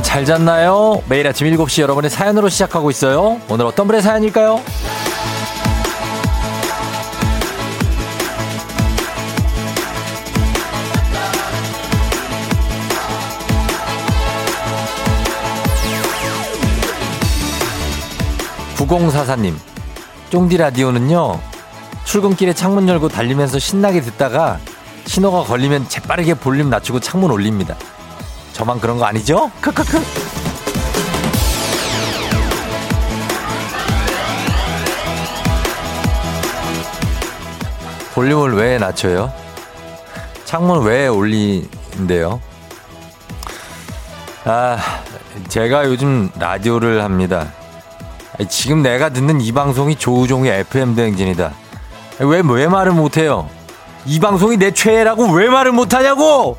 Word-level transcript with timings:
여러분 0.00 0.02
잘 0.02 0.24
잤나요? 0.24 1.02
매일 1.08 1.26
아침 1.26 1.46
7시 1.46 1.82
여러분의 1.82 2.10
사연으로 2.10 2.48
시작하고 2.48 2.90
있어요. 2.90 3.38
오늘 3.50 3.66
어떤 3.66 3.86
분의 3.86 4.00
사연일까요? 4.00 4.62
9044님, 18.76 19.54
쫑디 20.30 20.56
라디오는요, 20.56 21.40
출근길에 22.04 22.54
창문 22.54 22.88
열고 22.88 23.08
달리면서 23.08 23.60
신나게 23.60 24.00
듣다가 24.00 24.58
신호가 25.06 25.44
걸리면 25.44 25.88
재빠르게 25.88 26.34
볼륨 26.34 26.70
낮추고 26.70 26.98
창문 26.98 27.30
올립니다. 27.30 27.76
저만 28.60 28.78
그런 28.78 28.98
거 28.98 29.06
아니죠? 29.06 29.50
크크크. 29.62 30.02
볼륨을 38.14 38.52
왜 38.56 38.76
낮춰요? 38.76 39.32
창문 40.44 40.84
왜 40.84 41.08
올리는데요? 41.08 42.38
아, 44.44 44.76
제가 45.48 45.86
요즘 45.86 46.30
라디오를 46.38 47.02
합니다. 47.02 47.50
지금 48.50 48.82
내가 48.82 49.08
듣는 49.08 49.40
이 49.40 49.52
방송이 49.52 49.96
조우종의 49.96 50.52
FM 50.60 50.96
대행진이다. 50.96 51.50
왜, 52.18 52.42
왜 52.44 52.68
말을 52.68 52.92
못해요? 52.92 53.48
이 54.04 54.20
방송이 54.20 54.58
내 54.58 54.70
최애라고 54.70 55.32
왜 55.32 55.48
말을 55.48 55.72
못하냐고! 55.72 56.58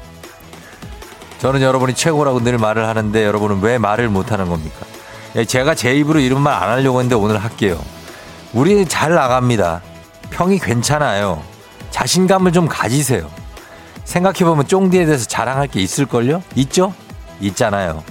저는 1.42 1.64
여러분이 1.64 1.96
최고라고 1.96 2.44
늘 2.44 2.60
말을 2.60 2.88
하는데 2.88 3.26
여러분은 3.26 3.62
왜 3.62 3.80
말을 3.80 4.10
못하는 4.10 4.48
겁니까? 4.48 4.86
예, 5.36 5.44
제가 5.44 5.74
제 5.74 5.96
입으로 5.96 6.20
이런 6.20 6.42
말 6.42 6.54
안 6.62 6.70
하려고 6.70 7.00
했는데 7.00 7.16
오늘 7.16 7.44
할게요. 7.44 7.80
우리 8.54 8.86
잘 8.86 9.16
나갑니다. 9.16 9.82
평이 10.30 10.60
괜찮아요. 10.60 11.42
자신감을 11.90 12.52
좀 12.52 12.68
가지세요. 12.68 13.28
생각해보면 14.06 14.68
쫑디에 14.68 15.06
대해서 15.06 15.26
자랑할 15.26 15.68
게 15.68 15.80
있을걸요? 15.82 16.44
있죠? 16.56 16.94
있잖아요. 17.40 18.04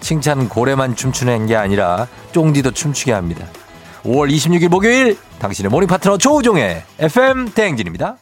칭찬 0.00 0.48
고래만 0.48 0.96
춤추는 0.96 1.46
게 1.46 1.56
아니라 1.56 2.06
쫑디도 2.32 2.72
춤추게 2.72 3.12
합니다. 3.12 3.46
5월 4.04 4.30
26일 4.30 4.68
목요일 4.68 5.16
당신의 5.38 5.70
morning 5.70 5.88
파트너 5.88 6.18
조우종의 6.18 6.82
FM 6.98 7.52
대행진입니다. 7.54 8.16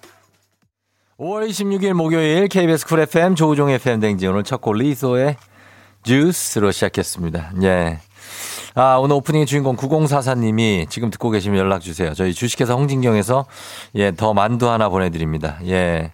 5월 1.19 1.49
26일 1.49 1.93
목요일 1.93 2.49
KBS 2.49 2.87
쿨 2.87 3.01
FM 3.01 3.37
조우종의 3.37 3.77
FM 3.77 4.01
대행진 4.01 4.31
오늘 4.31 4.43
첫 4.43 4.61
곡 4.61 4.75
리조의 4.75 5.37
Juice로 6.03 6.73
시작했습니다. 6.73 7.53
예. 7.63 8.01
아, 8.77 8.97
오늘 8.97 9.15
오프닝의 9.17 9.47
주인공 9.47 9.77
9044님이 9.77 10.91
지금 10.91 11.09
듣고 11.11 11.31
계시면 11.31 11.59
연락 11.61 11.81
주세요. 11.81 12.13
저희 12.13 12.35
주식회사 12.35 12.75
홍진경에서 12.75 13.47
예, 13.95 14.11
더 14.13 14.35
만두 14.35 14.69
하나 14.69 14.89
보내드립니다. 14.89 15.59
예. 15.67 16.11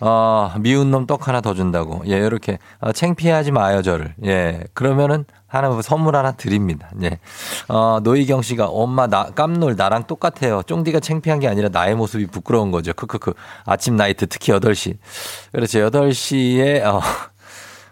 어, 0.00 0.52
미운 0.58 0.90
놈 0.90 1.06
떡 1.06 1.28
하나 1.28 1.40
더 1.40 1.54
준다고. 1.54 2.02
예, 2.08 2.16
이렇게. 2.18 2.58
어, 2.80 2.92
챙피하지 2.92 3.52
마요, 3.52 3.80
저를. 3.80 4.14
예. 4.26 4.62
그러면은 4.74 5.24
하나 5.46 5.68
뭐 5.68 5.80
선물 5.80 6.14
하나 6.16 6.32
드립니다. 6.32 6.90
예. 7.02 7.18
어, 7.68 8.00
노희경 8.02 8.42
씨가 8.42 8.66
엄마 8.66 9.06
나 9.06 9.30
깜놀 9.30 9.74
나랑 9.76 10.04
똑같아요. 10.06 10.62
쫑디가 10.64 11.00
챙피한 11.00 11.40
게 11.40 11.48
아니라 11.48 11.70
나의 11.70 11.94
모습이 11.94 12.26
부끄러운 12.26 12.70
거죠. 12.72 12.92
크크크. 12.92 13.32
아침 13.64 13.96
나이트 13.96 14.26
특히 14.26 14.52
8시. 14.52 14.98
그렇죠. 15.52 15.78
8시에 15.78 16.84
어 16.84 17.00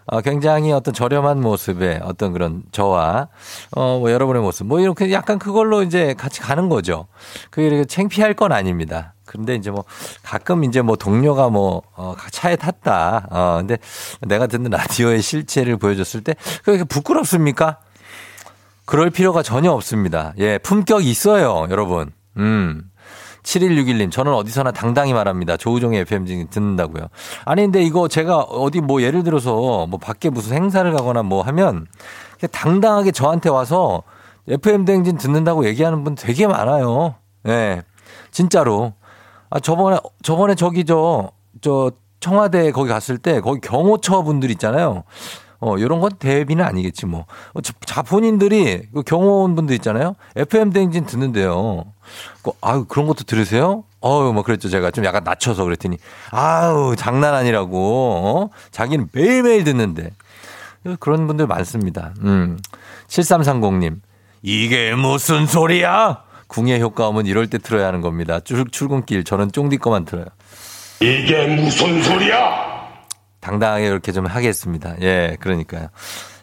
어, 0.05 0.21
굉장히 0.21 0.71
어떤 0.71 0.93
저렴한 0.93 1.41
모습의 1.41 2.01
어떤 2.03 2.33
그런 2.33 2.63
저와, 2.71 3.27
어, 3.71 3.99
뭐 3.99 4.11
여러분의 4.11 4.41
모습, 4.41 4.67
뭐 4.67 4.79
이렇게 4.79 5.11
약간 5.11 5.39
그걸로 5.39 5.83
이제 5.83 6.13
같이 6.13 6.41
가는 6.41 6.69
거죠. 6.69 7.07
그게 7.49 7.67
이렇게 7.67 7.85
창피할 7.85 8.33
건 8.33 8.51
아닙니다. 8.51 9.13
근데 9.25 9.55
이제 9.55 9.71
뭐 9.71 9.85
가끔 10.23 10.63
이제 10.65 10.81
뭐 10.81 10.97
동료가 10.97 11.49
뭐, 11.49 11.83
어, 11.95 12.15
차에 12.31 12.57
탔다. 12.57 13.27
어, 13.29 13.57
근데 13.59 13.77
내가 14.21 14.47
듣는 14.47 14.71
라디오의 14.71 15.21
실체를 15.21 15.77
보여줬을 15.77 16.23
때 16.23 16.35
그게 16.63 16.83
부끄럽습니까? 16.83 17.77
그럴 18.85 19.09
필요가 19.09 19.41
전혀 19.41 19.71
없습니다. 19.71 20.33
예, 20.37 20.57
품격 20.57 21.05
있어요, 21.05 21.67
여러분. 21.69 22.11
음. 22.35 22.90
7161님, 23.43 24.11
저는 24.11 24.33
어디서나 24.33 24.71
당당히 24.71 25.13
말합니다. 25.13 25.57
조우종의 25.57 26.01
FM 26.01 26.47
듣는다고요. 26.49 27.07
아니, 27.45 27.63
근데 27.63 27.81
이거 27.81 28.07
제가 28.07 28.39
어디 28.39 28.81
뭐 28.81 29.01
예를 29.01 29.23
들어서 29.23 29.87
뭐 29.87 29.99
밖에 29.99 30.29
무슨 30.29 30.57
행사를 30.57 30.89
가거나 30.91 31.23
뭐 31.23 31.41
하면 31.43 31.87
당당하게 32.51 33.11
저한테 33.11 33.49
와서 33.49 34.03
FM 34.47 34.85
대행진 34.85 35.17
듣는다고 35.17 35.65
얘기하는 35.65 36.03
분 36.03 36.15
되게 36.15 36.47
많아요. 36.47 37.15
예. 37.47 37.49
네, 37.49 37.81
진짜로. 38.31 38.93
아, 39.49 39.59
저번에, 39.59 39.97
저번에 40.23 40.55
저기 40.55 40.85
저, 40.85 41.31
저 41.61 41.91
청와대 42.19 42.71
거기 42.71 42.89
갔을 42.89 43.17
때 43.17 43.41
거기 43.41 43.59
경호처 43.59 44.21
분들 44.21 44.49
있잖아요. 44.51 45.03
어, 45.61 45.75
요런 45.79 45.99
건 45.99 46.11
대비는 46.17 46.65
아니겠지 46.65 47.05
뭐. 47.05 47.25
어, 47.53 47.61
자, 47.61 48.01
본인들이 48.01 48.81
그 48.93 49.03
경호원 49.03 49.55
분들 49.55 49.75
있잖아요. 49.75 50.15
FM 50.35 50.71
대행진 50.71 51.05
듣는데요. 51.05 51.85
그, 52.41 52.51
아유, 52.61 52.85
그런 52.87 53.05
것도 53.07 53.23
들으세요? 53.23 53.83
어유, 54.03 54.33
뭐 54.33 54.41
그랬죠. 54.41 54.67
제가 54.69 54.89
좀 54.89 55.05
약간 55.05 55.23
낮춰서 55.23 55.63
그랬더니, 55.63 55.97
아유, 56.31 56.95
장난 56.97 57.35
아니라고, 57.35 58.49
어? 58.49 58.49
자기는 58.71 59.09
매일매일 59.13 59.63
듣는데. 59.63 60.09
그런 60.99 61.27
분들 61.27 61.45
많습니다. 61.45 62.13
음. 62.23 62.57
7330님. 63.07 63.99
이게 64.41 64.95
무슨 64.95 65.45
소리야? 65.45 66.23
궁예 66.47 66.79
효과음은 66.79 67.27
이럴 67.27 67.47
때 67.47 67.59
틀어야 67.59 67.87
하는 67.87 68.01
겁니다. 68.01 68.39
출, 68.39 68.65
출근길 68.69 69.23
저는 69.23 69.51
쫑디 69.51 69.77
거만 69.77 70.05
틀어요. 70.05 70.25
이게 70.99 71.45
무슨 71.47 72.01
소리야? 72.01 72.60
당당하게 73.41 73.87
이렇게 73.87 74.11
좀 74.11 74.25
하겠습니다. 74.25 74.95
예, 75.01 75.35
그러니까요. 75.39 75.87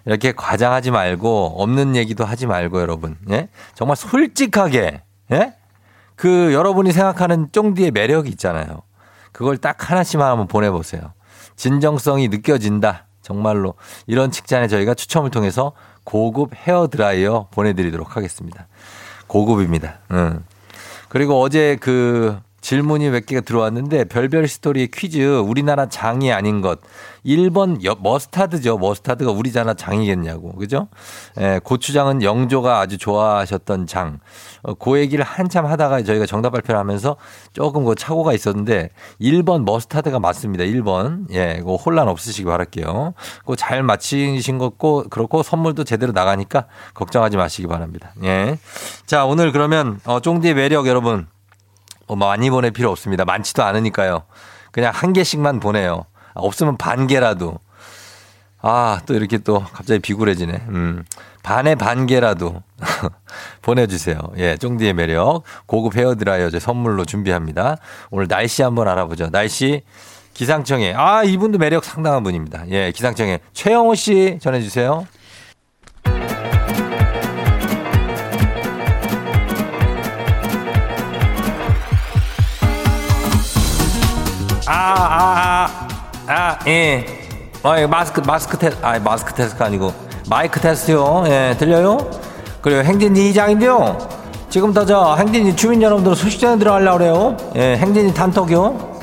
이렇게 0.04 0.32
과장하지 0.32 0.90
말고 0.90 1.54
없는 1.62 1.96
얘기도 1.96 2.24
하지 2.24 2.46
말고 2.46 2.80
여러분. 2.80 3.16
예? 3.30 3.48
정말 3.74 3.96
솔직하게 3.96 5.02
예? 5.32 5.54
그 6.16 6.52
여러분이 6.52 6.92
생각하는 6.92 7.48
쫑디의 7.52 7.92
매력이 7.92 8.28
있잖아요. 8.30 8.82
그걸 9.32 9.56
딱 9.56 9.90
하나씩만 9.90 10.28
한번 10.28 10.48
보내보세요. 10.48 11.12
진정성이 11.56 12.28
느껴진다. 12.28 13.06
정말로 13.22 13.74
이런 14.06 14.30
칭찬에 14.30 14.68
저희가 14.68 14.94
추첨을 14.94 15.30
통해서 15.30 15.72
고급 16.04 16.54
헤어 16.54 16.88
드라이어 16.88 17.48
보내드리도록 17.50 18.16
하겠습니다. 18.16 18.66
고급입니다. 19.26 19.98
음. 20.10 20.44
그리고 21.08 21.40
어제 21.40 21.76
그 21.80 22.38
질문이 22.68 23.08
몇 23.08 23.24
개가 23.24 23.40
들어왔는데 23.40 24.04
별별 24.04 24.46
스토리의 24.46 24.88
퀴즈 24.88 25.38
우리나라 25.38 25.88
장이 25.88 26.30
아닌 26.34 26.60
것 26.60 26.80
1번 27.24 27.78
머스타드죠. 28.02 28.76
머스타드가 28.76 29.30
우리 29.30 29.50
나라 29.52 29.72
장이겠냐고. 29.72 30.52
그죠? 30.52 30.88
예, 31.40 31.60
고추장은 31.64 32.22
영조가 32.22 32.78
아주 32.78 32.98
좋아하셨던 32.98 33.86
장. 33.86 34.20
어, 34.62 34.74
그 34.74 34.98
얘기를 34.98 35.24
한참 35.24 35.64
하다가 35.64 36.02
저희가 36.02 36.26
정답 36.26 36.50
발표를 36.50 36.78
하면서 36.78 37.16
조금 37.54 37.86
그 37.86 37.94
착오가 37.94 38.34
있었는데 38.34 38.90
1번 39.18 39.64
머스타드가 39.64 40.20
맞습니다. 40.20 40.64
1번. 40.64 41.32
예, 41.32 41.62
그 41.64 41.74
혼란 41.74 42.06
없으시기 42.06 42.44
바랄게요. 42.44 43.14
그잘 43.46 43.82
맞히신 43.82 44.58
것고 44.58 45.04
그렇고 45.08 45.42
선물도 45.42 45.84
제대로 45.84 46.12
나가니까 46.12 46.66
걱정하지 46.92 47.38
마시기 47.38 47.66
바랍니다. 47.66 48.12
예. 48.24 48.58
자, 49.06 49.24
오늘 49.24 49.52
그러면 49.52 50.00
어 50.04 50.20
쫑디의 50.20 50.52
매력 50.52 50.86
여러분 50.86 51.26
뭐 51.28 51.37
많이 52.16 52.50
보낼 52.50 52.70
필요 52.70 52.90
없습니다. 52.90 53.24
많지도 53.24 53.62
않으니까요. 53.64 54.22
그냥 54.72 54.92
한 54.94 55.12
개씩만 55.12 55.60
보내요. 55.60 56.04
없으면 56.34 56.76
반 56.76 57.06
개라도. 57.06 57.58
아, 58.60 59.00
또 59.06 59.14
이렇게 59.14 59.38
또 59.38 59.60
갑자기 59.72 60.00
비굴해지네. 60.00 60.52
음. 60.68 61.04
반에 61.42 61.74
반 61.76 62.06
개라도 62.06 62.62
보내주세요. 63.62 64.18
예, 64.36 64.56
쫑디의 64.56 64.92
매력. 64.94 65.42
고급 65.66 65.96
헤어드라이어 65.96 66.50
제 66.50 66.58
선물로 66.58 67.04
준비합니다. 67.04 67.76
오늘 68.10 68.28
날씨 68.28 68.62
한번 68.62 68.88
알아보죠. 68.88 69.30
날씨 69.30 69.82
기상청에. 70.34 70.94
아, 70.94 71.24
이분도 71.24 71.58
매력 71.58 71.84
상당한 71.84 72.22
분입니다. 72.22 72.68
예, 72.70 72.92
기상청에. 72.92 73.40
최영호 73.52 73.94
씨 73.94 74.38
전해주세요. 74.40 75.06
아, 84.70 84.74
아, 84.74 85.88
아, 86.26 86.34
아, 86.34 86.58
예. 86.66 87.06
어, 87.62 87.86
마스크, 87.88 88.20
마스크 88.20 88.58
테스트, 88.58 88.84
아, 88.84 88.98
마스크 88.98 89.32
테스트가 89.32 89.64
아니고, 89.64 89.94
마이크 90.28 90.60
테스트요. 90.60 91.24
예, 91.26 91.56
들려요? 91.58 91.96
그리고 92.60 92.82
행진이 92.82 93.30
이장인데요. 93.30 93.96
지금부터 94.50 94.84
저 94.84 95.16
행진이 95.16 95.56
주민 95.56 95.80
여러분들 95.80 96.14
소식 96.14 96.38
전에 96.38 96.58
들어가려고 96.58 96.98
그래요. 96.98 97.36
예, 97.56 97.78
행진이 97.78 98.12
단톡이요. 98.12 98.98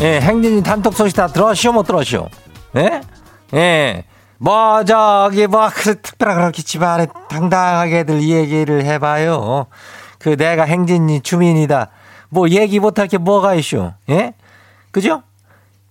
예, 0.00 0.20
행진이 0.22 0.62
단톡 0.62 0.94
소식 0.94 1.14
다 1.14 1.26
들었시오, 1.26 1.72
못 1.72 1.82
들었시오? 1.86 2.28
예? 2.76 3.02
예. 3.52 4.04
뭐, 4.38 4.84
저기, 4.84 5.46
뭐, 5.46 5.68
그, 5.72 6.00
특별하게 6.00 6.40
그렇게 6.40 6.62
집안에 6.62 7.06
당당하게들 7.28 8.20
이 8.20 8.32
얘기를 8.32 8.84
해봐요. 8.84 9.66
그, 10.18 10.36
내가 10.36 10.64
행진이 10.64 11.20
주민이다. 11.22 11.88
뭐, 12.28 12.48
얘기 12.50 12.78
못할 12.78 13.08
게 13.08 13.18
뭐가 13.18 13.54
있쇼? 13.54 13.92
예? 14.10 14.34
그죠? 14.90 15.22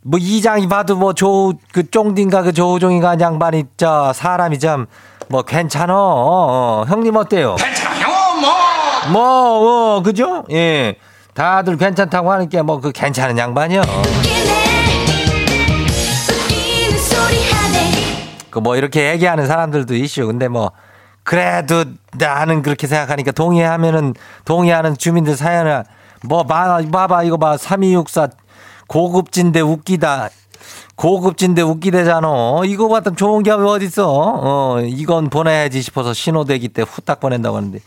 뭐, 0.03 0.19
이장이 0.21 0.67
봐도 0.67 0.95
뭐, 0.95 1.13
조, 1.13 1.53
그, 1.71 1.89
쫑딘가 1.89 2.43
그 2.43 2.53
조우종이가 2.53 3.19
양반이, 3.19 3.65
저, 3.77 4.13
사람이 4.13 4.59
참, 4.59 4.85
뭐, 5.27 5.41
괜찮어. 5.41 5.95
어, 5.95 6.81
어. 6.81 6.85
형님 6.87 7.15
어때요? 7.15 7.55
괜찮아, 7.55 7.95
형, 7.95 8.41
뭐. 8.41 8.51
뭐, 9.11 9.95
어, 9.97 10.03
그죠? 10.03 10.43
예. 10.51 10.95
다들 11.33 11.77
괜찮다고 11.77 12.31
하니까 12.31 12.63
뭐, 12.63 12.79
그 12.79 12.91
괜찮은 12.91 13.37
양반이요. 13.37 13.81
뭐 18.61 18.75
이렇게 18.75 19.11
얘기하는 19.11 19.47
사람들도 19.47 19.95
있슈. 19.95 20.25
근데 20.27 20.47
뭐 20.47 20.71
그래도 21.23 21.85
나는 22.17 22.61
그렇게 22.61 22.87
생각하니까 22.87 23.31
동의하면은 23.31 24.13
동의하는 24.45 24.97
주민들 24.97 25.35
사연을 25.35 25.83
뭐 26.23 26.43
봐, 26.43 26.79
봐봐 26.91 27.23
이거 27.23 27.37
봐 27.37 27.57
3264 27.57 28.29
고급진데 28.87 29.61
웃기다. 29.61 30.29
고급진데 30.95 31.61
웃기대잖아. 31.61 32.61
이거 32.65 32.87
같은 32.87 33.15
좋은 33.15 33.43
게 33.43 33.51
어딨어. 33.51 34.05
어, 34.07 34.79
이건 34.81 35.29
보내야지 35.29 35.81
싶어서 35.81 36.13
신호대기 36.13 36.69
때 36.69 36.83
후딱 36.83 37.19
보낸다고 37.19 37.57
하는데. 37.57 37.79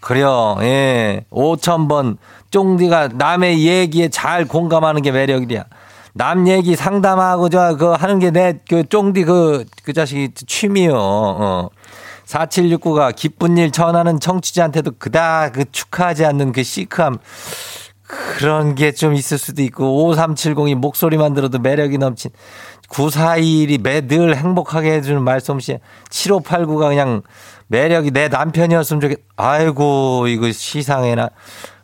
그래요. 0.00 0.56
예. 0.62 1.24
5천번 1.30 2.18
쫑디가 2.50 3.10
남의 3.14 3.66
얘기에 3.66 4.08
잘 4.08 4.44
공감하는 4.44 5.02
게 5.02 5.10
매력이야. 5.12 5.64
남 6.14 6.46
얘기 6.48 6.76
상담하고 6.76 7.48
저 7.48 7.76
그 7.76 7.92
하는 7.92 8.18
게 8.18 8.30
내 8.30 8.54
그 8.68 8.86
쫑디 8.88 9.24
그 9.24 9.64
그 9.84 9.92
자식이 9.92 10.30
취미요. 10.46 10.94
어. 10.96 11.68
4769가 12.26 13.14
기쁜 13.14 13.58
일 13.58 13.72
전하는 13.72 14.20
청취자한테도 14.20 14.92
그다 14.98 15.50
그 15.50 15.64
축하하지 15.70 16.24
않는 16.24 16.52
그 16.52 16.62
시크함. 16.62 17.18
그런 18.38 18.74
게 18.74 18.92
좀 18.92 19.14
있을 19.14 19.38
수도 19.38 19.62
있고 19.62 20.12
5370이 20.14 20.74
목소리만 20.74 21.32
들어도 21.34 21.58
매력이 21.58 21.98
넘친. 21.98 22.30
941이 22.90 23.80
매늘 23.82 24.36
행복하게 24.36 24.92
해주는 24.92 25.22
말솜씨. 25.22 25.78
7589가 26.10 26.88
그냥 26.88 27.22
매력이 27.68 28.10
내 28.10 28.28
남편이었으면 28.28 29.00
좋겠 29.00 29.18
아이고 29.36 30.26
이거 30.28 30.52
시상에나. 30.52 31.30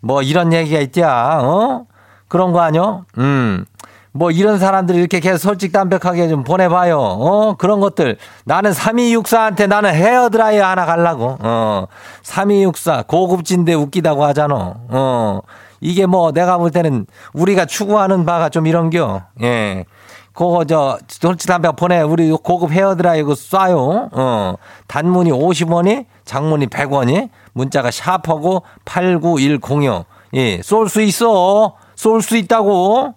뭐 0.00 0.20
이런 0.22 0.52
얘기가 0.52 0.80
있디야 0.80 1.40
어? 1.42 1.86
그런 2.28 2.52
거 2.52 2.60
아니요? 2.60 3.06
음 3.16 3.64
뭐 4.12 4.30
이런 4.30 4.58
사람들이 4.58 4.98
이렇게 4.98 5.20
계속 5.20 5.38
솔직 5.38 5.72
담백하게 5.72 6.28
좀 6.28 6.44
보내봐요. 6.44 6.98
어, 6.98 7.54
그런 7.56 7.80
것들. 7.80 8.16
나는 8.44 8.72
3264한테 8.72 9.68
나는 9.68 9.94
헤어드라이어 9.94 10.64
하나 10.64 10.86
갈라고. 10.86 11.36
어, 11.40 11.86
3264 12.22 13.04
고급진데 13.06 13.74
웃기다고 13.74 14.24
하잖아. 14.24 14.74
어, 14.88 15.40
이게 15.80 16.06
뭐 16.06 16.32
내가 16.32 16.58
볼 16.58 16.70
때는 16.70 17.06
우리가 17.32 17.66
추구하는 17.66 18.24
바가 18.24 18.48
좀 18.48 18.66
이런겨. 18.66 19.22
예. 19.42 19.84
그거 20.32 20.64
저 20.64 20.98
솔직 21.08 21.48
담백 21.48 21.74
보내 21.74 22.00
우리 22.00 22.30
고급 22.30 22.70
헤어드라이어 22.70 23.24
쏴요. 23.24 24.08
어, 24.12 24.54
단문이 24.86 25.32
50원이 25.32 26.06
장문이 26.24 26.68
100원이 26.68 27.28
문자가 27.52 27.90
샤퍼고 27.90 28.62
89106. 28.84 30.04
예, 30.34 30.60
쏠 30.62 30.88
수 30.88 31.00
있어. 31.02 31.74
쏠 31.96 32.22
수 32.22 32.36
있다고. 32.36 33.14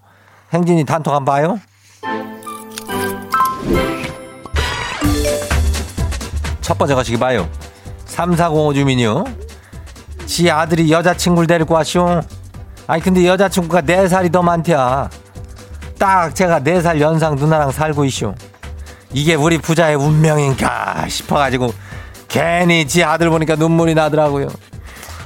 행진이 0.53 0.83
단톡 0.85 1.13
한번 1.13 1.33
봐요. 1.33 1.59
첫 6.61 6.77
번째 6.77 6.95
거시기 6.95 7.17
봐요. 7.17 7.49
3405 8.05 8.73
주민이요. 8.73 9.23
지 10.25 10.49
아들이 10.51 10.91
여자친구를 10.91 11.47
데리고 11.47 11.73
왔쇼. 11.75 12.21
아니 12.87 13.01
근데 13.01 13.25
여자친구가 13.25 13.81
4살이 13.81 14.31
더 14.31 14.41
많대야. 14.41 15.09
딱 15.97 16.35
제가 16.35 16.59
4살 16.61 16.99
연상 16.99 17.35
누나랑 17.35 17.71
살고 17.71 18.05
있쇼. 18.05 18.35
이게 19.13 19.35
우리 19.35 19.57
부자의 19.57 19.95
운명인가 19.95 21.07
싶어가지고 21.07 21.73
괜히 22.27 22.87
지 22.87 23.03
아들 23.03 23.29
보니까 23.29 23.55
눈물이 23.55 23.93
나더라고요. 23.93 24.47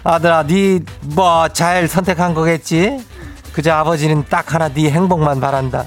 아들아, 0.04 0.44
니뭐잘 0.44 1.88
선택한 1.88 2.34
거겠지? 2.34 3.04
그저 3.56 3.72
아버지는 3.72 4.26
딱 4.30 4.54
하나 4.54 4.68
네 4.68 4.92
행복만 4.92 5.40
바란다. 5.40 5.86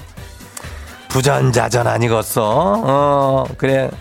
부전자전 1.09 1.85
아니겠어? 1.85 2.41
어, 2.83 3.45
그래. 3.59 3.91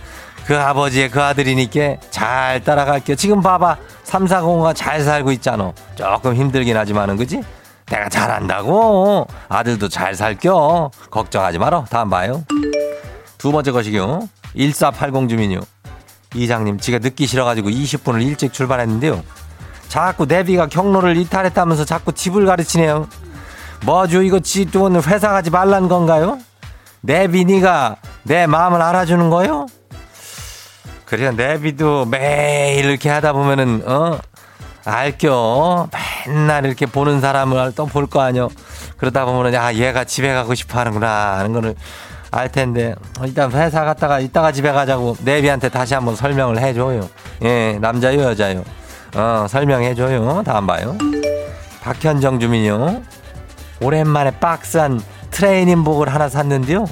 그 0.46 0.58
아버지의 0.58 1.10
그 1.10 1.22
아들이니까 1.22 1.96
잘 2.08 2.64
따라갈게요. 2.64 3.14
지금 3.14 3.42
봐봐. 3.42 3.76
340가 4.06 4.74
잘 4.74 5.02
살고 5.02 5.32
있잖아. 5.32 5.74
조금 5.96 6.34
힘들긴 6.34 6.78
하지만은, 6.78 7.18
그지? 7.18 7.42
내가 7.90 8.08
잘한다고. 8.08 9.26
아들도 9.50 9.90
잘 9.90 10.14
살겨. 10.14 10.90
걱정하지 11.10 11.58
마라. 11.58 11.84
다음 11.90 12.08
봐요. 12.08 12.44
두 13.36 13.52
번째 13.52 13.72
것이요. 13.72 14.30
1480 14.56 15.28
주민요. 15.28 15.60
이장님, 16.34 16.78
지가 16.78 17.00
늦기 17.00 17.26
싫어가지고 17.26 17.68
20분을 17.68 18.22
일찍 18.22 18.54
출발했는데요. 18.54 19.22
자꾸 19.88 20.24
내비가 20.24 20.68
경로를 20.68 21.18
이탈했다면서 21.18 21.84
자꾸 21.84 22.12
집을 22.12 22.46
가르치네요. 22.46 23.06
뭐죠? 23.84 24.22
이거 24.22 24.40
지돈 24.40 24.96
회사 25.02 25.28
가지 25.30 25.50
말란 25.50 25.88
건가요? 25.88 26.38
내비니가 27.00 27.96
내 28.24 28.46
마음을 28.46 28.82
알아주는 28.82 29.30
거요? 29.30 29.66
그래, 31.04 31.30
내비도 31.30 32.04
매일 32.04 32.84
이렇게 32.84 33.08
하다 33.08 33.32
보면은, 33.32 33.82
어, 33.86 34.18
알겨. 34.84 35.88
맨날 36.26 36.66
이렇게 36.66 36.84
보는 36.84 37.20
사람을 37.22 37.72
또 37.74 37.86
볼 37.86 38.06
거 38.06 38.20
아니요. 38.20 38.48
그러다 38.98 39.24
보면은, 39.24 39.54
야, 39.54 39.72
얘가 39.72 40.04
집에 40.04 40.34
가고 40.34 40.54
싶어 40.54 40.80
하는구나 40.80 41.38
하는 41.38 41.52
거를 41.54 41.74
알 42.30 42.52
텐데, 42.52 42.94
일단 43.24 43.50
회사 43.52 43.84
갔다가 43.84 44.20
이따가 44.20 44.52
집에 44.52 44.70
가자고 44.72 45.16
내비한테 45.24 45.70
다시 45.70 45.94
한번 45.94 46.14
설명을 46.14 46.58
해줘요. 46.58 47.08
예, 47.42 47.78
남자요, 47.80 48.20
여자요. 48.20 48.62
어, 49.14 49.46
설명해줘요. 49.48 50.42
다음 50.44 50.66
봐요. 50.66 50.98
박현정 51.82 52.38
주민요. 52.40 53.00
오랜만에 53.80 54.32
박스한 54.38 55.00
트레이닝복을 55.30 56.12
하나 56.12 56.28
샀는데요. 56.28 56.86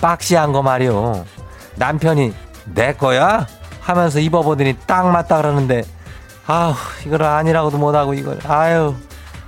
박시한 0.00 0.52
거 0.52 0.62
말이요. 0.62 1.24
남편이 1.76 2.34
내 2.74 2.92
거야? 2.92 3.46
하면서 3.80 4.18
입어보더니 4.20 4.76
딱 4.86 5.10
맞다 5.10 5.38
그러는데 5.38 5.82
아우 6.46 6.74
이걸 7.06 7.22
아니라고도 7.22 7.78
못하고 7.78 8.12
이걸 8.12 8.38
아유 8.46 8.94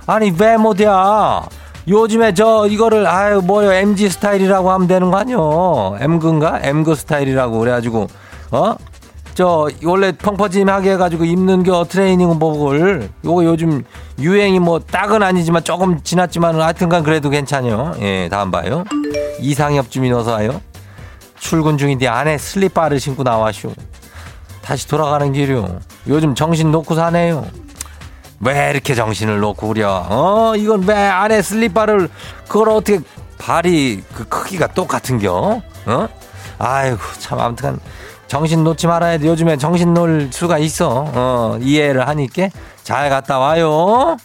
아니 0.07 0.33
왜 0.39 0.57
못이야 0.57 1.43
요즘에 1.87 2.33
저 2.33 2.65
이거를 2.67 3.05
아유 3.05 3.41
뭐요 3.43 3.71
MG 3.71 4.09
스타일이라고 4.09 4.71
하면 4.71 4.87
되는 4.87 5.11
거 5.11 5.17
아니요 5.17 5.97
M근가 5.99 6.61
M그 6.63 6.95
스타일이라고 6.95 7.59
그래가지고 7.59 8.07
어 8.51 8.75
저 9.41 9.67
원래 9.83 10.11
펑퍼짐하게 10.11 10.91
해가지고 10.91 11.25
입는 11.25 11.63
겨 11.63 11.83
트레이닝복을 11.83 13.09
요거 13.25 13.43
요즘 13.45 13.83
유행이 14.19 14.59
뭐 14.59 14.77
딱은 14.77 15.23
아니지만 15.23 15.63
조금 15.63 15.99
지났지만 16.03 16.61
하여튼간 16.61 17.01
그래도 17.01 17.31
괜찮요. 17.31 17.95
예 18.01 18.29
다음 18.29 18.51
봐요. 18.51 18.83
이상엽 19.39 19.89
주민 19.89 20.13
어서 20.13 20.33
와요. 20.33 20.61
출근 21.39 21.79
중인데 21.79 22.07
안에 22.07 22.37
슬리퍼를 22.37 22.99
신고 22.99 23.23
나와쇼. 23.23 23.73
다시 24.61 24.87
돌아가는 24.87 25.33
길이요. 25.33 25.79
요즘 26.05 26.35
정신 26.35 26.69
놓고 26.69 26.93
사네요. 26.93 27.47
왜 28.41 28.69
이렇게 28.69 28.93
정신을 28.93 29.39
놓고 29.39 29.69
그려? 29.69 30.05
어 30.07 30.53
이건 30.55 30.83
왜 30.83 30.93
안에 30.93 31.41
슬리퍼를 31.41 32.09
그걸 32.47 32.69
어떻게 32.69 32.99
발이 33.39 34.03
그 34.13 34.23
크기가 34.25 34.67
똑같은겨? 34.67 35.63
어? 35.87 36.07
아이고 36.59 36.99
참 37.17 37.39
아무튼 37.39 37.79
정신 38.31 38.63
놓지 38.63 38.87
말아야 38.87 39.17
돼. 39.17 39.27
요즘에 39.27 39.57
정신 39.57 39.93
놓을 39.93 40.29
수가 40.31 40.57
있어. 40.57 41.05
어, 41.13 41.57
이해를 41.59 42.07
하니까 42.07 42.47
잘 42.81 43.09
갔다 43.09 43.39
와요. 43.39 44.15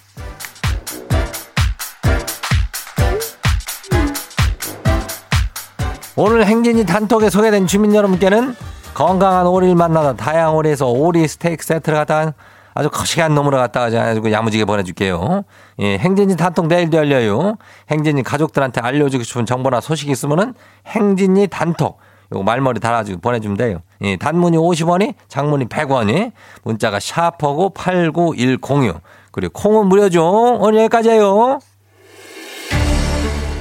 오늘 6.14 6.46
행진이 6.46 6.86
단톡에 6.86 7.30
소개된 7.30 7.66
주민 7.66 7.96
여러분께는 7.96 8.54
건강한 8.94 9.44
오리를 9.44 9.74
만나다 9.74 10.12
다양한 10.14 10.54
오리에서 10.54 10.86
오리 10.86 11.26
스테이크 11.26 11.64
세트를 11.64 11.98
갖다 11.98 12.32
아주 12.74 12.88
거시기한 12.88 13.34
놈으로 13.34 13.56
갖다가 13.56 13.90
가지고 13.90 14.30
야무지게 14.30 14.66
보내줄게요. 14.66 15.42
예, 15.80 15.98
행진이 15.98 16.36
단톡 16.36 16.68
내일도 16.68 16.96
열려요. 16.98 17.56
행진이 17.90 18.22
가족들한테 18.22 18.82
알려주고 18.82 19.24
싶은 19.24 19.46
정보나 19.46 19.80
소식 19.80 20.10
이 20.10 20.12
있으면은 20.12 20.54
행진이 20.86 21.48
단톡 21.48 21.98
요거 22.32 22.44
말머리 22.44 22.78
달아주고 22.78 23.20
보내주면 23.20 23.56
돼요. 23.56 23.80
예, 24.02 24.16
단문이 24.16 24.56
50원이, 24.56 25.14
장문이 25.28 25.66
100원이, 25.66 26.32
문자가 26.64 27.00
샤퍼고 27.00 27.70
89106. 27.70 29.00
그리고 29.32 29.52
콩은 29.52 29.88
무료죠. 29.88 30.58
오늘 30.60 30.80
여기까지예요. 30.80 31.60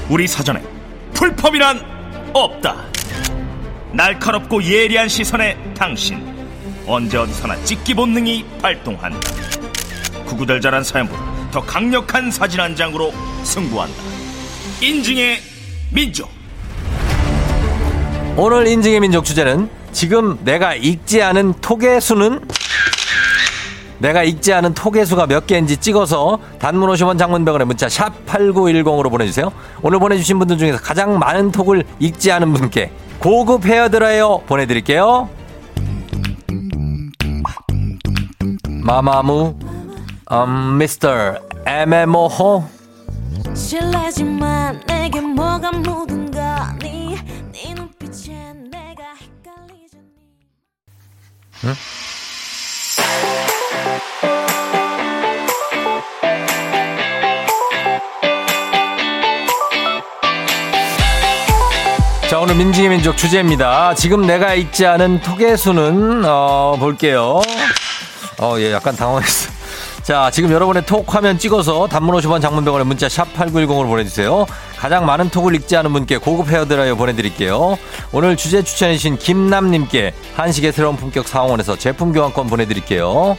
우리 0.09 0.27
사전에 0.27 0.61
풀펌이란 1.13 1.81
없다. 2.33 2.75
날카롭고 3.93 4.63
예리한 4.63 5.07
시선에 5.07 5.57
당신 5.73 6.35
언제 6.85 7.17
어디서나 7.17 7.55
찍기 7.63 7.93
본능이 7.93 8.45
발동한다. 8.61 9.19
구구절절한 10.25 10.83
사연보다 10.83 11.49
더 11.51 11.61
강력한 11.61 12.29
사진 12.29 12.59
한 12.59 12.75
장으로 12.75 13.13
승부한다. 13.43 13.95
인증의 14.81 15.39
민족. 15.91 16.29
오늘 18.37 18.67
인증의 18.67 18.99
민족 18.99 19.23
주제는 19.23 19.69
지금 19.95 20.37
내가 20.43 20.75
읽지 20.75 21.23
않은 21.23 21.53
톡의 21.61 22.01
수는 22.01 22.41
내가 23.97 24.23
읽지 24.23 24.51
않은 24.51 24.73
톡의 24.73 25.05
수가 25.05 25.25
몇 25.25 25.47
개인지 25.47 25.77
찍어서 25.77 26.37
단문 26.59 26.89
50원 26.89 27.17
장문병원에 27.17 27.63
문자 27.63 27.87
샵 27.87 28.25
8910으로 28.25 29.09
보내주세요. 29.09 29.53
오늘 29.81 29.99
보내주신 29.99 30.37
분들 30.37 30.57
중에서 30.57 30.79
가장 30.79 31.17
많은 31.17 31.53
톡을 31.53 31.85
읽지 31.99 32.29
않은 32.29 32.51
분께 32.51 32.91
고급 33.19 33.63
헤어드라이어 33.63 34.41
보내드릴게요. 34.45 35.29
마마무 38.67 39.57
음, 40.29 40.77
미스터 40.77 41.35
에메모호 41.65 42.65
실례지만 43.53 44.81
내게 44.87 45.21
뭐가 45.21 45.71
묻은 45.71 46.31
거니 46.31 46.79
네 46.81 47.04
응? 51.63 51.75
자, 62.29 62.39
오늘 62.39 62.55
민지의 62.55 62.89
민족 62.89 63.15
주제입니다. 63.15 63.93
지금 63.93 64.25
내가 64.25 64.55
읽지 64.55 64.85
않은 64.85 65.21
톡의 65.21 65.57
수는, 65.57 66.23
어, 66.25 66.75
볼게요. 66.79 67.41
어, 68.39 68.55
예, 68.57 68.73
약간 68.73 68.95
당황했어. 68.95 69.51
자, 70.01 70.29
지금 70.31 70.51
여러분의 70.51 70.85
톡 70.85 71.13
화면 71.13 71.37
찍어서 71.37 71.87
단문 71.87 72.15
50원 72.15 72.41
장문병원에 72.41 72.83
문자 72.83 73.07
샵 73.07 73.31
8910으로 73.35 73.87
보내주세요. 73.87 74.45
가장 74.79 75.05
많은 75.05 75.29
톡을 75.29 75.55
읽지 75.55 75.75
않은 75.77 75.93
분께 75.93 76.17
고급 76.17 76.49
헤어드라이어 76.49 76.95
보내드릴게요. 76.95 77.77
오늘 78.11 78.35
주제 78.35 78.61
추천해주신 78.63 79.17
김남님께 79.17 80.13
한식의 80.35 80.73
새로운 80.73 80.95
품격 80.95 81.27
사원에서 81.27 81.77
제품 81.77 82.11
교환권 82.13 82.47
보내드릴게요. 82.47 83.37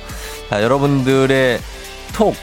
자, 0.50 0.62
여러분들의 0.62 1.60
톡, 2.14 2.34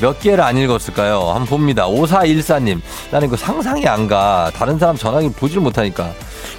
몇 0.00 0.18
개를 0.20 0.42
안 0.42 0.56
읽었을까요? 0.56 1.20
한번 1.28 1.46
봅니다. 1.46 1.86
5414님. 1.86 2.80
나는 3.10 3.28
이거 3.28 3.36
상상이 3.36 3.86
안 3.86 4.08
가. 4.08 4.50
다른 4.54 4.78
사람 4.78 4.96
전화기 4.96 5.30
보질 5.32 5.60
못하니까. 5.60 6.12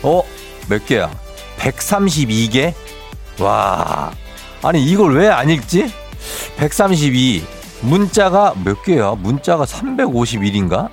어? 0.03 0.21
몇 0.69 0.85
개야? 0.85 1.09
132개? 1.57 2.73
와. 3.39 4.11
아니, 4.61 4.83
이걸 4.85 5.15
왜 5.17 5.27
안 5.27 5.49
읽지? 5.49 5.91
132. 6.57 7.43
문자가 7.81 8.53
몇 8.63 8.83
개야? 8.83 9.11
문자가 9.17 9.63
351인가? 9.65 10.89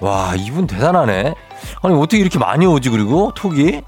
와, 0.00 0.34
이분 0.36 0.66
대단하네. 0.66 1.34
아니, 1.82 1.94
어떻게 1.94 2.18
이렇게 2.18 2.38
많이 2.38 2.66
오지, 2.66 2.90
그리고? 2.90 3.32
톡이? 3.34 3.82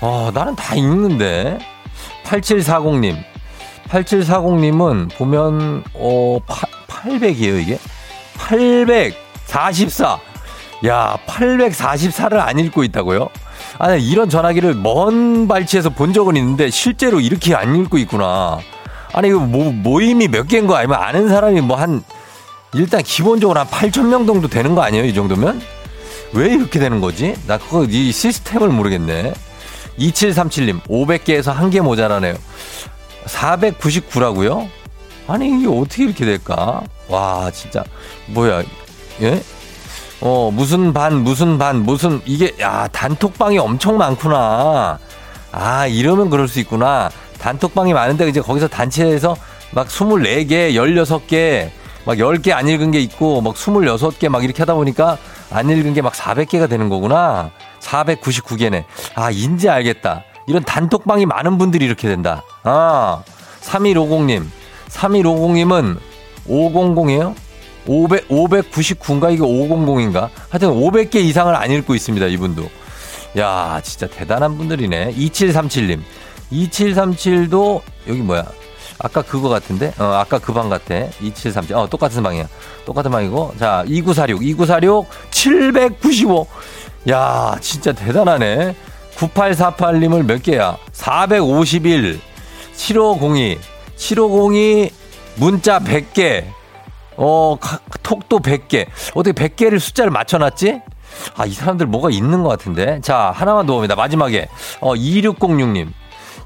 어, 0.00 0.30
나는 0.34 0.56
다 0.56 0.74
읽는데. 0.74 1.58
8740님. 2.24 3.16
8740님은 3.88 5.16
보면, 5.16 5.84
어, 5.94 6.38
800이에요, 6.46 7.60
이게? 7.62 7.78
844. 8.36 10.18
야, 10.86 11.16
844를 11.26 12.38
안 12.38 12.58
읽고 12.58 12.82
있다고요? 12.82 13.28
아니, 13.78 14.04
이런 14.04 14.28
전화기를 14.28 14.74
먼 14.74 15.46
발치에서 15.46 15.90
본 15.90 16.12
적은 16.12 16.36
있는데 16.36 16.70
실제로 16.70 17.20
이렇게 17.20 17.54
안 17.54 17.76
읽고 17.76 17.98
있구나. 17.98 18.58
아니, 19.12 19.28
이거 19.28 19.38
모, 19.38 19.70
모임이 19.70 20.28
몇 20.28 20.48
개인 20.48 20.66
거 20.66 20.74
아니면 20.74 21.00
아는 21.00 21.28
사람이 21.28 21.60
뭐 21.60 21.76
한, 21.76 22.02
일단 22.74 23.02
기본적으로 23.02 23.60
한 23.60 23.66
8,000명 23.66 24.26
정도 24.26 24.48
되는 24.48 24.74
거 24.74 24.82
아니에요? 24.82 25.04
이 25.04 25.12
정도면? 25.14 25.60
왜 26.32 26.54
이렇게 26.54 26.78
되는 26.78 27.00
거지? 27.00 27.34
나 27.46 27.58
그거 27.58 27.84
이 27.84 28.10
시스템을 28.10 28.68
모르겠네. 28.68 29.34
2737님, 29.98 30.80
500개에서 30.84 31.52
한 31.52 31.68
개 31.70 31.80
모자라네요. 31.82 32.34
499라고요? 33.26 34.68
아니 35.28 35.48
이게 35.48 35.68
어떻게 35.68 36.04
이렇게 36.04 36.24
될까? 36.24 36.82
와 37.08 37.50
진짜 37.52 37.84
뭐야 38.28 38.62
예? 39.20 39.40
어 40.20 40.50
무슨 40.52 40.92
반 40.92 41.22
무슨 41.22 41.58
반 41.58 41.84
무슨 41.84 42.20
이게 42.24 42.52
야 42.60 42.88
단톡방이 42.90 43.58
엄청 43.58 43.98
많구나. 43.98 44.98
아 45.52 45.86
이러면 45.86 46.30
그럴 46.30 46.48
수 46.48 46.58
있구나. 46.60 47.10
단톡방이 47.38 47.92
많은데 47.92 48.28
이제 48.28 48.40
거기서 48.40 48.66
단체에서 48.68 49.36
막 49.72 49.88
24개, 49.88 50.72
16개, 50.74 51.70
막 52.04 52.16
10개 52.16 52.50
안 52.52 52.68
읽은 52.68 52.90
게 52.90 53.00
있고 53.00 53.40
막 53.40 53.54
26개 53.54 54.28
막 54.28 54.42
이렇게 54.44 54.62
하다 54.62 54.74
보니까 54.74 55.18
안 55.50 55.70
읽은 55.70 55.94
게 55.94 56.02
막 56.02 56.12
400개가 56.14 56.68
되는 56.68 56.88
거구나. 56.88 57.50
499개네. 57.80 58.84
아, 59.14 59.30
인지 59.30 59.68
알겠다. 59.68 60.24
이런 60.46 60.64
단톡방이 60.64 61.26
많은 61.26 61.58
분들이 61.58 61.84
이렇게 61.84 62.08
된다. 62.08 62.42
아, 62.64 63.22
3150님. 63.60 64.46
3150님은 64.88 65.98
500이에요? 66.48 67.34
500, 67.86 68.28
599인가? 68.28 69.32
이게 69.32 69.42
500인가? 69.42 70.28
하여튼 70.50 70.70
500개 70.70 71.16
이상을 71.16 71.54
안 71.54 71.70
읽고 71.70 71.94
있습니다, 71.94 72.26
이분도. 72.26 72.68
야, 73.38 73.80
진짜 73.82 74.06
대단한 74.06 74.56
분들이네. 74.58 75.14
2737님. 75.14 76.00
2737도, 76.52 77.80
여기 78.08 78.20
뭐야? 78.20 78.44
아까 79.02 79.22
그거 79.22 79.48
같은데? 79.48 79.92
어, 79.98 80.04
아까 80.04 80.38
그 80.38 80.52
방 80.52 80.68
같아. 80.68 80.94
2737. 81.20 81.74
어, 81.76 81.88
똑같은 81.88 82.22
방이야. 82.22 82.46
똑같은 82.86 83.10
방이고. 83.10 83.54
자, 83.58 83.84
2946. 83.86 84.42
2946, 84.42 85.06
795. 85.30 86.46
야, 87.10 87.56
진짜 87.60 87.92
대단하네. 87.92 88.76
9848님을 89.16 90.24
몇 90.24 90.42
개야? 90.42 90.76
451. 90.92 92.20
7502. 92.74 93.58
7502 93.96 94.90
문자 95.36 95.78
100개. 95.80 96.44
어, 97.16 97.56
톡도 98.02 98.40
100개. 98.40 98.86
어떻게 99.14 99.32
100개를 99.48 99.78
숫자를 99.80 100.10
맞춰놨지? 100.10 100.80
아, 101.36 101.44
이 101.44 101.52
사람들 101.52 101.86
뭐가 101.86 102.10
있는 102.10 102.42
것 102.42 102.48
같은데. 102.50 103.00
자, 103.02 103.32
하나만 103.34 103.66
더 103.66 103.74
봅니다. 103.74 103.94
마지막에. 103.96 104.48
어, 104.80 104.94
2606님. 104.94 105.88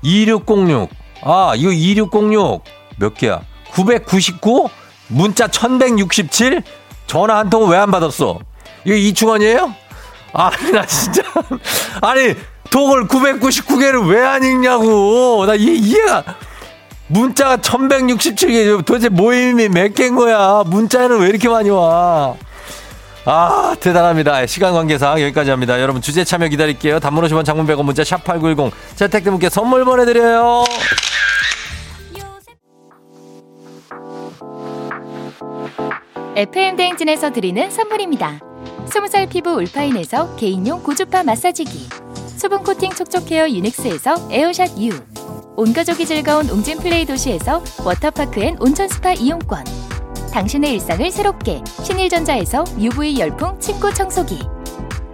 2606. 0.02 0.88
아, 1.22 1.52
이거 1.56 1.70
2606. 1.70 2.62
몇 2.98 3.14
개야? 3.14 3.40
999? 3.72 4.68
문자 5.08 5.46
1167? 5.48 6.62
전화 7.06 7.38
한 7.38 7.50
통은 7.50 7.68
왜안 7.70 7.90
받았어? 7.90 8.38
이거 8.84 8.94
이충원이에요? 8.94 9.74
아니, 10.32 10.72
나 10.72 10.84
진짜. 10.86 11.22
아니, 12.02 12.34
톡을 12.70 13.06
999개를 13.06 14.08
왜 14.10 14.20
안 14.22 14.42
읽냐고. 14.42 15.44
나 15.46 15.54
이해, 15.54 15.74
이해가. 15.74 16.24
문자가 17.08 17.58
1167개 17.58 18.84
도대체 18.84 19.08
모임이 19.08 19.68
몇 19.68 19.94
개인 19.94 20.16
거야? 20.16 20.64
문자에는 20.66 21.20
왜 21.20 21.28
이렇게 21.28 21.48
많이 21.48 21.70
와? 21.70 22.34
아, 23.28 23.74
대단합니다. 23.80 24.46
시간 24.46 24.72
관계상 24.72 25.20
여기까지 25.20 25.50
합니다. 25.50 25.80
여러분 25.80 26.00
주제 26.00 26.22
참여 26.22 26.46
기다릴게요. 26.46 27.00
단문 27.00 27.24
50원 27.24 27.44
장문 27.44 27.66
100원 27.66 27.84
문자 27.84 28.04
샵 28.04 28.22
8910 28.22 28.72
채택된 28.94 29.32
분께 29.32 29.48
선물 29.48 29.84
보내드려요. 29.84 30.64
FM 36.36 36.76
대행진에서 36.76 37.32
드리는 37.32 37.68
선물입니다. 37.68 38.38
20살 38.86 39.28
피부 39.28 39.50
울파인에서 39.54 40.36
개인용 40.36 40.82
고주파 40.82 41.24
마사지기 41.24 41.88
수분 42.36 42.62
코팅 42.62 42.92
촉촉 42.92 43.28
헤어 43.32 43.48
유닉스에서 43.48 44.28
에어샷 44.30 44.78
U 44.78 44.90
온가족이 45.56 46.06
즐거운 46.06 46.48
웅진 46.48 46.78
플레이 46.78 47.04
도시에서 47.04 47.64
워터파크 47.84 48.40
and 48.40 48.56
온천 48.60 48.86
스파 48.88 49.14
이용권. 49.14 49.85
당신의 50.36 50.74
일상을 50.74 51.10
새롭게 51.10 51.62
신일전자에서 51.82 52.64
UV 52.78 53.18
열풍 53.18 53.58
침구 53.58 53.94
청소기. 53.94 54.38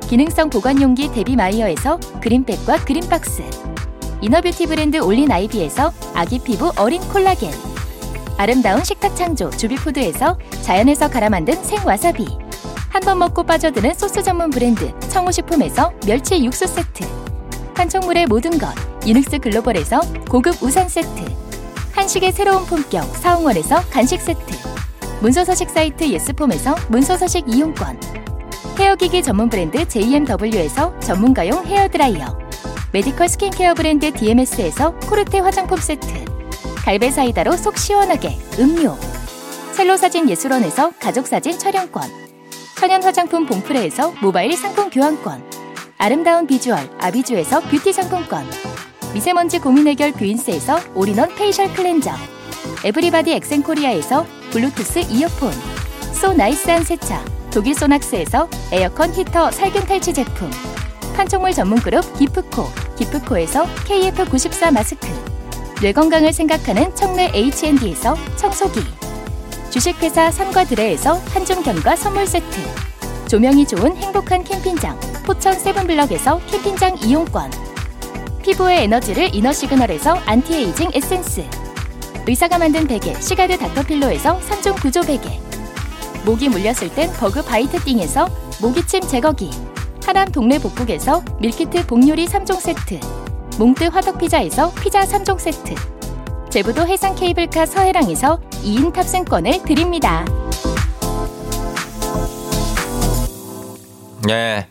기능성 0.09 0.51
보관용기 0.51 1.13
데비마이어에서 1.13 2.01
그린백과 2.21 2.85
그린박스. 2.85 3.45
inner 4.21 4.42
beauty 4.42 4.67
브랜드 4.67 4.97
올린 4.97 5.31
아이비에서 5.31 5.93
아기 6.13 6.41
피부 6.41 6.73
어린 6.77 7.01
콜라겐. 7.03 7.53
아름다운 8.37 8.83
식탁 8.83 9.15
창조 9.15 9.49
주비푸드에서 9.51 10.37
자연에서 10.61 11.09
갈아 11.09 11.29
만든 11.31 11.55
생와사비. 11.63 12.27
한 12.89 13.03
번 13.03 13.21
먹고 13.21 13.45
빠져드는 13.45 13.95
소스 13.95 14.25
전문 14.25 14.51
브랜드 14.51 14.93
청우식품에서 15.09 15.93
멸치 16.05 16.45
육수 16.45 16.67
세트. 16.67 17.07
한총물의 17.75 18.27
모든 18.27 18.59
것 18.59 18.75
유닉스 19.07 19.39
글로벌에서 19.39 20.01
고급 20.29 20.61
우산 20.61 20.89
세트 20.89 21.25
한식의 21.93 22.33
새로운 22.33 22.65
품격 22.67 23.05
사홍원에서 23.17 23.83
간식 23.91 24.21
세트 24.21 24.62
문서 25.23 25.45
서식 25.45 25.71
사이트 25.71 26.03
예스폼에서 26.03 26.75
문서 26.89 27.17
서식 27.17 27.45
이용권. 27.47 27.97
헤어기기 28.77 29.23
전문 29.23 29.49
브랜드 29.49 29.87
JMW에서 29.87 30.99
전문가용 30.99 31.65
헤어드라이어. 31.65 32.37
medical 32.93 33.29
skincare 33.29 33.75
브랜드 33.75 34.13
DMS에서 34.13 34.99
코르테 34.99 35.39
화장품 35.39 35.79
세트. 35.79 36.25
갈배 36.79 37.13
사이다로 37.13 37.57
속 37.57 37.79
시원하게 37.79 38.37
음료. 38.59 38.97
첼로 39.77 39.97
사진 39.97 40.29
예술원에서 40.29 40.91
가족 40.99 41.29
사진 41.29 41.57
촬영권. 41.57 42.03
천연 42.81 43.05
화장품 43.05 43.47
봉프레에서 43.47 44.15
모바일 44.21 44.57
상품 44.57 44.91
교환권. 44.91 45.45
아름다운 45.99 46.49
비주얼 46.49 46.81
아비주에서 46.99 47.61
뷰티 47.61 47.93
상품권. 47.93 48.45
미세먼지 49.15 49.61
고민 49.61 49.87
해결 49.87 50.11
뷰인스에서 50.11 50.81
all-in-one 50.97 51.33
facial 51.37 51.73
cleanser 51.73 52.11
everybody 52.85 53.33
엑센코리아에서 53.33 54.27
블루투스 54.51 55.01
이어폰 55.11 55.53
so 56.13 56.33
nice한 56.33 56.83
세차 56.85 57.25
독일 57.53 57.75
소낙스에서 57.75 58.49
에어컨 58.73 59.13
히터 59.15 59.51
살균 59.51 59.87
탈취 59.87 60.13
제품 60.13 60.51
판촉물 61.15 61.53
전문 61.53 61.79
그룹 61.79 62.19
기프코 62.19 62.65
기프코에서 62.97 63.67
KF94 63.67 64.73
마스크 64.73 65.07
뇌 65.81 65.93
건강을 65.93 66.33
생각하는 66.33 66.95
청내 66.95 67.31
H&D에서 67.35 68.17
청소기 68.37 68.81
주식회사 69.71 70.31
삼과드레에서 70.31 71.15
한중 71.15 71.63
견과 71.63 71.97
선물 71.97 72.27
세트 72.27 72.47
조명이 73.29 73.67
좋은 73.67 73.97
행복한 73.97 74.45
캠핑장 74.45 74.99
포천 75.25 75.55
세븐블럭에서 75.55 76.41
캠핑장 76.47 76.99
이용권 77.03 77.51
피부의 78.43 78.85
에너지를 78.85 79.35
이너 79.35 79.53
시그널에서 79.53 80.15
안티에이징 80.27 80.91
에센스 80.95 81.62
의사가 82.27 82.59
만든 82.59 82.87
베개 82.87 83.21
시가드 83.21 83.59
닥터필로에서 83.59 84.39
3종 84.39 84.81
구조 84.81 85.01
베개 85.03 85.41
모기 86.25 86.49
물렸을 86.49 86.89
땐 86.95 87.11
버그 87.15 87.43
바이트 87.43 87.79
띵에서 87.81 88.29
모기침 88.61 89.07
제거기 89.07 89.51
하남 90.05 90.29
동네 90.31 90.59
복국에서 90.59 91.25
밀키트 91.41 91.87
복요리 91.87 92.27
3종 92.27 92.61
세트 92.61 93.01
몽뜨 93.59 93.85
화덕피자에서 93.85 94.73
피자 94.75 95.01
3종 95.03 95.39
세트 95.39 95.75
제부도 96.51 96.87
해상 96.87 97.15
케이블카 97.15 97.67
서해랑에서 97.67 98.39
2인 98.63 98.93
탑승권을 98.93 99.63
드립니다. 99.63 100.25
네. 104.27 104.67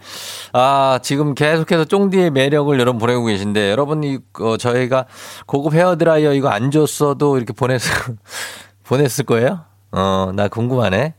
아, 0.54 1.00
지금 1.02 1.34
계속해서 1.34 1.86
쫑디의 1.86 2.32
매력을 2.32 2.78
여러분 2.80 3.00
보내고 3.00 3.26
계신데, 3.26 3.72
여러분이, 3.72 4.20
어, 4.40 4.58
저희가 4.58 5.06
고급 5.46 5.74
헤어드라이어 5.74 6.34
이거 6.34 6.50
안 6.50 6.72
줬어도 6.72 7.38
이렇게 7.38 7.54
보냈, 7.54 7.82
보냈을 8.84 9.26
거예요? 9.26 9.62
어, 9.92 10.32
나 10.36 10.48
궁금하네. 10.48 11.14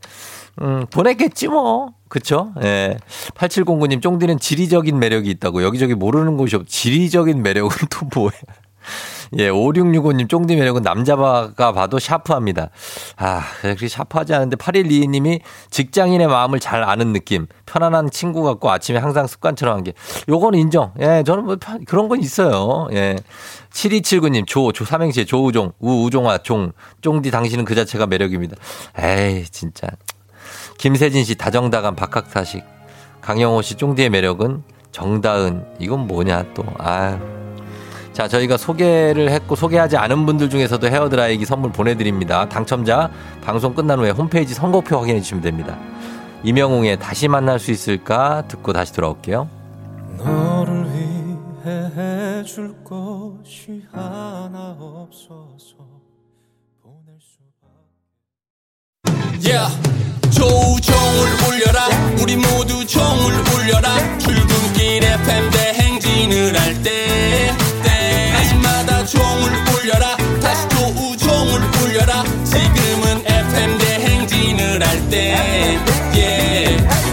음, 0.61 0.85
보냈겠지 0.91 1.47
뭐. 1.47 1.93
그쵸? 2.09 2.53
예. 2.61 2.97
8709님, 3.33 4.01
쫑디는 4.01 4.37
지리적인 4.37 4.99
매력이 4.99 5.29
있다고. 5.31 5.63
여기저기 5.63 5.95
모르는 5.95 6.37
곳이 6.37 6.55
없, 6.55 6.67
지리적인 6.67 7.41
매력은 7.41 7.75
또 7.89 8.07
뭐야? 8.13 8.31
예, 9.37 9.49
5665님, 9.49 10.29
쫑디 10.29 10.55
매력은 10.55 10.81
남자가 10.81 11.53
봐도 11.55 11.99
샤프합니다. 11.99 12.69
아, 13.17 13.41
그렇게 13.61 13.87
샤프하지 13.87 14.33
않은데, 14.33 14.55
8122님이 14.57 15.41
직장인의 15.69 16.27
마음을 16.27 16.59
잘 16.59 16.83
아는 16.83 17.13
느낌. 17.13 17.47
편안한 17.65 18.09
친구 18.11 18.43
같고 18.43 18.69
아침에 18.69 18.99
항상 18.99 19.27
습관처럼 19.27 19.77
한 19.77 19.83
게. 19.83 19.93
요건 20.29 20.53
인정. 20.55 20.93
예, 20.99 21.23
저는 21.25 21.45
뭐 21.45 21.57
그런 21.85 22.07
건 22.07 22.19
있어요. 22.21 22.87
예. 22.93 23.15
7279님, 23.71 24.45
조, 24.45 24.71
조, 24.71 24.85
삼행시에 24.85 25.25
조우종, 25.25 25.71
우, 25.79 26.05
우종아, 26.05 26.39
종, 26.39 26.71
쫑디 27.01 27.31
당신은 27.31 27.65
그 27.65 27.75
자체가 27.75 28.05
매력입니다. 28.07 28.55
에이, 28.97 29.45
진짜. 29.45 29.87
김세진 30.77 31.23
씨, 31.23 31.35
다정다감, 31.35 31.95
박학사식. 31.95 32.63
강영호 33.21 33.61
씨, 33.61 33.75
쫑디의 33.75 34.09
매력은 34.09 34.63
정다은. 34.91 35.65
이건 35.79 36.07
뭐냐, 36.07 36.53
또. 36.53 36.63
아유. 36.77 37.17
자, 38.13 38.27
저희가 38.27 38.57
소개를 38.57 39.31
했고 39.31 39.55
소개하지 39.55 39.97
않은 39.97 40.25
분들 40.27 40.49
중에서도 40.49 40.87
헤어드라이기 40.87 41.45
선물 41.45 41.71
보내드립니다. 41.71 42.47
당첨자 42.47 43.09
방송 43.43 43.73
끝난 43.73 43.99
후에 43.99 44.11
홈페이지 44.11 44.53
선곡표 44.53 44.97
확인해 44.97 45.19
주시면 45.19 45.41
됩니다. 45.41 45.77
이명웅의 46.43 46.99
다시 46.99 47.27
만날 47.27 47.57
수 47.59 47.71
있을까 47.71 48.43
듣고 48.47 48.71
다시 48.71 48.93
돌아올게요. 48.93 49.49
너를 50.17 50.85
위해 50.85 51.89
해줄 51.95 52.75
것이 52.83 53.83
하나 53.91 54.77
없어서 54.79 55.75
보낼 56.83 57.17
수밖에 59.01 59.49
yeah. 59.49 59.75
조종을 60.29 61.33
울려라 61.47 61.87
우리 62.21 62.35
모두 62.35 62.85
종을 62.85 63.33
울려라 63.55 64.17
출근길 64.19 65.03
FM 65.03 65.49
대행진을 65.51 66.59
할때 66.59 67.62
종을 69.05 69.51
울려라. 69.75 70.17
다시 70.41 70.67
조우종을 70.69 71.61
울려라. 71.81 72.23
지금은 72.43 73.23
FM 73.25 73.77
대행진을 73.77 74.87
할때. 74.87 75.79
yeah. 76.15 77.12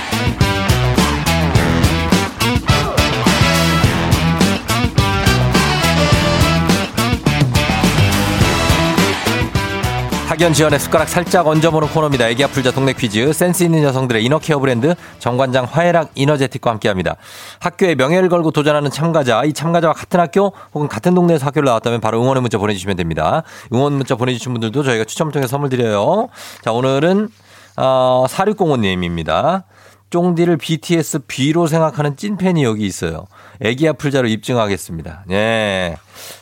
학연 10.41 10.53
지원의 10.53 10.79
숟가락 10.79 11.07
살짝 11.07 11.45
얹어보는 11.45 11.89
코너입니다. 11.89 12.27
애기 12.27 12.43
아플자 12.43 12.71
동네 12.71 12.93
퀴즈. 12.93 13.31
센스 13.31 13.61
있는 13.61 13.83
여성들의 13.83 14.25
이너케어 14.25 14.57
브랜드 14.57 14.95
정관장 15.19 15.65
화해락 15.65 16.13
이너제틱과 16.15 16.71
함께합니다. 16.71 17.15
학교에 17.59 17.93
명예를 17.93 18.27
걸고 18.27 18.49
도전하는 18.49 18.89
참가자, 18.89 19.43
이 19.43 19.53
참가자와 19.53 19.93
같은 19.93 20.19
학교 20.19 20.51
혹은 20.73 20.87
같은 20.87 21.13
동네에서 21.13 21.45
학교를 21.45 21.67
나왔다면 21.67 22.01
바로 22.01 22.19
응원의 22.23 22.41
문자 22.41 22.57
보내주시면 22.57 22.97
됩니다. 22.97 23.43
응원 23.71 23.93
문자 23.93 24.15
보내주신 24.15 24.51
분들도 24.53 24.81
저희가 24.81 25.05
추첨을 25.05 25.31
통해 25.31 25.45
선물 25.45 25.69
드려요. 25.69 26.29
자, 26.63 26.71
오늘은 26.71 27.29
어, 27.77 28.25
4605님입니다. 28.27 29.65
쫑디를 30.09 30.57
BTS 30.57 31.19
B로 31.27 31.67
생각하는 31.67 32.17
찐팬이 32.17 32.63
여기 32.63 32.87
있어요. 32.87 33.27
애기 33.61 33.87
아플자로 33.87 34.27
입증하겠습니다. 34.27 35.25
예. 35.29 35.97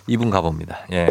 이분 0.08 0.30
가봅니다. 0.30 0.86
예. 0.94 1.08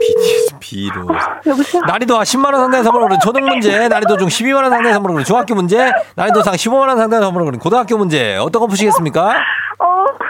BTS 0.00 0.54
B로. 0.60 1.06
여보세요? 1.46 1.82
난이도 1.86 2.18
10만원 2.18 2.56
상당의 2.56 2.84
선물을 2.84 3.08
그런 3.08 3.20
초등 3.20 3.44
문제, 3.44 3.88
난이도 3.88 4.16
중 4.16 4.28
12만원 4.28 4.70
상당의 4.70 4.92
선물을 4.94 5.14
그런 5.14 5.24
중학교 5.24 5.54
문제, 5.54 5.90
난이도 6.14 6.42
상 6.42 6.54
15만원 6.54 6.96
상당의 6.96 7.24
선물을 7.24 7.46
그런 7.46 7.58
고등학교 7.58 7.96
문제. 7.96 8.36
어떤 8.36 8.60
거 8.60 8.66
푸시겠습니까? 8.66 9.34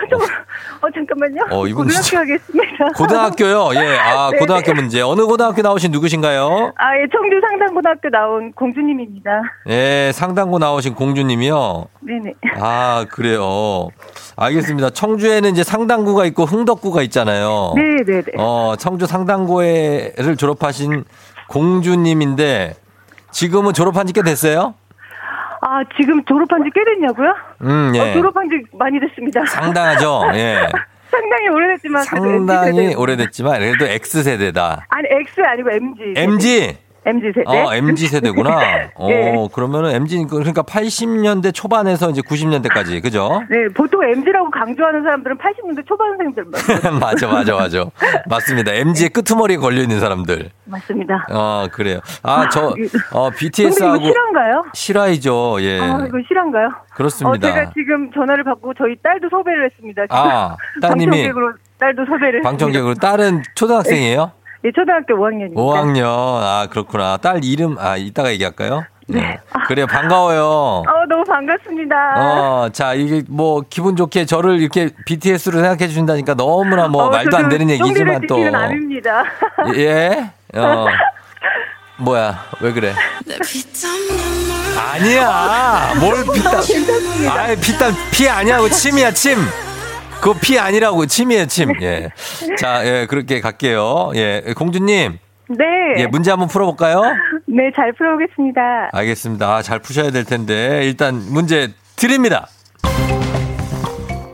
어, 0.02 0.08
좀, 0.08 0.20
어, 0.20 0.90
잠깐만요. 0.94 1.42
어, 1.50 1.66
이분 1.66 1.84
고등학교 1.84 2.02
진짜. 2.02 2.20
하겠습니다. 2.20 2.88
고등학교요? 2.96 3.70
예. 3.74 3.98
아, 3.98 4.30
네. 4.32 4.38
고등학교 4.38 4.72
문제. 4.74 5.00
어느 5.00 5.22
고등학교 5.24 5.62
나오신 5.62 5.90
누구신가요? 5.92 6.72
아, 6.76 6.96
예, 6.98 7.06
청주 7.12 7.40
상당고등학교 7.40 8.08
나온 8.10 8.52
공주님입니다. 8.52 9.30
예, 9.68 10.10
상당고 10.14 10.58
나오신 10.58 10.94
공주님이요? 10.94 11.86
네네. 12.00 12.34
아, 12.60 13.04
그래요. 13.10 13.88
알겠습니다. 14.36 14.90
청주에는 14.90 15.50
이제 15.50 15.62
상당구가 15.62 16.24
있고 16.26 16.44
흥덕구가 16.44 17.02
있잖아요. 17.02 17.74
네네네. 17.76 18.22
어, 18.38 18.74
청주 18.78 19.06
상당고를 19.06 20.36
졸업하신 20.36 21.04
공주님인데 21.48 22.74
지금은 23.30 23.72
졸업한 23.72 24.06
지 24.06 24.12
꽤 24.12 24.22
됐어요? 24.22 24.74
아, 25.62 25.82
지금 25.96 26.24
졸업한 26.24 26.62
지 26.64 26.70
꽤 26.74 26.84
됐냐고요? 26.84 27.34
음, 27.62 27.92
예. 27.94 28.00
어, 28.00 28.12
졸업한 28.14 28.48
지 28.50 28.62
많이 28.76 28.98
됐습니다. 29.00 29.44
상당하죠? 29.46 30.22
예. 30.34 30.68
상당히 31.10 31.48
오래됐지만. 31.48 32.02
상당히 32.04 32.94
오래됐지만, 32.94 33.58
그래도 33.60 33.84
X세대다. 33.86 34.86
아니, 34.88 35.08
X 35.10 35.40
아니고 35.42 35.70
MG. 35.70 36.14
MG? 36.16 36.78
MZ 37.04 37.32
세대. 37.34 37.42
어, 37.50 37.74
MZ 37.74 38.06
세대구나. 38.06 38.90
어, 38.94 39.08
네. 39.08 39.48
그러면은 39.52 39.90
MZ 39.90 40.26
그러니까 40.30 40.62
80년대 40.62 41.52
초반에서 41.54 42.10
이제 42.10 42.20
90년대까지 42.22 43.02
그죠? 43.02 43.42
네, 43.50 43.68
보통 43.74 44.02
MZ라고 44.04 44.50
강조하는 44.50 45.02
사람들은 45.02 45.36
80년대 45.38 45.86
초반생들 45.86 46.44
맞아, 47.00 47.26
맞아, 47.28 47.54
맞아. 47.54 47.84
맞습니다. 48.28 48.72
MZ의 48.72 49.08
끄트머리에 49.10 49.56
걸려 49.56 49.82
있는 49.82 50.00
사람들. 50.00 50.50
맞습니다. 50.64 51.26
어, 51.30 51.66
그래요. 51.72 52.00
아, 52.22 52.48
저 52.50 52.74
어, 53.12 53.30
BTS하고 53.30 54.04
실화인가요? 54.04 54.64
실화이죠. 54.74 55.56
예. 55.60 55.80
아, 55.80 56.04
이거 56.06 56.18
실화인가요? 56.26 56.70
그렇습니다. 56.94 57.48
어, 57.48 57.50
제가 57.52 57.70
지금 57.72 58.10
전화를 58.12 58.44
받고 58.44 58.74
저희 58.74 58.94
딸도 59.02 59.28
섭외를 59.28 59.66
했습니다. 59.66 60.02
아, 60.10 60.56
따님이 60.80 61.06
방청객으로 61.10 61.52
딸도 61.78 62.04
섭외를 62.06 62.42
방청객으로 62.42 62.94
딸은 62.94 63.42
초등학생이에요? 63.56 64.30
예, 64.64 64.70
초등학교 64.72 65.14
5학년입니다. 65.14 65.56
5학년. 65.56 66.04
아, 66.06 66.66
그렇구나. 66.70 67.16
딸 67.16 67.44
이름, 67.44 67.76
아, 67.78 67.96
이따가 67.96 68.30
얘기할까요? 68.30 68.84
네. 69.08 69.20
네. 69.20 69.38
그래요. 69.66 69.86
반가워요. 69.86 70.44
어, 70.44 70.84
너무 71.08 71.24
반갑습니다. 71.24 71.96
어, 72.16 72.68
자, 72.72 72.94
이게 72.94 73.22
뭐, 73.28 73.62
기분 73.68 73.96
좋게 73.96 74.26
저를 74.26 74.60
이렇게 74.60 74.90
BTS로 75.06 75.58
생각해 75.58 75.88
주신다니까 75.88 76.34
너무나 76.34 76.86
뭐, 76.86 77.04
어, 77.04 77.10
말도 77.10 77.36
안 77.36 77.48
되는 77.48 77.68
얘기지만 77.70 78.22
또. 78.28 78.36
아닙니다. 78.54 79.24
예? 79.74 80.30
어. 80.54 80.86
뭐야, 81.98 82.44
왜 82.60 82.72
그래? 82.72 82.94
아니야! 84.76 85.92
뭘 86.00 86.24
피땀. 86.24 86.54
아이, 87.30 87.56
피땀, 87.56 87.92
피 88.12 88.28
아니야. 88.28 88.58
침이야, 88.68 89.10
침. 89.12 89.38
그거 90.22 90.38
피 90.40 90.56
아니라고 90.56 91.04
침이에요 91.04 91.46
침. 91.46 91.72
예. 91.82 92.08
자, 92.56 92.86
예, 92.86 93.06
그렇게 93.10 93.40
갈게요. 93.40 94.12
예, 94.14 94.54
공주님. 94.56 95.18
네. 95.48 95.64
예, 95.98 96.06
문제 96.06 96.30
한번 96.30 96.46
풀어볼까요? 96.46 97.02
네, 97.46 97.72
잘 97.74 97.92
풀어보겠습니다. 97.92 98.90
알겠습니다. 98.92 99.52
아, 99.52 99.62
잘 99.62 99.80
푸셔야 99.80 100.12
될 100.12 100.24
텐데 100.24 100.82
일단 100.84 101.20
문제 101.28 101.72
드립니다. 101.96 102.46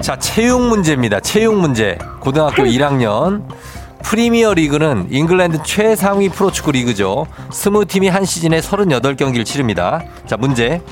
자, 0.02 0.18
체육 0.18 0.60
문제입니다. 0.60 1.20
체육 1.20 1.58
문제. 1.58 1.96
고등학교 2.20 2.64
1학년. 2.64 3.48
프리미어 4.04 4.52
리그는 4.54 5.08
잉글랜드 5.10 5.62
최상위 5.64 6.28
프로축구 6.28 6.72
리그죠. 6.72 7.26
20팀이 7.48 8.10
한 8.10 8.26
시즌에 8.26 8.60
38경기를 8.60 9.46
치릅니다. 9.46 10.02
자, 10.26 10.36
문제. 10.36 10.82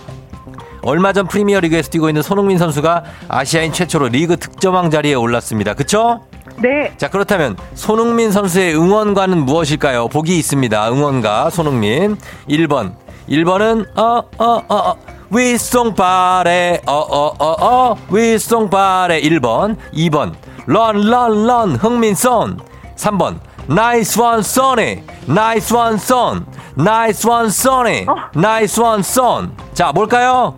얼마 0.87 1.13
전 1.13 1.27
프리미어리그에서 1.27 1.91
뛰고 1.91 2.09
있는 2.09 2.23
손흥민 2.23 2.59
선수가 2.59 3.03
아시아인 3.29 3.73
최초로 3.73 4.09
리그 4.09 4.37
득점왕 4.37 4.91
자리에 4.91 5.15
올랐습니다. 5.15 5.75
그쵸? 5.75 6.21
네. 6.63 6.93
자, 6.97 7.09
그렇다면 7.11 7.57
손흥민 7.75 8.31
선수의 8.31 8.77
응원가는 8.77 9.37
무엇일까요? 9.45 10.07
보기 10.09 10.39
있습니다. 10.39 10.91
응원가 10.93 11.51
손흥민. 11.51 12.17
1번. 12.49 12.93
1번은 13.29 13.85
어 13.99 14.23
어 14.39 14.63
어 14.69 14.77
어. 14.91 14.97
위송바레 15.31 16.83
어어어어 16.87 17.35
어, 17.41 17.67
어, 17.91 17.97
위송바레 18.11 19.21
1번 19.23 19.77
2번 19.93 20.33
run 20.67 21.03
run 21.03 21.39
run 21.39 21.75
흥민손 21.75 22.61
3번 22.95 23.41
nice 23.67 24.21
one 24.21 24.43
Sonny 24.45 25.03
nice 25.27 25.75
one 25.75 25.99
Son. 25.99 26.47
nice 26.77 27.27
one 27.27 27.51
Sonny 27.51 28.07
nice 28.35 28.79
one 28.81 29.03
Son. 29.03 29.53
자 29.75 29.91
뭘까요? 29.93 30.57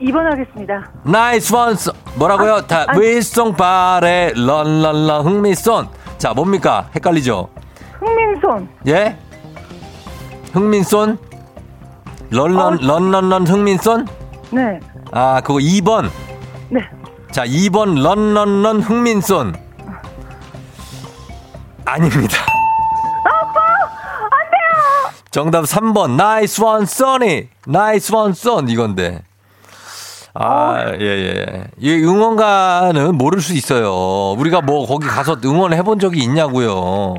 2번 0.00 0.24
하겠습니다. 0.30 0.90
nice 1.04 1.54
one 1.54 1.76
뭐라고요? 2.16 2.54
아, 2.54 2.66
다 2.66 2.84
아, 2.88 2.96
윌송 2.98 3.54
바레 3.54 4.32
run 4.34 4.64
run 4.64 4.94
run 4.94 5.24
흥민손. 5.26 5.88
자 6.18 6.32
뭡니까? 6.32 6.88
헷갈리죠? 6.94 7.48
흥민손. 8.00 8.68
예? 8.88 9.16
흥민손? 10.52 11.18
run 12.30 12.52
run 12.52 12.74
어. 12.74 12.78
run 12.80 13.02
run 13.02 13.24
run 13.24 13.46
흥민손? 13.46 14.06
네. 14.50 14.80
아 15.12 15.40
그거 15.40 15.58
2번. 15.58 16.10
네. 16.70 16.80
자 17.30 17.44
2번 17.46 18.02
run 18.02 18.28
run 18.28 18.54
run 18.54 18.80
흥민손. 18.80 19.54
아닙니다. 21.84 22.36
정답 25.30 25.64
3번. 25.64 26.12
nice 26.12 26.62
one 26.62 26.86
Sonny. 26.86 27.48
nice 27.66 28.14
one 28.14 28.32
Son. 28.34 28.68
이건데. 28.68 29.22
아, 30.34 30.92
예, 31.00 31.04
예. 31.06 31.64
이 31.78 31.94
응원가는 32.02 33.16
모를 33.16 33.40
수 33.40 33.54
있어요. 33.54 34.32
우리가 34.38 34.60
뭐 34.62 34.84
거기 34.86 35.06
가서 35.06 35.36
응원해 35.44 35.82
본 35.82 36.00
적이 36.00 36.20
있냐고요. 36.24 37.14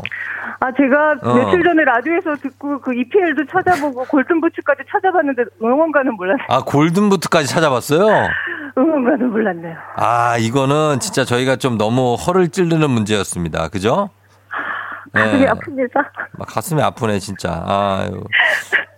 아, 0.60 0.71
제가 0.71 1.15
어. 1.23 1.34
며칠 1.36 1.63
전에 1.63 1.84
라디오에서 1.84 2.36
듣고 2.41 2.80
그 2.82 2.93
EPL도 2.93 3.45
찾아보고 3.51 4.04
골든부츠까지 4.06 4.84
찾아봤는데 4.91 5.43
응원가는 5.62 6.13
몰랐어요. 6.15 6.45
아, 6.49 6.62
골든부츠까지 6.63 7.47
찾아봤어요? 7.47 8.06
응원가는 8.78 9.32
몰랐네요. 9.32 9.75
아, 9.95 10.38
이거는 10.38 10.99
진짜 10.99 11.23
저희가 11.23 11.56
좀 11.56 11.78
너무 11.78 12.15
허를 12.15 12.49
찌르는 12.49 12.89
문제였습니다. 12.89 13.69
그죠? 13.69 14.10
가슴이 15.13 15.45
네. 15.45 15.47
아픕니다. 15.47 15.91
가슴이 16.45 16.82
아프네, 16.82 17.19
진짜. 17.19 17.63
아유. 17.65 18.23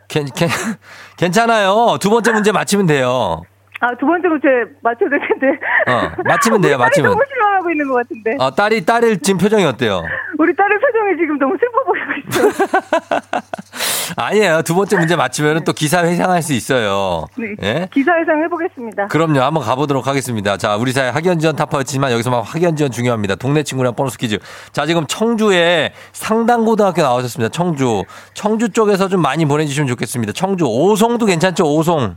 괜, 0.08 0.26
괜, 0.36 0.50
괜찮아요. 1.18 1.98
두 2.00 2.10
번째 2.10 2.32
문제 2.32 2.52
맞히면 2.52 2.88
돼요. 2.88 3.42
아, 3.80 3.94
두 4.00 4.06
번째 4.08 4.28
문제 4.28 4.48
맞춰야 4.82 5.10
될 5.10 5.20
텐데. 5.28 5.48
어, 5.88 6.12
맞히면 6.26 6.62
돼요, 6.62 6.78
맞히면. 6.80 7.12
너무 7.12 7.24
실망하고 7.28 7.70
있는 7.72 7.88
것 7.88 7.96
같은데. 7.96 8.36
어, 8.40 8.52
딸이, 8.54 8.86
딸의 8.86 9.20
지금 9.20 9.38
표정이 9.40 9.66
어때요? 9.66 10.04
우리 10.40 10.56
딸의 10.56 10.78
표정이 10.80 11.18
지금 11.18 11.38
너무 11.38 11.56
슬퍼 11.60 11.84
보이고 11.84 12.12
있어요. 12.28 13.42
아니에요. 14.18 14.62
두 14.64 14.74
번째 14.74 14.98
문제 14.98 15.16
맞히면 15.16 15.64
또 15.64 15.74
기사 15.74 16.04
회상할 16.04 16.42
수 16.42 16.54
있어요. 16.54 17.26
네. 17.38 17.56
예? 17.62 17.88
기사 17.94 18.14
회상 18.18 18.42
해보겠습니다. 18.44 19.08
그럼요. 19.08 19.42
한번 19.42 19.64
가보도록 19.64 20.08
하겠습니다. 20.08 20.58
자, 20.58 20.76
우리 20.76 20.92
사회 20.92 21.10
학연 21.10 21.38
지원 21.40 21.56
타파였지만 21.56 22.12
여기서만 22.14 22.42
학연 22.42 22.76
지원 22.76 22.92
중요합니다. 22.92 23.36
동네 23.36 23.62
친구랑 23.62 23.94
보너스 23.96 24.18
퀴즈. 24.18 24.40
자, 24.72 24.88
지금 24.88 25.06
청주에 25.06 25.92
상당고등학교 26.14 27.04
나오셨습니다. 27.04 27.50
청주. 27.52 28.06
청주 28.34 28.70
쪽에서 28.70 29.08
좀 29.08 29.22
많이 29.22 29.46
보내주시면 29.46 29.88
좋겠습니다. 29.90 30.34
청주. 30.34 30.66
오송도 30.66 31.26
괜찮죠? 31.28 31.66
오송. 31.66 32.16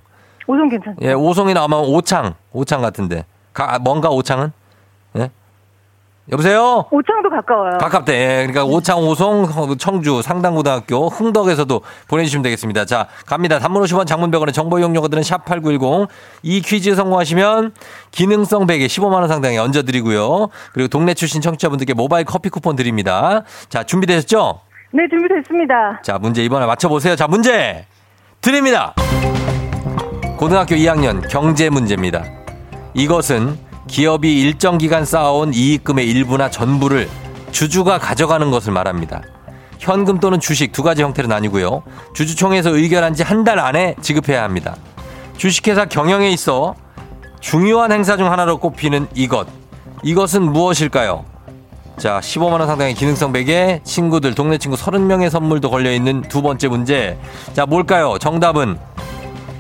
오송 0.51 0.69
괜찮죠. 0.69 0.97
예, 1.03 1.13
오송이 1.13 1.55
나오면 1.55 1.79
오창. 1.81 2.35
오창 2.53 2.83
같은데. 2.83 3.25
가, 3.53 3.79
뭔가 3.79 4.11
오창은? 4.11 4.51
예? 5.17 5.31
여보세요? 6.33 6.87
오창도 6.91 7.31
가까워요. 7.31 7.79
가깝대. 7.79 8.13
예, 8.15 8.47
그러니까 8.47 8.65
오창, 8.65 8.99
오송, 8.99 9.77
청주, 9.79 10.23
상당고등학교, 10.23 11.09
흥덕에서도 11.09 11.81
보내주시면 12.09 12.43
되겠습니다. 12.43 12.85
자, 12.85 13.07
갑니다. 13.27 13.61
단문 13.61 13.83
50원 13.85 14.07
장문병원의 14.07 14.53
정보 14.53 14.79
이용료들은 14.81 15.23
샵8910. 15.23 16.09
이 16.43 16.61
퀴즈 16.61 16.95
성공하시면 16.97 17.73
기능성 18.11 18.67
베개 18.67 18.87
15만원 18.87 19.29
상당에 19.29 19.57
얹어드리고요. 19.59 20.49
그리고 20.73 20.89
동네 20.89 21.15
출신 21.15 21.41
청취자분들께 21.41 21.95
모바일 21.95 22.25
커피 22.25 22.49
쿠폰 22.49 22.75
드립니다. 22.75 23.45
자, 23.69 23.85
준비되셨죠? 23.85 24.61
네, 24.93 25.05
준비됐습니다. 25.09 26.01
자, 26.03 26.19
문제 26.19 26.43
이번에 26.45 26.67
맞춰보세요. 26.67 27.15
자, 27.15 27.29
문제 27.29 27.87
드립니다. 28.41 28.95
고등학교 30.41 30.75
2학년 30.75 31.29
경제 31.29 31.69
문제입니다. 31.69 32.25
이것은 32.95 33.59
기업이 33.89 34.41
일정 34.41 34.79
기간 34.79 35.05
쌓아온 35.05 35.53
이익금의 35.53 36.09
일부나 36.09 36.49
전부를 36.49 37.11
주주가 37.53 37.99
가져가는 37.99 38.51
것을 38.51 38.73
말합니다. 38.73 39.21
현금 39.79 40.19
또는 40.19 40.41
주식 40.41 40.73
두 40.73 40.83
가지 40.83 41.03
형태로 41.03 41.29
나뉘고요. 41.29 41.83
주주총회에서 42.15 42.75
의결한 42.75 43.13
지 43.13 43.23
한 43.23 43.45
달 43.45 43.59
안에 43.59 43.97
지급해야 44.01 44.43
합니다. 44.43 44.77
주식회사 45.37 45.85
경영에 45.85 46.31
있어 46.31 46.75
중요한 47.41 47.93
행사 47.93 48.17
중 48.17 48.33
하나로 48.33 48.61
꼽히는 48.61 49.09
이것. 49.15 49.47
이것은 50.03 50.51
무엇일까요? 50.53 51.27
자, 51.99 52.19
15만원 52.21 52.67
상당의 52.67 52.95
기능성 52.95 53.33
베개, 53.33 53.83
친구들, 53.85 54.35
동네 54.35 54.57
친구 54.57 54.79
30명의 54.79 55.29
선물도 55.29 55.69
걸려있는 55.69 56.23
두 56.23 56.41
번째 56.41 56.69
문제. 56.69 57.19
자, 57.53 57.67
뭘까요? 57.67 58.17
정답은 58.19 58.79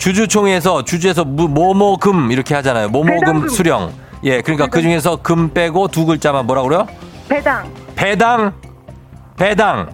주주총회에서 0.01 0.83
주주에서 0.83 1.25
뭐뭐금 1.25 2.33
이렇게 2.33 2.55
하잖아요. 2.55 2.89
뭐뭐금 2.89 3.49
수령. 3.49 3.93
예, 4.25 4.41
그러니까 4.41 4.67
그 4.67 4.81
중에서 4.81 5.17
금 5.17 5.53
빼고 5.53 5.89
두 5.89 6.07
글자만 6.07 6.47
뭐라 6.47 6.63
그래요? 6.63 6.87
배당. 7.29 7.71
배당. 7.95 8.53
배당. 9.37 9.91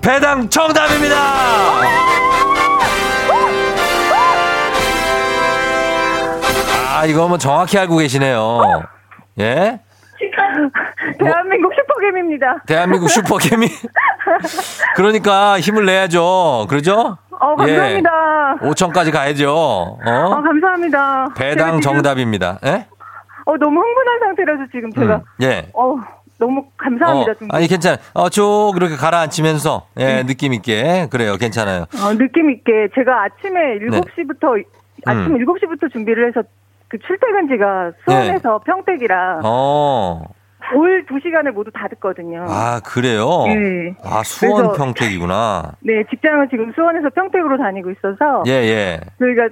배당 0.00 0.48
정답입니다. 0.48 1.14
아, 6.88 7.04
이거 7.06 7.28
뭐 7.28 7.36
정확히 7.36 7.78
알고 7.78 7.98
계시네요. 7.98 8.82
예? 9.40 9.78
대한민국 11.18 11.72
슈퍼겜입니다. 11.74 12.62
대한민국 12.66 13.08
슈퍼겜이? 13.10 13.68
그러니까 14.96 15.60
힘을 15.60 15.84
내야죠. 15.84 16.66
그러죠? 16.68 17.18
어, 17.40 17.56
감사합니다. 17.56 18.10
예. 18.62 18.66
5천까지 18.68 19.12
가야죠. 19.12 19.50
어? 19.50 19.96
어 20.04 20.42
감사합니다. 20.42 21.30
배당 21.36 21.80
정답입니다. 21.80 22.58
예? 22.64 22.86
어, 23.46 23.56
너무 23.56 23.80
흥분한 23.80 24.18
상태라서 24.20 24.64
지금 24.70 24.92
제가. 24.92 25.16
음, 25.16 25.22
예. 25.42 25.68
어, 25.74 25.96
너무 26.38 26.64
감사합니다. 26.76 27.32
어, 27.32 27.48
아니 27.50 27.66
괜찮아. 27.66 27.96
어, 28.14 28.28
쭉 28.28 28.72
이렇게 28.76 28.96
가라앉히면서 28.96 29.86
예, 29.98 30.22
느낌 30.24 30.54
있게 30.54 31.08
그래요. 31.10 31.36
괜찮아요. 31.36 31.82
어, 31.82 32.14
느낌 32.16 32.50
있게 32.50 32.88
제가 32.94 33.24
아침에 33.24 33.78
7시부터 33.78 34.64
아침 35.06 35.34
음. 35.34 35.38
7시부터 35.38 35.92
준비를 35.92 36.28
해서 36.28 36.42
그 36.88 36.98
출퇴근 36.98 37.48
지가 37.48 37.92
수원에서 38.04 38.58
평택이라 38.66 39.40
어. 39.44 40.22
올 40.74 41.04
2시간을 41.06 41.52
모두 41.52 41.70
다 41.72 41.88
듣거든요. 41.88 42.44
아, 42.48 42.80
그래요? 42.84 43.44
네. 43.46 43.94
아, 44.04 44.22
수원 44.24 44.68
그래서- 44.68 44.72
평택이구나. 44.84 45.72
네, 45.80 46.04
직장을 46.10 46.48
지금 46.48 46.72
수원에서 46.72 47.08
평택으로 47.10 47.58
다니고 47.58 47.90
있어서 47.90 48.42
예, 48.46 48.50
예. 48.52 49.00
저희가 49.18 49.48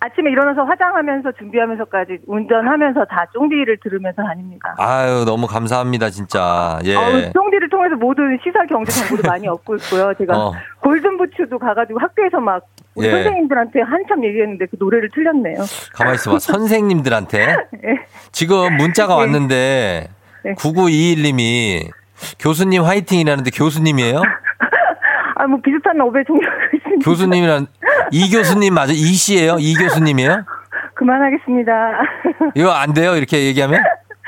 아침에 0.00 0.30
일어나서 0.30 0.64
화장하면서 0.64 1.32
준비하면서까지 1.32 2.18
운전하면서 2.26 3.04
다 3.06 3.24
쫑디를 3.32 3.78
들으면서 3.82 4.22
다닙니다. 4.22 4.74
아유, 4.76 5.24
너무 5.24 5.46
감사합니다, 5.46 6.10
진짜. 6.10 6.78
예. 6.84 6.94
어, 6.94 7.30
쫑디를 7.32 7.70
통해서 7.70 7.94
모든 7.96 8.38
시사 8.44 8.66
경제 8.66 8.92
정보도 8.92 9.22
많이 9.30 9.48
얻고 9.48 9.76
있고요. 9.76 10.12
제가 10.18 10.36
어. 10.36 10.52
골든부츠도 10.80 11.58
가가지고 11.58 12.00
학교에서 12.00 12.38
막 12.40 12.64
우리 12.96 13.06
예. 13.06 13.12
선생님들한테 13.12 13.80
한참 13.80 14.22
얘기했는데 14.24 14.66
그 14.66 14.76
노래를 14.78 15.08
틀렸네요. 15.14 15.56
가만히 15.94 16.16
있어봐. 16.16 16.38
선생님들한테. 16.38 17.38
예. 17.86 18.06
지금 18.30 18.76
문자가 18.76 19.14
네. 19.14 19.20
왔는데, 19.20 20.08
네. 20.44 20.54
9921님이 20.54 21.90
교수님 22.38 22.84
화이팅이라는데 22.84 23.50
교수님이에요? 23.50 24.22
아, 25.36 25.46
뭐 25.46 25.58
비슷한 25.62 26.00
업에 26.00 26.22
종류가 26.24 26.52
있습니다. 26.74 27.04
교수님이란, 27.04 27.66
이 28.12 28.30
교수님 28.30 28.74
맞아? 28.74 28.92
이 28.92 28.96
씨예요? 28.96 29.56
이 29.58 29.74
교수님이에요? 29.74 30.44
그만하겠습니다. 30.94 31.72
이거 32.54 32.70
안 32.70 32.92
돼요? 32.92 33.16
이렇게 33.16 33.44
얘기하면? 33.46 33.82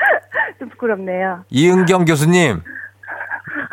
좀 0.59 0.69
부끄럽네요. 0.69 1.45
이은경 1.49 2.05
교수님. 2.05 2.61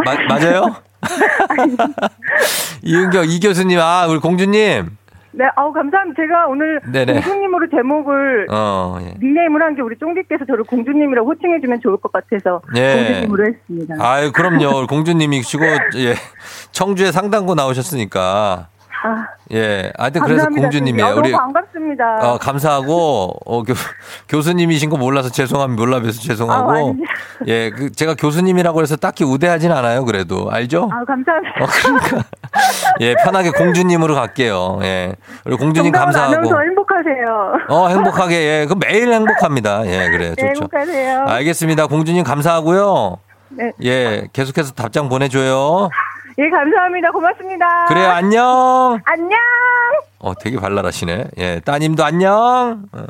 마, 0.04 0.14
맞아요? 0.28 0.76
이은경, 2.83 3.24
이 3.28 3.40
교수님, 3.40 3.78
아, 3.80 4.07
우리 4.07 4.18
공주님. 4.20 4.96
네, 5.37 5.44
아우 5.57 5.73
감사합니다. 5.73 6.23
제가 6.23 6.47
오늘 6.47 6.81
네네. 6.92 7.14
공주님으로 7.14 7.68
제목을 7.70 8.47
어, 8.51 8.99
예. 9.01 9.14
닉네임을 9.20 9.61
한 9.62 9.75
게 9.75 9.83
우리 9.83 9.97
쫑디께서 9.99 10.44
저를 10.47 10.62
공주님이라고 10.64 11.29
호칭해 11.29 11.61
주면 11.61 11.81
좋을 11.81 11.97
것 11.97 12.12
같아서 12.12 12.61
예. 12.77 12.94
공주님으로 12.94 13.47
했습니다. 13.47 13.94
아유, 13.99 14.31
그럼요. 14.33 14.87
공주님이시고, 14.87 15.64
예. 15.97 16.14
청주에 16.70 17.11
상당고 17.11 17.55
나오셨으니까. 17.57 18.68
아, 19.07 19.27
예. 19.53 19.93
하여튼 19.99 20.23
그래서. 20.23 20.49
공주님이에요. 20.49 21.07
아, 21.07 21.14
우리, 21.14 21.31
반갑습니다. 21.31 22.21
어, 22.23 22.38
감사하고, 22.38 23.35
어, 23.45 23.62
교, 23.62 23.75
교수님이신 24.31 24.88
거 24.88 24.97
몰라서 24.97 25.29
죄송합니다. 25.29 25.79
몰라 25.79 26.01
뵈서 26.01 26.19
아, 26.19 26.23
죄송하고. 26.23 26.71
아닙니다. 26.71 27.12
예. 27.47 27.69
그, 27.71 27.93
제가 27.93 28.14
교수님이라고 28.14 28.81
해서 28.81 28.97
딱히 28.97 29.23
우대하진 29.25 29.73
않아요. 29.73 30.07
그래도. 30.07 30.51
알죠? 30.51 30.88
아, 30.90 31.05
감사합니다. 31.05 31.55
어, 31.61 31.67
그러니까. 31.67 32.25
예, 33.01 33.14
편하게 33.23 33.51
공주님으로 33.51 34.14
갈게요. 34.14 34.79
예. 34.85 35.12
우리 35.45 35.57
공주님 35.57 35.93
감사하고. 35.93 36.62
행복하세요. 36.62 37.53
어, 37.69 37.88
행복하게, 37.88 38.35
예. 38.62 38.67
그 38.67 38.75
매일 38.81 39.12
행복합니다. 39.12 39.87
예, 39.87 40.09
그래요. 40.09 40.35
네, 40.35 40.53
좋죠. 40.55 40.62
행복하세요. 40.62 41.25
알겠습니다. 41.29 41.87
공주님 41.88 42.25
감사하고요. 42.25 43.19
네. 43.51 43.73
예, 43.85 44.29
계속해서 44.33 44.73
답장 44.73 45.11
보내 45.11 45.29
줘요. 45.29 45.90
예, 46.38 46.49
감사합니다. 46.51 47.11
고맙습니다. 47.12 47.87
그래요, 47.87 48.09
안녕. 48.09 48.99
안녕. 49.05 49.38
어, 50.18 50.35
되게 50.35 50.59
발랄하시네. 50.59 51.31
예, 51.38 51.61
따님도 51.61 52.05
안녕. 52.05 52.85
어. 52.92 53.05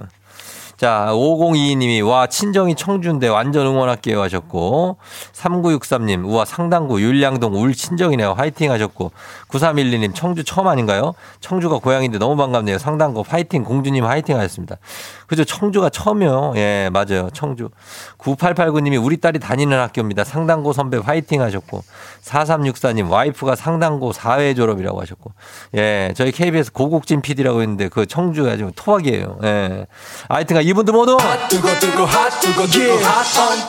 자, 0.85 1.09
5022님이, 1.13 2.07
와, 2.07 2.27
친정이 2.27 2.75
청주인데 2.75 3.29
완전 3.29 3.67
응원할게요 3.67 4.21
하셨고, 4.21 4.99
3963님, 5.33 6.27
우와, 6.27 6.45
상당구, 6.45 7.01
율량동, 7.01 7.55
울 7.55 7.73
친정이네요. 7.73 8.35
화이팅 8.37 8.71
하셨고, 8.71 9.13
9312님, 9.49 10.15
청주 10.15 10.45
처음 10.45 10.67
아닌가요? 10.67 11.15
청주가 11.41 11.79
고향인데 11.79 12.19
너무 12.19 12.37
반갑네요. 12.37 12.77
상당구, 12.77 13.25
화이팅, 13.27 13.65
공주님 13.65 14.05
화이팅 14.05 14.37
하셨습니다. 14.37 14.77
그죠? 15.27 15.43
청주가 15.47 15.89
처음이요. 15.89 16.53
예, 16.57 16.91
맞아요. 16.93 17.31
청주. 17.33 17.71
9889님이 18.19 19.03
우리 19.03 19.17
딸이 19.17 19.39
다니는 19.39 19.79
학교입니다. 19.79 20.25
상당고 20.25 20.75
선배 20.75 20.99
화이팅 20.99 21.41
하셨고, 21.41 21.83
4364님, 22.25 23.09
와이프가 23.09 23.57
상당고 23.57 24.13
4회 24.13 24.55
졸업이라고 24.55 25.01
하셨고, 25.01 25.33
예, 25.77 26.13
저희 26.15 26.31
KBS 26.31 26.73
고국진 26.73 27.23
PD라고 27.23 27.63
했는데 27.63 27.89
그 27.89 28.05
청주가 28.05 28.59
지금 28.59 28.71
토박이에요. 28.77 29.39
예. 29.45 29.87
하여튼 30.29 30.57
이분들 30.75 30.93
모두 30.93 31.17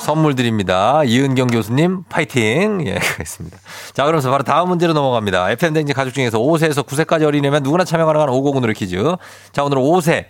선물 0.01 0.33
드립니다. 0.33 1.03
이은경 1.03 1.47
교수님 1.47 2.03
파이팅. 2.09 2.85
예, 2.87 2.95
그렇습니다. 2.95 3.57
자, 3.93 4.05
그러면서 4.05 4.31
바로 4.31 4.43
다음 4.43 4.69
문제로 4.69 4.93
넘어갑니다. 4.93 5.51
FM댕진 5.51 5.93
가족 5.93 6.15
중에서 6.15 6.39
5세에서 6.39 6.83
9세까지 6.85 7.23
어린이면 7.23 7.61
누구나 7.61 7.83
참여 7.83 8.05
가능한 8.07 8.29
550으로 8.29 8.75
퀴즈. 8.75 8.97
자, 9.51 9.63
오늘은 9.63 9.83
5세. 9.83 10.25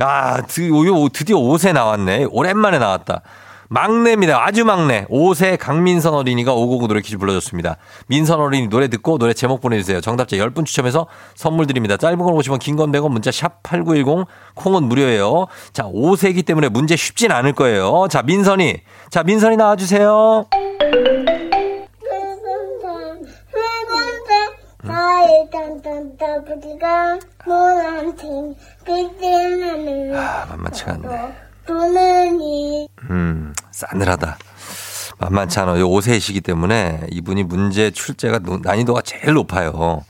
야, 0.00 0.42
드, 0.46 0.68
요, 0.68 1.08
드디어 1.08 1.36
5세 1.36 1.72
나왔네. 1.72 2.26
오랜만에 2.30 2.78
나왔다. 2.78 3.22
막내입니다. 3.70 4.44
아주 4.44 4.64
막내. 4.64 5.06
5세 5.06 5.56
강민선 5.56 6.12
어린이가 6.12 6.52
559 6.52 6.88
노래 6.88 7.00
퀴즈 7.00 7.16
불러줬습니다. 7.18 7.76
민선 8.08 8.40
어린이 8.40 8.66
노래 8.66 8.88
듣고 8.88 9.16
노래 9.16 9.32
제목 9.32 9.60
보내주세요. 9.60 10.00
정답자 10.00 10.36
10분 10.36 10.66
추첨해서 10.66 11.06
선물 11.36 11.68
드립니다. 11.68 11.96
짧은 11.96 12.18
걸 12.18 12.34
오시면 12.34 12.58
긴건 12.58 12.90
100원 12.90 13.10
문자 13.10 13.30
샵 13.30 13.62
8910 13.62 14.26
콩은 14.56 14.82
무료예요. 14.82 15.46
자, 15.72 15.84
5세이기 15.84 16.44
때문에 16.44 16.68
문제 16.68 16.96
쉽진 16.96 17.30
않을 17.30 17.52
거예요. 17.52 18.08
자, 18.10 18.22
민선이. 18.22 18.80
자, 19.08 19.22
민선이 19.22 19.56
나와주세요. 19.56 20.46
아, 30.16 30.46
만만치가 30.50 30.92
않네. 30.94 31.49
돈은이 31.70 32.88
음, 33.10 33.54
싸늘하다. 33.70 34.38
만만치 35.18 35.60
않아요. 35.60 35.88
5세이시기 35.88 36.42
때문에 36.42 37.02
이분이 37.10 37.44
문제 37.44 37.90
출제가 37.92 38.40
노- 38.40 38.58
난이도가 38.58 39.02
제일 39.02 39.34
높아요. 39.34 40.02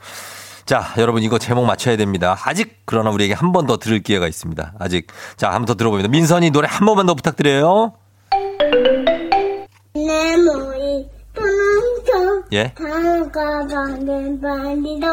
자, 0.65 0.95
여러분 0.99 1.23
이거 1.23 1.39
제목 1.39 1.65
맞춰야 1.67 1.97
됩니다. 1.97 2.39
아직 2.45 2.79
그러나 2.87 3.11
우리에게 3.11 3.35
한 3.35 3.53
번 3.53 3.67
더 3.67 3.77
들을 3.77 4.01
기회가 4.03 4.27
있습니다. 4.29 4.75
아직. 4.79 5.09
자, 5.37 5.51
한 5.51 5.63
번 5.63 5.67
더 5.67 5.75
들어봅니다. 5.75 6.09
민선이 6.09 6.51
노래 6.51 6.67
한 6.71 6.87
번만 6.87 7.07
더 7.07 7.15
부탁드려요. 7.15 7.93
분홍청 9.93 10.70
예. 12.53 12.73
다가가는 12.75 14.41
발리도 14.41 15.07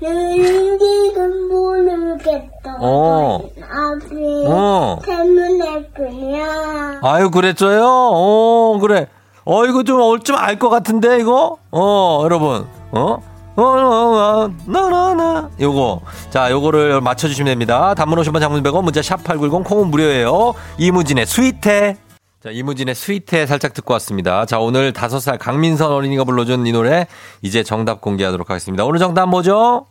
느리긴 0.00 1.48
모르겠다 1.48 2.76
어. 2.80 3.40
앞이 3.68 4.44
어. 4.46 4.98
때문에 5.04 5.88
그냥 5.94 7.00
아유, 7.02 7.30
그랬어요? 7.30 7.84
어, 7.84 8.78
그래. 8.80 9.08
어, 9.44 9.64
이거 9.64 9.82
좀, 9.82 10.00
어, 10.00 10.18
좀알 10.18 10.58
것 10.58 10.68
같은데, 10.68 11.20
이거? 11.20 11.56
어, 11.70 12.20
여러분. 12.22 12.66
어? 12.92 13.22
어, 13.56 13.62
어, 13.62 13.64
어, 13.64 14.50
나나나. 14.66 15.50
요거. 15.60 16.00
자, 16.30 16.50
요거를 16.50 17.00
맞춰주시면 17.00 17.50
됩니다. 17.52 17.94
단문 17.94 18.18
50번 18.20 18.40
장문 18.40 18.62
100원, 18.62 18.84
문자 18.84 19.02
샵 19.02 19.24
8910, 19.24 19.64
콩은 19.64 19.90
무료예요. 19.90 20.54
이무진의 20.78 21.26
스위트해. 21.26 21.96
자, 22.40 22.50
이무진의 22.52 22.94
스위트해 22.94 23.46
살짝 23.46 23.74
듣고 23.74 23.94
왔습니다. 23.94 24.46
자, 24.46 24.60
오늘 24.60 24.92
5살 24.92 25.40
강민선 25.40 25.90
어린이가 25.90 26.22
불러준 26.22 26.68
이 26.68 26.72
노래, 26.72 27.08
이제 27.42 27.64
정답 27.64 28.00
공개하도록 28.00 28.48
하겠습니다. 28.48 28.84
오늘 28.84 29.00
정답 29.00 29.26
뭐죠? 29.26 29.86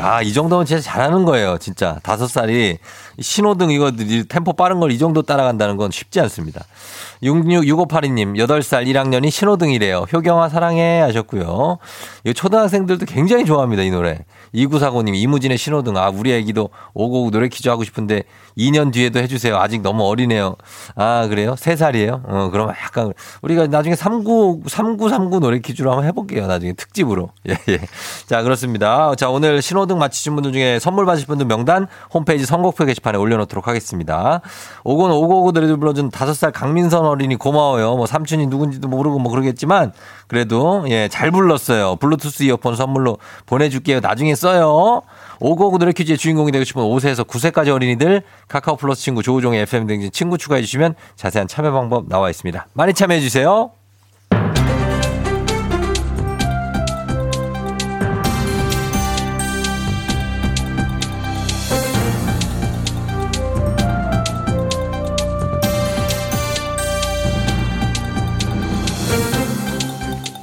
아, 0.00 0.22
이 0.22 0.32
정도면 0.32 0.64
진짜 0.64 0.80
잘하는 0.80 1.24
거예요. 1.24 1.58
진짜. 1.58 1.98
다섯 2.02 2.28
살이 2.28 2.78
신호등 3.20 3.70
이거 3.70 3.92
템포 4.28 4.54
빠른 4.54 4.80
걸 4.80 4.96
이 4.96 4.98
정도 4.98 5.22
따라간다는 5.22 5.76
건 5.76 5.90
쉽지 5.90 6.20
않습니다. 6.20 6.64
666582님, 7.22 8.36
8살 8.36 8.86
1학년이 8.86 9.30
신호등이래요. 9.30 10.06
효경아 10.12 10.48
사랑해 10.48 11.00
하셨고요. 11.00 11.78
이 12.24 12.34
초등학생들도 12.34 13.06
굉장히 13.06 13.44
좋아합니다. 13.44 13.82
이 13.82 13.90
노래. 13.90 14.24
2949님, 14.54 15.14
이무진의 15.14 15.58
신호등. 15.58 15.96
아, 15.96 16.08
우리 16.08 16.32
애기도 16.32 16.70
오고오고 16.94 17.30
노래 17.30 17.48
퀴즈 17.48 17.68
하고 17.68 17.84
싶은데 17.84 18.22
2년 18.56 18.92
뒤에도 18.92 19.18
해주세요. 19.20 19.56
아직 19.56 19.82
너무 19.82 20.04
어리네요. 20.04 20.56
아, 20.94 21.26
그래요? 21.28 21.54
3살이에요? 21.54 22.22
어, 22.26 22.50
그럼 22.50 22.70
약간 22.70 23.12
우리가 23.42 23.66
나중에 23.66 23.94
39, 23.94 24.62
3939 24.66 25.40
노래 25.40 25.58
퀴즈로 25.58 25.90
한번 25.90 26.06
해볼게요. 26.06 26.46
나중에 26.46 26.72
특집으로. 26.72 27.30
예, 27.48 27.56
예. 27.68 27.80
자, 28.26 28.42
그렇습니다. 28.42 29.14
자, 29.16 29.28
오늘 29.28 29.60
신호등 29.60 29.86
등 29.86 29.98
맞히신 29.98 30.34
분들 30.34 30.52
중에 30.52 30.78
선물 30.78 31.04
받으실 31.06 31.26
분들 31.26 31.46
명단 31.46 31.86
홈페이지 32.12 32.46
선곡표 32.46 32.86
게시판 32.86 33.05
에 33.14 33.18
올려놓도록 33.18 33.68
하겠습니다. 33.68 34.40
오건 34.84 35.10
오고오고 35.10 35.52
노래를 35.52 35.76
불러준 35.76 36.10
다섯 36.10 36.34
살 36.34 36.50
강민선 36.52 37.04
어린이 37.04 37.36
고마워요. 37.36 37.96
뭐 37.96 38.06
삼촌이 38.06 38.46
누군지도 38.46 38.88
모르고 38.88 39.18
뭐 39.18 39.30
그러겠지만 39.30 39.92
그래도 40.26 40.84
예, 40.88 41.08
잘 41.08 41.30
불렀어요. 41.30 41.96
블루투스 41.96 42.42
이어폰 42.44 42.76
선물로 42.76 43.18
보내줄게요. 43.46 44.00
나중에 44.00 44.34
써요. 44.34 45.02
오고오고 45.40 45.78
노래 45.78 45.92
퀴즈의 45.92 46.18
주인공이 46.18 46.50
되고 46.52 46.64
싶은 46.64 46.82
5세에서 46.82 47.26
9세까지 47.26 47.68
어린이들 47.68 48.22
카카오 48.48 48.76
플러스 48.76 49.02
친구 49.02 49.22
조우종의 49.22 49.62
FM 49.62 49.86
등진 49.86 50.10
친구 50.10 50.38
추가해 50.38 50.62
주시면 50.62 50.94
자세한 51.14 51.48
참여 51.48 51.72
방법 51.72 52.08
나와 52.08 52.30
있습니다. 52.30 52.66
많이 52.72 52.94
참여해 52.94 53.20
주세요. 53.20 53.75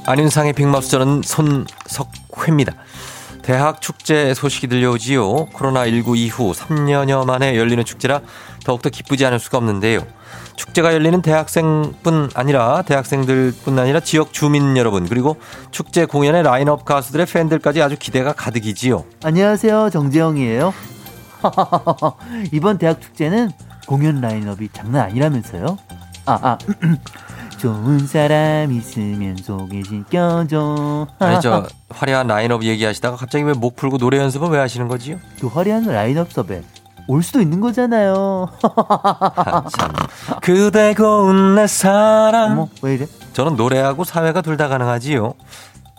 안윤상의 0.06 0.52
빅마우스 0.52 0.90
저는 0.90 1.22
손석회입니다. 1.24 2.74
대학 3.42 3.80
축제 3.80 4.34
소식이 4.34 4.66
들려오지요. 4.68 5.46
코로나19 5.46 6.16
이후 6.16 6.52
3년여 6.52 7.26
만에 7.26 7.56
열리는 7.56 7.82
축제라 7.84 8.20
더욱더 8.64 8.90
기쁘지 8.90 9.24
않을 9.26 9.38
수가 9.38 9.58
없는데요. 9.58 10.00
축제가 10.56 10.92
열리는 10.94 11.20
대학생뿐 11.20 12.30
아니라 12.34 12.82
대학생들뿐 12.82 13.78
아니라 13.78 14.00
지역 14.00 14.32
주민 14.32 14.76
여러분 14.76 15.08
그리고 15.08 15.36
축제 15.70 16.04
공연의 16.04 16.42
라인업 16.42 16.84
가수들의 16.84 17.26
팬들까지 17.26 17.82
아주 17.82 17.96
기대가 17.98 18.32
가득이지요. 18.32 19.04
안녕하세요. 19.24 19.90
정재영이에요. 19.90 20.72
이번 22.52 22.78
대학 22.78 23.00
축제는 23.00 23.50
공연 23.86 24.20
라인업이 24.20 24.68
장난 24.72 25.02
아니라면서요? 25.06 25.78
아, 26.26 26.38
아. 26.42 26.58
좋은 27.68 28.06
사람 28.06 28.72
있으면 28.72 29.38
소개 29.38 29.82
시켜줘. 29.82 31.06
아니 31.18 31.40
저 31.40 31.66
화려한 31.88 32.26
라인업 32.26 32.62
얘기하시다가 32.62 33.16
갑자기 33.16 33.42
왜 33.44 33.54
목 33.54 33.74
풀고 33.76 33.96
노래 33.96 34.18
연습을 34.18 34.50
왜 34.50 34.58
하시는 34.58 34.86
거지요? 34.86 35.16
그 35.40 35.46
화려한 35.46 35.84
라인업 35.86 36.30
섭외 36.30 36.62
올 37.08 37.22
수도 37.22 37.40
있는 37.40 37.62
거잖아요. 37.62 38.50
아, 38.62 39.62
참. 39.78 39.92
그대 40.42 40.92
고운 40.92 41.54
내 41.54 41.66
사랑. 41.66 42.52
어머, 42.52 42.68
왜 42.82 42.94
이래? 42.96 43.06
저는 43.32 43.56
노래하고 43.56 44.04
사회가 44.04 44.42
둘 44.42 44.58
다 44.58 44.68
가능하지요. 44.68 45.32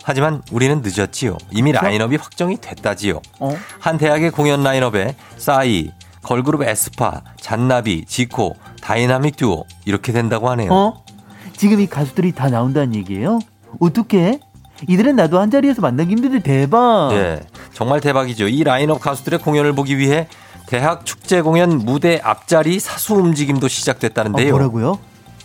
하지만 0.04 0.42
우리는 0.52 0.82
늦었지요. 0.84 1.36
이미 1.50 1.72
라인업이 1.72 2.14
확정이 2.14 2.58
됐다지요. 2.60 3.20
어? 3.40 3.56
한 3.80 3.98
대학의 3.98 4.30
공연 4.30 4.62
라인업에 4.62 5.16
싸이, 5.36 5.90
걸그룹 6.22 6.62
에스파, 6.62 7.22
잔나비, 7.40 8.04
지코, 8.06 8.54
다이나믹 8.80 9.36
듀오 9.36 9.64
이렇게 9.84 10.12
된다고 10.12 10.48
하네요. 10.50 10.72
어? 10.72 11.04
지금 11.56 11.80
이 11.80 11.86
가수들이 11.86 12.32
다 12.32 12.48
나온다는 12.48 12.94
얘기예요? 12.94 13.38
어떻게? 13.80 14.40
이들은 14.88 15.16
나도 15.16 15.38
한 15.38 15.50
자리에서 15.50 15.80
만나기 15.80 16.12
힘든데 16.12 16.40
대박. 16.40 17.08
네, 17.12 17.40
정말 17.72 18.00
대박이죠. 18.00 18.46
이 18.48 18.62
라인업 18.62 19.00
가수들의 19.00 19.38
공연을 19.40 19.74
보기 19.74 19.96
위해 19.96 20.28
대학 20.66 21.06
축제 21.06 21.40
공연 21.40 21.78
무대 21.78 22.20
앞자리 22.22 22.78
사수 22.78 23.14
움직임도 23.14 23.66
어, 23.66 23.68
시작됐다는데요. 23.68 24.50
뭐라고요? 24.50 24.98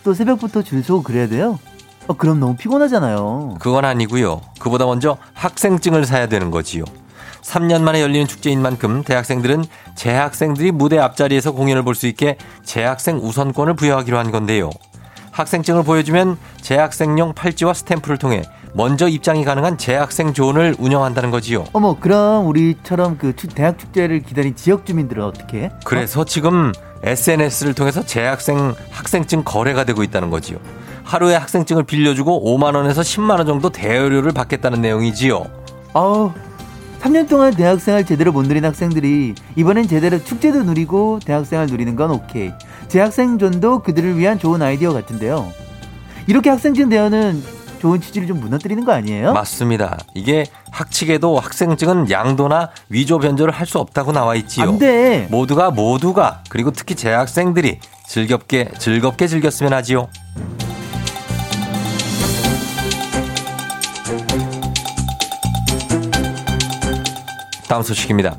또 0.04 0.13
새벽부터 0.13 0.63
줄 0.63 0.84
서고 0.84 1.04
그래야 1.04 1.28
돼요? 1.28 1.60
어, 2.08 2.13
그럼 2.13 2.39
너무 2.39 2.56
피곤하잖아요. 2.58 3.58
그건 3.60 3.86
아니고요. 3.86 4.41
그보다 4.60 4.86
먼저 4.86 5.17
학생증을 5.34 6.06
사야 6.06 6.28
되는 6.28 6.52
거지요. 6.52 6.84
3년 7.43 7.82
만에 7.82 8.02
열리는 8.02 8.28
축제인 8.28 8.62
만큼 8.62 9.04
대학생들은 9.04 9.63
재학생들이 9.95 10.71
무대 10.71 10.97
앞자리에서 11.00 11.54
공연을 11.54 11.84
볼 11.84 11.95
수 11.95 12.08
있게 12.08 12.38
재학생 12.65 13.17
우선권을 13.17 13.76
부여하기로 13.76 14.17
한 14.17 14.32
건데요. 14.32 14.69
학생증을 15.31 15.83
보여주면 15.83 16.37
재학생용 16.61 17.33
팔찌와 17.33 17.73
스탬프를 17.73 18.17
통해 18.17 18.41
먼저 18.73 19.07
입장이 19.07 19.43
가능한 19.43 19.77
재학생 19.77 20.33
존을 20.33 20.75
운영한다는 20.79 21.31
거지요. 21.31 21.65
어머, 21.73 21.97
그럼 21.99 22.47
우리처럼 22.47 23.17
그 23.17 23.35
축- 23.35 23.53
대학 23.55 23.77
축제를 23.77 24.21
기다린 24.21 24.55
지역 24.55 24.85
주민들은 24.85 25.23
어떻게? 25.23 25.63
해? 25.63 25.71
그래서 25.83 26.23
지금 26.23 26.71
SNS를 27.03 27.73
통해서 27.73 28.05
재학생 28.05 28.73
학생증 28.91 29.43
거래가 29.43 29.83
되고 29.83 30.03
있다는 30.03 30.29
거지요. 30.29 30.57
하루에 31.03 31.35
학생증을 31.35 31.83
빌려주고 31.83 32.45
5만 32.57 32.75
원에서 32.75 33.01
10만 33.01 33.37
원 33.37 33.45
정도 33.47 33.69
대여료를 33.69 34.31
받겠다는 34.31 34.81
내용이지요. 34.81 35.45
아우, 35.93 36.31
3년 37.01 37.27
동안 37.27 37.53
대학생활 37.53 38.05
제대로 38.05 38.31
못 38.31 38.43
누린 38.45 38.63
학생들이 38.63 39.33
이번엔 39.55 39.87
제대로 39.87 40.23
축제도 40.23 40.61
누리고 40.63 41.19
대학생활 41.25 41.65
누리는 41.67 41.95
건 41.95 42.11
오케이. 42.11 42.51
재학생존도 42.91 43.80
그들을 43.80 44.17
위한 44.17 44.38
좋은 44.38 44.62
아이디어 44.62 44.91
같은데요. 44.91 45.51
이렇게 46.27 46.49
학생증 46.49 46.89
대여는 46.89 47.41
좋은 47.80 47.99
취지를 48.01 48.27
좀 48.27 48.39
무너뜨리는 48.41 48.84
거 48.86 48.91
아니에요? 48.91 49.34
맞습니다. 49.34 49.97
이게 50.13 50.45
학칙에도 50.71 51.39
학생증은 51.39 52.12
양도나 52.12 52.69
위조 52.89 53.17
변조를 53.17 53.54
할 53.54 53.65
수 53.65 53.80
없다고 53.80 54.12
나와 54.12 54.36
있지요. 54.36 54.65
안 54.65 54.77
돼. 54.77 55.27
모두가 55.32 55.71
모두가 55.71 56.43
그리고 56.49 56.71
특히 56.71 56.93
재학생들이 56.95 57.80
즐겁게 58.08 58.69
즐겁게 58.77 59.27
즐겼으면 59.27 59.71
하지요. 59.73 60.10
다음 67.67 67.82
소식입니다. 67.84 68.36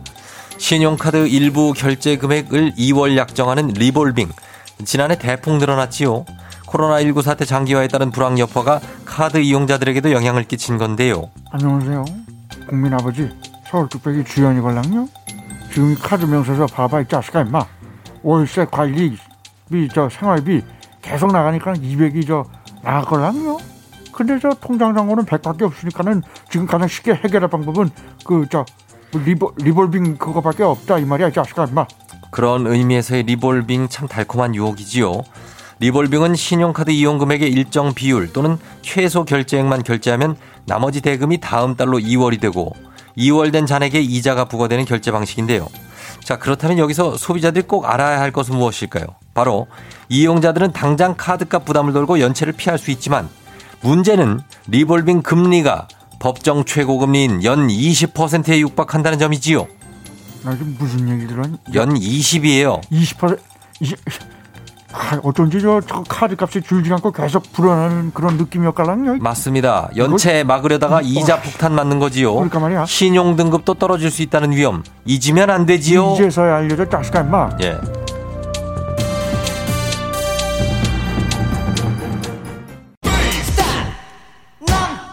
신용카드 0.62 1.26
일부 1.26 1.72
결제 1.72 2.16
금액을 2.16 2.74
2월 2.76 3.16
약정하는 3.16 3.66
리볼빙. 3.66 4.28
지난해 4.84 5.18
대폭 5.18 5.56
늘어났지요. 5.56 6.24
코로나19 6.68 7.20
사태 7.20 7.44
장기화에 7.44 7.88
따른 7.88 8.12
불황 8.12 8.38
여파가 8.38 8.80
카드 9.04 9.38
이용자들에게도 9.38 10.12
영향을 10.12 10.44
끼친 10.44 10.78
건데요. 10.78 11.30
안녕하세요. 11.50 12.04
국민 12.68 12.94
아버지 12.94 13.28
서울 13.68 13.88
뚝배기 13.88 14.22
주연이 14.24 14.60
걸랑요. 14.60 15.08
지금 15.74 15.90
이 15.92 15.94
카드 15.96 16.26
명세서 16.26 16.66
봐봐 16.66 17.00
이 17.00 17.08
자식아 17.08 17.40
임마. 17.40 17.66
월세 18.22 18.64
관리비 18.70 19.18
저 19.92 20.08
생활비 20.08 20.62
계속 21.02 21.32
나가니까 21.32 21.72
200이 21.72 22.24
저 22.24 22.44
나갈 22.82 23.04
걸랑요. 23.04 23.58
근데 24.12 24.38
저 24.38 24.50
통장 24.60 24.94
잔고는 24.94 25.24
100밖에 25.24 25.62
없으니까는 25.62 26.22
지금 26.48 26.66
가장 26.66 26.86
쉽게 26.86 27.14
해결할 27.14 27.50
방법은 27.50 27.90
그 28.24 28.46
저 28.48 28.64
리볼, 29.18 29.52
리볼빙 29.56 30.16
그거밖에 30.16 30.62
없다 30.62 30.98
이 30.98 31.04
말이야 31.04 31.28
이 31.28 31.32
자식아 31.32 31.66
임마. 31.66 31.86
그런 32.30 32.66
의미에서의 32.66 33.24
리볼빙 33.24 33.88
참 33.88 34.08
달콤한 34.08 34.54
유혹이지요. 34.54 35.22
리볼빙은 35.80 36.34
신용카드 36.34 36.90
이용 36.90 37.18
금액의 37.18 37.50
일정 37.50 37.92
비율 37.92 38.32
또는 38.32 38.56
최소 38.82 39.24
결제액만 39.24 39.82
결제하면 39.82 40.36
나머지 40.64 41.00
대금이 41.00 41.40
다음 41.40 41.76
달로 41.76 41.98
이월이 41.98 42.40
되고 42.40 42.72
이월 43.18 43.52
된 43.52 43.66
잔액에 43.66 44.00
이자가 44.00 44.44
부과되는 44.46 44.84
결제 44.84 45.10
방식인데요. 45.10 45.66
자, 46.24 46.38
그렇다면 46.38 46.78
여기서 46.78 47.16
소비자들이 47.16 47.66
꼭 47.66 47.84
알아야 47.86 48.20
할 48.20 48.30
것은 48.30 48.54
무엇일까요? 48.56 49.06
바로 49.34 49.66
이용자들은 50.08 50.72
당장 50.72 51.14
카드값 51.16 51.64
부담을 51.64 51.92
덜고 51.92 52.20
연체를 52.20 52.52
피할 52.52 52.78
수 52.78 52.90
있지만 52.90 53.28
문제는 53.80 54.40
리볼빙 54.68 55.22
금리가 55.22 55.88
법정 56.22 56.64
최고금리인 56.64 57.42
연 57.42 57.66
20%에 57.66 58.60
육박한다는 58.60 59.18
점이지요. 59.18 59.66
나 60.44 60.52
지금 60.52 60.76
무슨 60.78 61.08
얘기 61.08 61.26
들었니? 61.26 61.58
연 61.74 61.94
20이에요. 61.94 62.80
20% 62.92 63.40
20, 63.80 63.98
아, 64.92 65.18
어쩐지 65.24 65.60
저, 65.60 65.80
저 65.80 66.04
카드 66.08 66.36
값이 66.38 66.62
줄지 66.62 66.92
않고 66.92 67.10
계속 67.10 67.42
불어나는 67.52 68.12
그런 68.14 68.36
느낌이었갈랑요. 68.36 69.16
맞습니다. 69.16 69.90
연체 69.96 70.44
막으려다가 70.44 71.00
이자 71.02 71.42
폭탄 71.42 71.74
맞는 71.74 71.98
거지요. 71.98 72.34
그러니까 72.34 72.60
말이야. 72.60 72.86
신용 72.86 73.34
등급도 73.34 73.74
떨어질 73.74 74.12
수 74.12 74.22
있다는 74.22 74.52
위험. 74.52 74.84
잊으면 75.04 75.50
안 75.50 75.66
되지요. 75.66 76.12
이제서야 76.14 76.58
알려줘 76.58 76.88
자식아 76.88 77.22
임마. 77.22 77.56
예. 77.62 77.80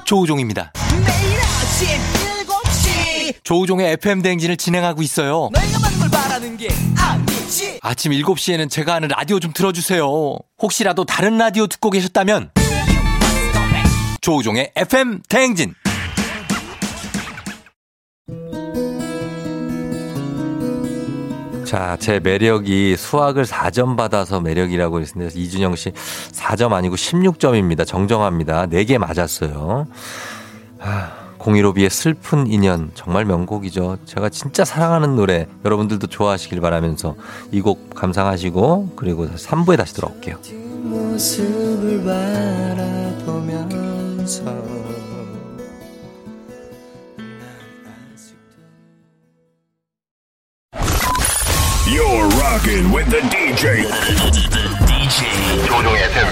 조우종입니다. 0.05 0.71
매일 3.49 3.57
아침 3.57 3.57
7시 3.57 3.59
조우종의 3.79 3.93
FM 3.93 4.21
대행진을 4.21 4.57
진행하고 4.57 5.01
있어요. 5.01 5.49
내가 5.53 5.79
받는 5.79 5.99
걸 5.99 6.09
바라는 6.09 6.57
게 6.57 6.67
아니지 6.97 7.79
아침 7.81 8.11
7시에는 8.11 8.69
제가 8.69 8.93
하는 8.93 9.07
라디오 9.07 9.39
좀 9.39 9.51
틀어주세요. 9.53 10.37
혹시라도 10.61 11.03
다른 11.03 11.37
라디오 11.39 11.65
듣고 11.65 11.89
계셨다면 11.89 12.51
조우종의 14.21 14.73
FM 14.75 15.21
대행진. 15.27 15.73
자, 21.65 21.97
제 21.99 22.19
매력이 22.19 22.95
수학을 22.97 23.45
4점 23.45 23.95
받아서 23.95 24.41
매력이라고 24.41 25.01
했는데 25.01 25.39
이준영 25.39 25.75
씨 25.75 25.91
4점 25.91 26.73
아니고 26.73 26.95
16점입니다. 26.95 27.85
정정합니다. 27.85 28.67
4개 28.67 28.97
맞았어요. 28.97 29.87
아, 30.79 31.18
공일오비의 31.39 31.89
슬픈 31.89 32.45
인연 32.47 32.91
정말 32.93 33.25
명곡이죠. 33.25 33.97
제가 34.05 34.29
진짜 34.29 34.63
사랑하는 34.65 35.15
노래 35.15 35.47
여러분들도 35.65 36.05
좋아하시길 36.07 36.61
바라면서 36.61 37.15
이 37.51 37.61
곡 37.61 37.93
감상하시고 37.95 38.93
그리고 38.95 39.27
3부에 39.27 39.77
다시 39.77 39.93
돌아올게요. 39.95 40.37
모습을 40.83 42.03
바라보면서 43.25 44.43
You're 51.87 52.27
rocking 52.39 52.91
with 52.93 53.09
the 53.09 53.21
DJ. 53.29 53.83
the 53.83 54.67
DJ. 54.85 55.65
조종의 55.65 56.03
FM. 56.03 56.27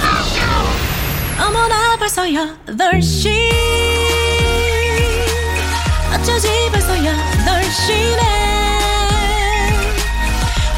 어머나 1.39 1.97
벌써 1.97 2.23
8시 2.23 4.06
어쩌지 6.19 6.47
벌써 6.71 6.93
8시네 6.93 8.21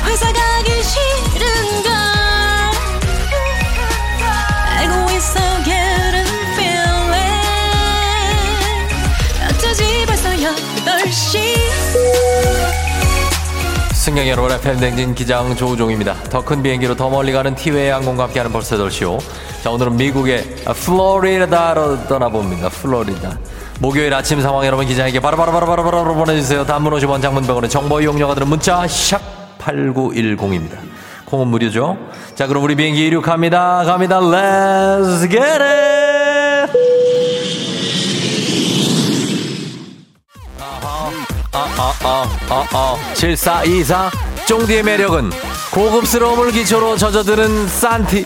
회사 0.06 0.34
가기 0.34 0.72
벌써 10.06 10.30
8시 10.30 11.40
승경 13.94 14.28
여러분의 14.28 14.60
팬댕진 14.60 15.16
기장 15.16 15.56
조우종입니다. 15.56 16.16
더 16.24 16.42
큰 16.42 16.62
비행기로 16.62 16.96
더 16.96 17.10
멀리 17.10 17.32
가는 17.32 17.56
티웨이 17.56 17.90
항공과 17.90 18.24
함께하는 18.26 18.52
벌써 18.52 18.76
돌쇼. 18.76 19.20
자 19.64 19.70
오늘은 19.70 19.96
미국의 19.96 20.44
플로리다로 20.66 22.08
떠나봅니다. 22.08 22.70
플로리다. 22.70 23.38
목요일 23.80 24.14
아침 24.14 24.42
상황 24.42 24.66
여러분 24.66 24.86
기장에게 24.86 25.22
바로바로바로바로바로 25.22 26.14
보내주세요. 26.16 26.66
단문 26.66 26.94
50원 26.94 27.22
장문 27.22 27.44
100원의 27.44 27.70
정보 27.70 28.02
이용료가 28.02 28.34
드는 28.36 28.48
문자 28.48 28.86
샵 28.88 29.22
8910입니다. 29.60 30.78
콩은 31.26 31.48
무료죠. 31.48 31.98
자 32.36 32.48
그럼 32.48 32.64
우리 32.64 32.76
비행기 32.76 33.08
이륙합니다. 33.08 33.86
갑니다. 33.86 34.20
Let's 34.20 35.30
get 35.30 35.40
it! 35.40 35.80
어어어어 41.54 42.98
7424 43.14 44.12
쫑디의 44.46 44.84
매력은 44.84 45.32
고급스러움을 45.74 46.52
기초로 46.52 46.98
젖어드는 46.98 47.68
산티 47.68 48.26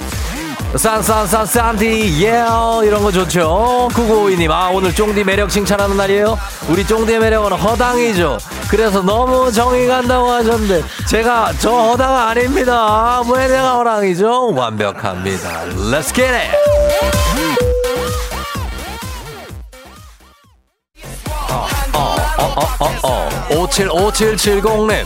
산산산 0.76 1.45
산티 1.45 2.24
예 2.26 2.43
이런 2.84 3.03
거 3.03 3.11
좋죠. 3.11 3.89
9952님 3.93 4.49
아 4.51 4.69
오늘 4.74 4.93
쫑디 4.93 5.24
매력 5.24 5.49
칭찬하는 5.49 5.95
날이에요? 5.95 6.38
우리 6.67 6.86
쫑디의 6.86 7.19
매력은 7.19 7.51
허당이죠. 7.51 8.39
그래서 8.69 9.01
너무 9.01 9.51
정이 9.51 9.86
간다고 9.88 10.32
하셨는데 10.32 10.84
제가 11.07 11.53
저 11.59 11.69
허당 11.71 12.30
아닙니다. 12.30 13.21
왜 13.32 13.47
내가 13.47 13.76
허당이죠. 13.78 14.53
완벽합니다. 14.53 15.65
Let's 15.91 16.13
get 16.13 16.34
it! 16.34 16.51
어어어어 22.55 23.30
575770님 23.49 25.05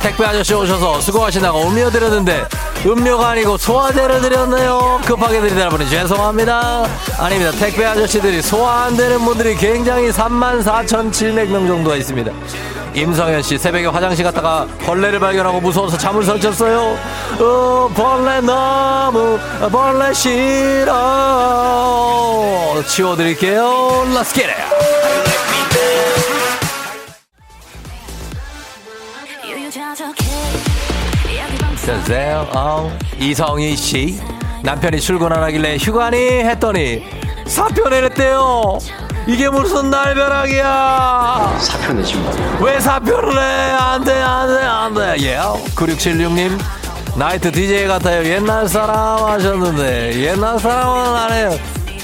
택배 0.00 0.24
아저씨 0.24 0.54
오셔서 0.54 1.00
수고하시다가 1.00 1.60
음료 1.62 1.90
드렸는데 1.90 2.44
음료가 2.86 3.30
아니고 3.30 3.56
소화제를 3.58 4.20
드렸네요. 4.20 5.00
급하게 5.04 5.40
드리다 5.40 5.68
보니 5.68 5.88
죄송합니다. 5.88 6.86
아닙니다. 7.18 7.50
택배 7.58 7.84
아저씨들이 7.84 8.40
소화 8.40 8.84
안 8.84 8.96
되는 8.96 9.18
분들이 9.24 9.56
굉장히 9.56 10.10
34,700명 10.10 11.66
정도가 11.66 11.96
있습니다. 11.96 12.30
임성현 12.94 13.42
씨 13.42 13.58
새벽에 13.58 13.86
화장실 13.86 14.24
갔다가 14.24 14.66
벌레를 14.84 15.18
발견하고 15.20 15.60
무서워서 15.60 15.98
잠을 15.98 16.22
설쳤어요. 16.24 16.96
어 17.40 17.90
벌레 17.94 18.40
너무 18.40 19.38
벌레 19.70 20.14
싫어. 20.14 20.94
치워드릴게요. 22.86 24.06
Let's 24.14 24.32
get 24.32 24.48
it 24.50 24.56
주세요. 31.96 32.46
어, 32.54 32.96
이성희 33.18 33.74
씨 33.74 34.20
남편이 34.62 35.00
출근 35.00 35.32
안 35.32 35.42
하길래 35.44 35.78
휴가니 35.78 36.16
했더니 36.18 37.02
사표 37.46 37.88
내렸대요. 37.88 38.78
이게 39.26 39.48
무슨 39.48 39.88
날벼락이야? 39.88 41.58
사표 41.60 41.92
내지 41.94 42.16
뭐. 42.16 42.30
왜 42.60 42.78
사표를 42.78 43.34
내? 43.34 43.40
안 43.40 44.04
돼, 44.04 44.12
안 44.20 44.48
돼, 44.48 44.64
안 44.64 44.94
돼. 44.94 45.16
예. 45.26 45.38
9676님 45.74 46.58
나이트 47.16 47.50
DJ 47.50 47.86
같아요. 47.88 48.22
옛날 48.24 48.68
사람 48.68 49.24
하셨는데 49.24 50.20
옛날 50.20 50.58
사람은 50.58 51.16
안 51.16 51.32
해요. 51.32 51.58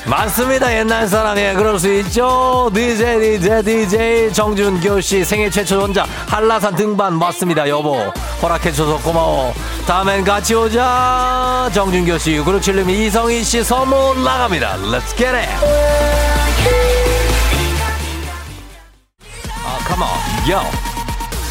맞습니다. 0.06 0.76
옛날 0.76 1.08
사람이에 1.08 1.54
그럴 1.54 1.78
수 1.78 1.92
있죠. 2.00 2.70
DJ, 2.74 3.38
DJ, 3.38 3.62
DJ 3.62 4.32
정준교 4.32 5.00
씨 5.00 5.24
생애 5.24 5.48
최초 5.48 5.80
혼자 5.80 6.04
한라산 6.26 6.76
등반 6.76 7.18
맞습니다. 7.18 7.68
여보 7.68 7.96
허락해줘서 8.42 8.98
고마워. 8.98 9.54
다음엔 9.86 10.24
같이 10.24 10.54
오자. 10.54 11.70
정준교 11.72 12.18
씨, 12.18 12.32
9676님 12.38 12.90
이성희 12.90 13.42
씨 13.44 13.64
선물 13.64 14.22
나갑니다. 14.22 14.76
Let's 14.76 15.16
get 15.16 15.34
it. 15.34 15.48
아, 19.64 19.78
come 19.86 20.02
on, 20.02 20.50
yo. 20.50 20.60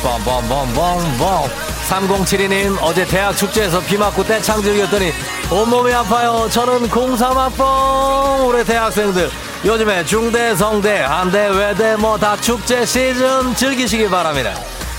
bombombombombom 0.03 1.72
3072님 1.89 2.77
어제 2.81 3.05
대학 3.05 3.35
축제에서 3.35 3.79
비 3.81 3.97
맞고 3.97 4.23
떼창 4.23 4.61
즐겼더니 4.61 5.11
온몸이 5.51 5.93
아파요. 5.93 6.47
저는 6.51 6.89
03학번 6.89 8.45
올해 8.47 8.63
대학생들 8.63 9.29
요즘에 9.65 10.03
중대 10.05 10.55
성대 10.55 10.99
한대 11.01 11.47
외대 11.49 11.95
뭐 11.95 12.17
다 12.17 12.35
축제 12.37 12.85
시즌 12.85 13.53
즐기시기 13.55 14.09
바랍니다. 14.09 14.53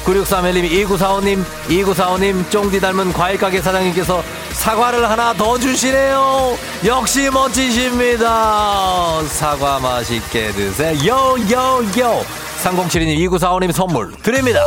9631님 0.04 0.86
2945님 0.86 1.44
2945님 1.68 2.50
쫑디 2.50 2.78
닮은 2.80 3.12
과일가게 3.14 3.62
사장님께서 3.62 4.22
사과를 4.52 5.08
하나 5.08 5.32
더 5.32 5.58
주시네요. 5.58 6.58
역시 6.84 7.30
멋지십니다. 7.30 9.22
사과 9.28 9.78
맛있게 9.78 10.52
드세요. 10.52 10.98
요요요. 11.38 12.24
3072님 12.62 13.30
2945님 13.30 13.72
선물 13.72 14.12
드립니다 14.22 14.60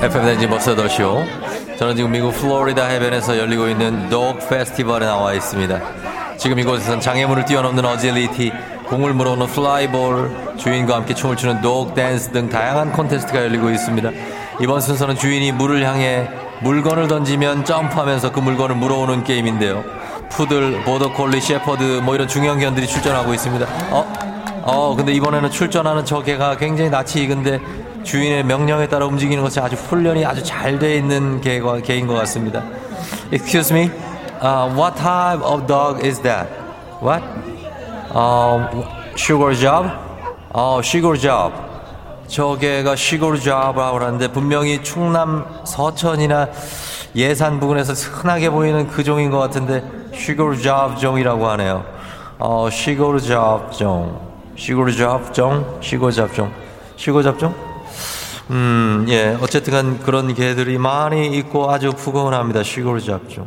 FM 0.00 0.24
대행진 0.24 0.48
버스더쇼. 0.48 1.24
저는 1.78 1.96
지금 1.96 2.12
미국 2.12 2.32
플로리다 2.32 2.86
해변에서 2.86 3.38
열리고 3.38 3.68
있는 3.68 4.08
dog 4.08 4.38
페스티벌에 4.48 5.06
나와 5.06 5.32
있습니다. 5.34 5.80
지금 6.36 6.58
이곳에서는 6.58 7.00
장애물을 7.00 7.44
뛰어넘는 7.44 7.84
agility 7.84 8.52
공을 8.88 9.14
물어오는 9.14 9.46
flyball 9.46 10.56
주인과 10.56 10.96
함께 10.96 11.14
춤을 11.14 11.36
추는 11.36 11.60
dog 11.60 11.94
댄스 11.94 12.30
등 12.30 12.48
다양한 12.48 12.92
콘테스트가 12.92 13.40
열리고 13.42 13.70
있습니다. 13.70 14.10
이번 14.60 14.80
순서는 14.80 15.16
주인이 15.16 15.52
물을 15.52 15.84
향해 15.86 16.28
물건을 16.62 17.08
던지면 17.08 17.64
점프하면서 17.64 18.32
그 18.32 18.40
물건을 18.40 18.76
물어오는 18.76 19.24
게임인데요. 19.24 19.84
푸들, 20.30 20.82
보더콜리, 20.84 21.40
셰퍼드 21.40 22.00
뭐 22.04 22.14
이런 22.14 22.28
중형견들이 22.28 22.86
출전하고 22.86 23.34
있습니다. 23.34 23.66
어? 23.90 24.33
어 24.66 24.96
근데 24.96 25.12
이번에는 25.12 25.50
출전하는 25.50 26.06
저 26.06 26.22
개가 26.22 26.56
굉장히 26.56 26.88
낯이 26.88 27.22
익은데 27.24 27.60
주인의 28.02 28.44
명령에 28.44 28.88
따라 28.88 29.04
움직이는 29.04 29.42
것이 29.42 29.60
아주 29.60 29.76
훈련이 29.76 30.24
아주 30.24 30.42
잘 30.42 30.78
돼 30.78 30.96
있는 30.96 31.42
개가, 31.42 31.80
개인 31.80 32.06
것 32.06 32.14
같습니다. 32.14 32.62
Excuse 33.30 33.76
me, 33.76 33.90
uh, 34.42 34.74
what 34.74 34.96
type 34.96 35.44
of 35.44 35.66
dog 35.66 36.00
is 36.02 36.18
that? 36.22 36.48
What? 37.02 37.22
Um, 38.14 38.84
sugar 39.16 39.54
job? 39.54 39.90
어, 40.50 40.80
sugar 40.82 41.20
job. 41.20 41.52
저 42.26 42.56
개가 42.56 42.92
sugar 42.92 43.38
job라고 43.38 43.98
하는데 43.98 44.28
분명히 44.28 44.82
충남 44.82 45.44
서천이나 45.64 46.48
예산 47.16 47.60
부근에서 47.60 47.92
흔하게 47.92 48.48
보이는 48.48 48.88
그 48.88 49.04
종인 49.04 49.30
것 49.30 49.38
같은데 49.40 49.84
sugar 50.14 50.56
job 50.58 50.98
종이라고 50.98 51.46
하네요. 51.50 51.84
어, 52.38 52.68
sugar 52.70 53.20
job 53.20 53.70
종. 53.76 54.33
Sugar 54.56 54.92
job 54.96 55.32
종? 55.32 55.78
sugar 55.82 56.12
job 56.14 56.34
종. 56.34 56.52
시골 56.98 57.22
잡종? 57.22 57.74
음, 58.50 59.06
예. 59.08 59.36
어쨌든 59.40 59.72
간 59.72 59.98
그런 60.00 60.34
개들이 60.34 60.78
많이 60.78 61.36
있고 61.38 61.70
아주 61.70 61.92
푸근합니다. 61.92 62.62
시골 62.62 63.00
잡종. 63.00 63.46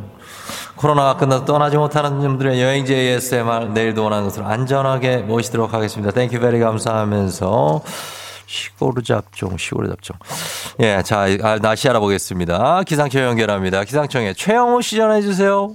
코로나가 0.74 1.16
끝나서 1.16 1.44
떠나지 1.44 1.76
못하는 1.76 2.18
분들의 2.20 2.60
여행지 2.60 2.94
ASMR 2.94 3.70
내일도 3.74 4.04
원하는 4.04 4.24
것으로 4.24 4.46
안전하게 4.46 5.18
모시도록 5.18 5.74
하겠습니다. 5.74 6.12
thank 6.12 6.38
you 6.40 6.49
very 6.49 6.60
감사하면서 6.60 7.82
시골 8.46 9.02
잡종, 9.04 9.56
시골 9.56 9.88
잡종. 9.88 10.16
예, 10.80 11.02
자, 11.04 11.26
아, 11.42 11.58
날씨 11.58 11.88
알아보겠습니다. 11.88 12.82
기상청 12.84 13.22
연결합니다. 13.22 13.84
기상청에 13.84 14.34
최영호 14.34 14.80
씨 14.80 14.96
전화해주세요. 14.96 15.74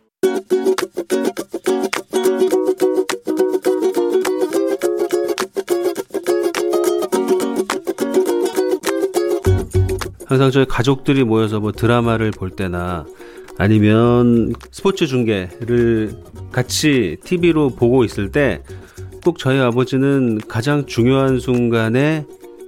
항상 10.31 10.51
저희 10.51 10.65
가족들이 10.65 11.23
모여서 11.23 11.59
뭐 11.59 11.71
드라마를 11.71 12.31
볼 12.31 12.49
때나 12.49 13.05
아니면 13.57 14.53
스포츠 14.71 15.05
중계를 15.05 16.15
같이 16.51 17.17
TV로 17.23 17.69
보고 17.69 18.03
있을 18.03 18.31
때 18.31 18.61
꼭 19.23 19.37
저희 19.37 19.59
아버지는 19.59 20.39
가장 20.47 20.85
중요한 20.85 21.39
순간에 21.39 22.25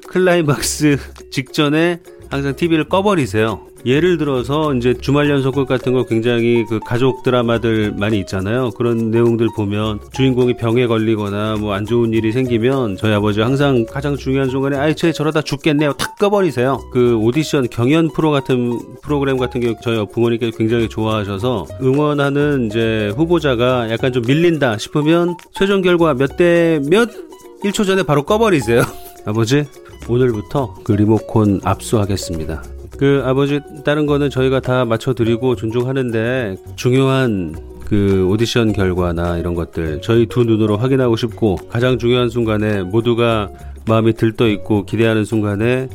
클라이막스 0.08 0.98
직전에 1.32 2.00
항상 2.30 2.56
TV를 2.56 2.90
꺼버리세요. 2.90 3.68
예를 3.86 4.18
들어서 4.18 4.74
이제 4.74 4.94
주말 4.94 5.30
연속극 5.30 5.68
같은 5.68 5.92
거 5.92 6.06
굉장히 6.06 6.64
그 6.70 6.80
가족 6.80 7.22
드라마들 7.24 7.94
많이 7.98 8.20
있잖아요. 8.20 8.70
그런 8.72 9.12
내용들 9.12 9.48
보면 9.56 10.00
주인공이 10.14 10.56
병에 10.56 10.88
걸리거나 10.88 11.58
뭐 11.58 11.74
안 11.74 11.86
좋은 11.86 12.14
일이 12.14 12.32
생기면 12.32 12.98
저희 12.98 13.14
아버지 13.14 13.42
항상 13.42 13.86
가장 13.86 14.16
중요한 14.16 14.50
순간에 14.50 14.78
아이 14.78 14.96
쟤 14.96 15.12
저러다 15.12 15.42
죽겠네요. 15.42 15.94
탁 15.94 16.16
꺼버리세요. 16.18 16.80
그 16.94 17.16
오디션 17.18 17.68
경연 17.70 18.12
프로 18.14 18.30
같은 18.32 18.80
프로그램 19.02 19.38
같은 19.38 19.60
경우 19.60 19.76
저희 19.82 20.06
부모님께서 20.06 20.56
굉장히 20.56 20.88
좋아하셔서 20.88 21.66
응원하는 21.82 22.68
이제 22.68 23.12
후보자가 23.18 23.90
약간 23.92 24.14
좀 24.14 24.24
밀린다 24.26 24.78
싶으면 24.78 25.36
최종 25.54 25.82
결과 25.82 26.14
몇 26.14 26.38
대몇 26.38 27.10
1초 27.64 27.86
전에 27.88 28.04
바로 28.04 28.24
꺼버리세요. 28.24 28.84
아버지 29.26 29.66
오늘부터 30.08 30.76
그 30.84 30.92
리모컨 30.92 31.60
압수하겠습니다. 31.64 32.62
그 32.98 33.22
아버지 33.26 33.60
다른 33.84 34.06
거는 34.06 34.30
저희가 34.30 34.60
다 34.60 34.86
맞춰드리고 34.86 35.56
존중하는데 35.56 36.58
중요한 36.76 37.56
그 37.86 38.28
오디션 38.30 38.74
결과나 38.74 39.38
이런 39.38 39.56
것들 39.56 40.02
저희 40.02 40.26
두 40.26 40.44
눈으로 40.44 40.78
확인하고 40.78 41.16
싶고 41.16 41.56
가장 41.70 41.98
중요한 41.98 42.30
순간에 42.30 42.82
모두가 42.82 43.50
마음이 43.88 44.14
들떠 44.14 44.48
있고 44.50 44.86
기대하는 44.86 45.26
순간에 45.26 45.90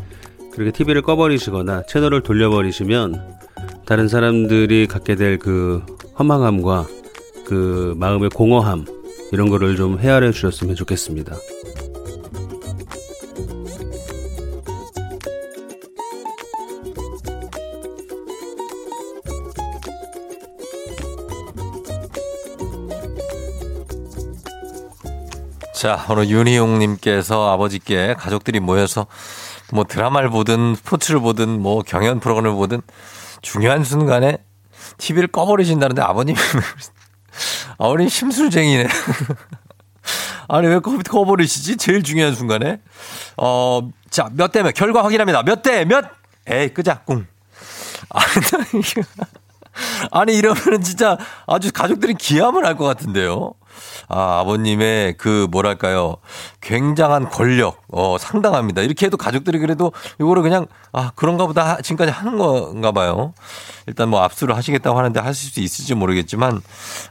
그렇게 0.53 0.73
TV를 0.73 1.03
꺼버리시거나 1.03 1.85
채널을 1.85 2.23
돌려버리시면 2.23 3.39
다른 3.87 4.09
사람들이 4.09 4.87
갖게 4.87 5.15
될 5.15 5.39
그 5.39 5.83
허망함과 6.19 6.87
그 7.47 7.95
마음의 7.97 8.31
공허함 8.31 8.85
이런 9.33 9.49
거를 9.49 9.77
좀 9.77 9.99
헤아려 9.99 10.33
주셨으면 10.33 10.75
좋겠습니다. 10.75 11.37
자, 25.79 26.05
오늘 26.11 26.29
윤희용님께서 26.29 27.53
아버지께 27.53 28.15
가족들이 28.19 28.59
모여서 28.59 29.07
뭐 29.73 29.85
드라마를 29.85 30.29
보든 30.29 30.75
스포츠를 30.75 31.21
보든 31.21 31.63
뭐 31.63 31.83
경연 31.83 32.19
프로그램을 32.19 32.57
보든 32.57 32.83
중요한 33.43 33.85
순간에 33.85 34.39
TV를 34.97 35.29
꺼버리신다는데 35.29 36.03
아버님, 36.03 36.35
아버님 37.79 38.09
심술쟁이네. 38.09 38.89
아니, 40.49 40.67
왜 40.67 40.81
컴퓨터 40.81 41.13
꺼버리시지? 41.13 41.77
제일 41.77 42.03
중요한 42.03 42.35
순간에. 42.35 42.81
어, 43.37 43.89
자, 44.11 44.29
몇 44.33 44.51
대 44.51 44.65
몇? 44.65 44.73
결과 44.75 45.05
확인합니다. 45.05 45.45
몇 45.45 45.63
대 45.63 45.85
몇? 45.85 46.07
에이, 46.49 46.71
끄자, 46.75 47.03
꿍. 47.05 47.25
아니, 48.11 48.83
아니, 50.11 50.37
이러면은 50.37 50.83
진짜 50.83 51.17
아주 51.47 51.71
가족들이 51.73 52.15
기함을 52.15 52.67
할 52.67 52.75
것 52.77 52.85
같은데요. 52.85 53.53
아, 54.09 54.41
아버님의 54.41 55.15
그 55.19 55.47
뭐랄까요. 55.51 56.17
굉장한 56.61 57.29
권력, 57.31 57.83
어, 57.89 58.17
상당합니다. 58.19 58.83
이렇게 58.83 59.07
해도 59.07 59.17
가족들이 59.17 59.59
그래도 59.59 59.93
이거를 60.21 60.43
그냥, 60.43 60.67
아, 60.93 61.13
그런가 61.15 61.47
보다 61.47 61.81
지금까지 61.81 62.11
하는 62.11 62.39
건가 62.39 62.93
봐요. 62.93 63.33
일단 63.87 64.09
뭐 64.09 64.23
압수를 64.23 64.57
하시겠다고 64.57 64.99
하는데 64.99 65.19
하실 65.21 65.51
수 65.51 65.61
있을지 65.61 65.95
모르겠지만, 65.95 66.61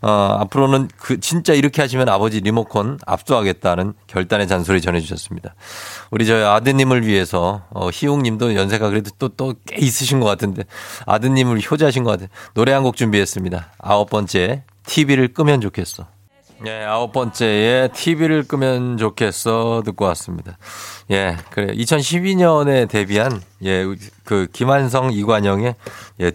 어, 0.01 0.37
앞으로는 0.41 0.89
그 0.97 1.19
진짜 1.19 1.53
이렇게 1.53 1.81
하시면 1.81 2.09
아버지 2.09 2.39
리모컨 2.39 2.99
압수하겠다는 3.05 3.93
결단의 4.07 4.47
잔소리 4.47 4.81
전해주셨습니다. 4.81 5.55
우리 6.11 6.25
저희 6.25 6.43
아드님을 6.43 7.05
위해서, 7.05 7.63
어, 7.71 7.89
희웅 7.91 8.21
님도 8.23 8.55
연세가 8.55 8.89
그래도 8.89 9.11
또, 9.19 9.29
또 9.29 9.53
꽤 9.67 9.77
있으신 9.77 10.19
것 10.19 10.25
같은데, 10.27 10.63
아드님을 11.05 11.59
효자신 11.69 12.03
것 12.03 12.11
같아요. 12.11 12.27
노래 12.53 12.71
한 12.73 12.83
곡 12.83 12.95
준비했습니다. 12.95 13.71
아홉 13.79 14.09
번째, 14.09 14.63
TV를 14.85 15.33
끄면 15.33 15.59
좋겠어. 15.61 16.05
예, 16.65 16.83
아홉 16.85 17.11
번째에 17.11 17.89
TV를 17.89 18.43
끄면 18.43 18.97
좋겠어 18.97 19.83
듣고 19.85 20.05
왔습니다. 20.05 20.57
예, 21.11 21.37
그래. 21.51 21.73
2012년에 21.75 22.89
데뷔한 22.89 23.41
예, 23.63 23.85
그 24.23 24.47
김한성 24.51 25.11
이관영의 25.11 25.75
예. 26.19 26.31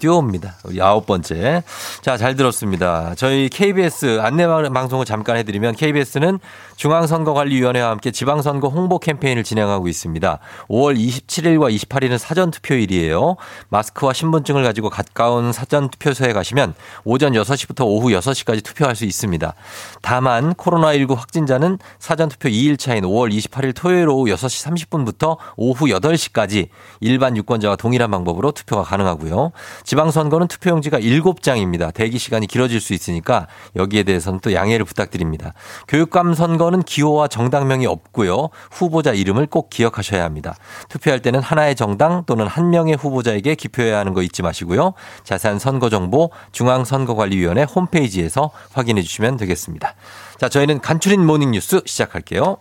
우리 0.65 0.81
아홉 0.81 1.07
번째. 1.07 1.63
자, 2.01 2.17
잘 2.17 2.37
들었습니다. 2.37 3.15
저희 3.17 3.49
KBS 3.49 4.21
안내 4.21 4.47
방송을 4.47 5.05
잠깐 5.05 5.37
해드리면 5.37 5.75
KBS는 5.75 6.39
중앙선거관리위원회와 6.77 7.91
함께 7.91 8.11
지방선거 8.11 8.69
홍보 8.69 8.99
캠페인을 8.99 9.45
진행하고 9.45 9.89
있습니다. 9.89 10.39
5월 10.69 10.99
27일과 10.99 11.75
28일은 11.77 12.19
사전투표일이에요. 12.19 13.37
마스크와 13.69 14.13
신분증을 14.13 14.65
가지고 14.65 14.91
가까운 14.91 15.53
사전투표소에 15.53 16.33
가시면 16.33 16.75
오전 17.05 17.33
6시부터 17.35 17.85
오후 17.87 18.09
6시까지 18.11 18.65
투표할 18.65 18.97
수 18.97 19.05
있습니다. 19.05 19.55
다만 20.01 20.55
코로나19 20.55 21.17
확진자는 21.17 21.79
사전투표 21.99 22.49
2일차인 22.49 23.03
5월 23.03 23.33
28일 23.33 23.75
토요일 23.77 24.09
오후 24.09 24.27
6시 24.33 24.89
30분부터 24.89 25.37
오후 25.57 25.87
8시까지 25.87 26.69
일반 27.13 27.37
유권자와 27.37 27.77
동일한 27.77 28.11
방법으로 28.11 28.53
투표가 28.53 28.83
가능하고요. 28.83 29.53
지방선거는 29.85 30.49
투표용지가 30.49 30.99
7장입니다. 31.01 31.93
대기 31.93 32.19
시간이 32.19 32.47
길어질 32.47 32.81
수 32.81 32.95
있으니까 32.95 33.47
여기에 33.77 34.05
대해서는 34.05 34.41
또 34.41 34.55
양해를 34.55 34.87
부탁드립니다. 34.87 35.53
교육감 35.89 36.33
선거는 36.35 36.83
기호와 36.83 37.29
정당명이 37.29 37.87
없고요. 37.87 38.49
후보자 38.71 39.13
이름을 39.13 39.47
꼭 39.47 39.69
기억하셔야 39.69 40.25
합니다. 40.25 40.55
투표할 40.89 41.21
때는 41.21 41.41
하나의 41.41 41.77
정당 41.77 42.25
또는 42.25 42.47
한 42.47 42.71
명의 42.71 42.95
후보자에게 42.97 43.55
기표해야 43.55 43.99
하는 43.99 44.15
거 44.15 44.23
잊지 44.23 44.43
마시고요. 44.43 44.95
자세한 45.25 45.59
선거 45.59 45.91
정보 45.91 46.31
중앙선거관리위원회 46.53 47.65
홈페이지에서 47.65 48.51
확인해 48.73 49.03
주시면 49.03 49.37
되겠습니다. 49.37 49.95
자, 50.39 50.49
저희는 50.49 50.81
간추린 50.81 51.25
모닝 51.25 51.51
뉴스 51.51 51.83
시작할게요. 51.85 52.57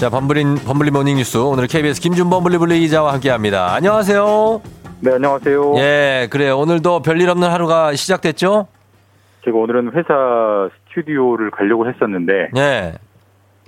자, 0.00 0.08
범블린, 0.08 0.56
범블리 0.66 0.90
모닝 0.90 1.16
뉴스. 1.16 1.36
오늘 1.36 1.66
KBS 1.66 2.00
김준 2.00 2.30
범 2.30 2.42
블리블리 2.42 2.80
기자와 2.80 3.12
함께 3.12 3.28
합니다. 3.28 3.74
안녕하세요. 3.74 4.62
네, 5.00 5.12
안녕하세요. 5.14 5.74
예, 5.76 6.28
그래요. 6.30 6.58
오늘도 6.58 7.02
별일 7.02 7.28
없는 7.28 7.50
하루가 7.50 7.94
시작됐죠? 7.94 8.66
제가 9.44 9.56
오늘은 9.58 9.92
회사 9.94 10.70
스튜디오를 10.88 11.50
가려고 11.50 11.86
했었는데. 11.88 12.48
예. 12.56 12.94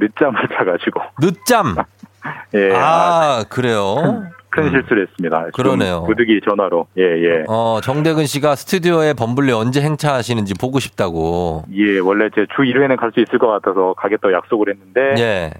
늦잠을 0.00 0.48
자가지고. 0.56 1.00
늦잠? 1.20 1.76
예. 2.54 2.70
아, 2.74 3.44
그래요? 3.50 4.24
큰 4.48 4.70
실수를 4.70 5.06
했습니다. 5.08 5.46
그러네요. 5.54 6.04
부득이 6.06 6.40
전화로. 6.48 6.86
예, 6.98 7.02
예. 7.02 7.44
어, 7.48 7.80
정대근 7.82 8.24
씨가 8.26 8.54
스튜디오에 8.54 9.12
범블리 9.14 9.52
언제 9.52 9.82
행차하시는지 9.82 10.54
보고 10.54 10.78
싶다고. 10.78 11.64
예, 11.74 11.98
원래 11.98 12.28
제 12.34 12.46
주 12.56 12.62
1회는 12.62 12.96
갈 12.98 13.12
수 13.12 13.20
있을 13.20 13.38
것 13.38 13.48
같아서 13.48 13.94
가겠다고 13.98 14.32
약속을 14.32 14.68
했는데. 14.70 15.22
예. 15.22 15.50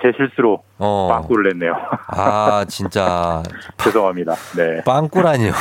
제 0.00 0.12
실수로 0.16 0.62
어. 0.78 1.08
빵꾸를 1.10 1.50
냈네요. 1.52 1.74
아, 2.08 2.64
진짜. 2.68 3.42
죄송합니다. 3.78 4.34
네. 4.56 4.82
빵꾸라니요. 4.84 5.52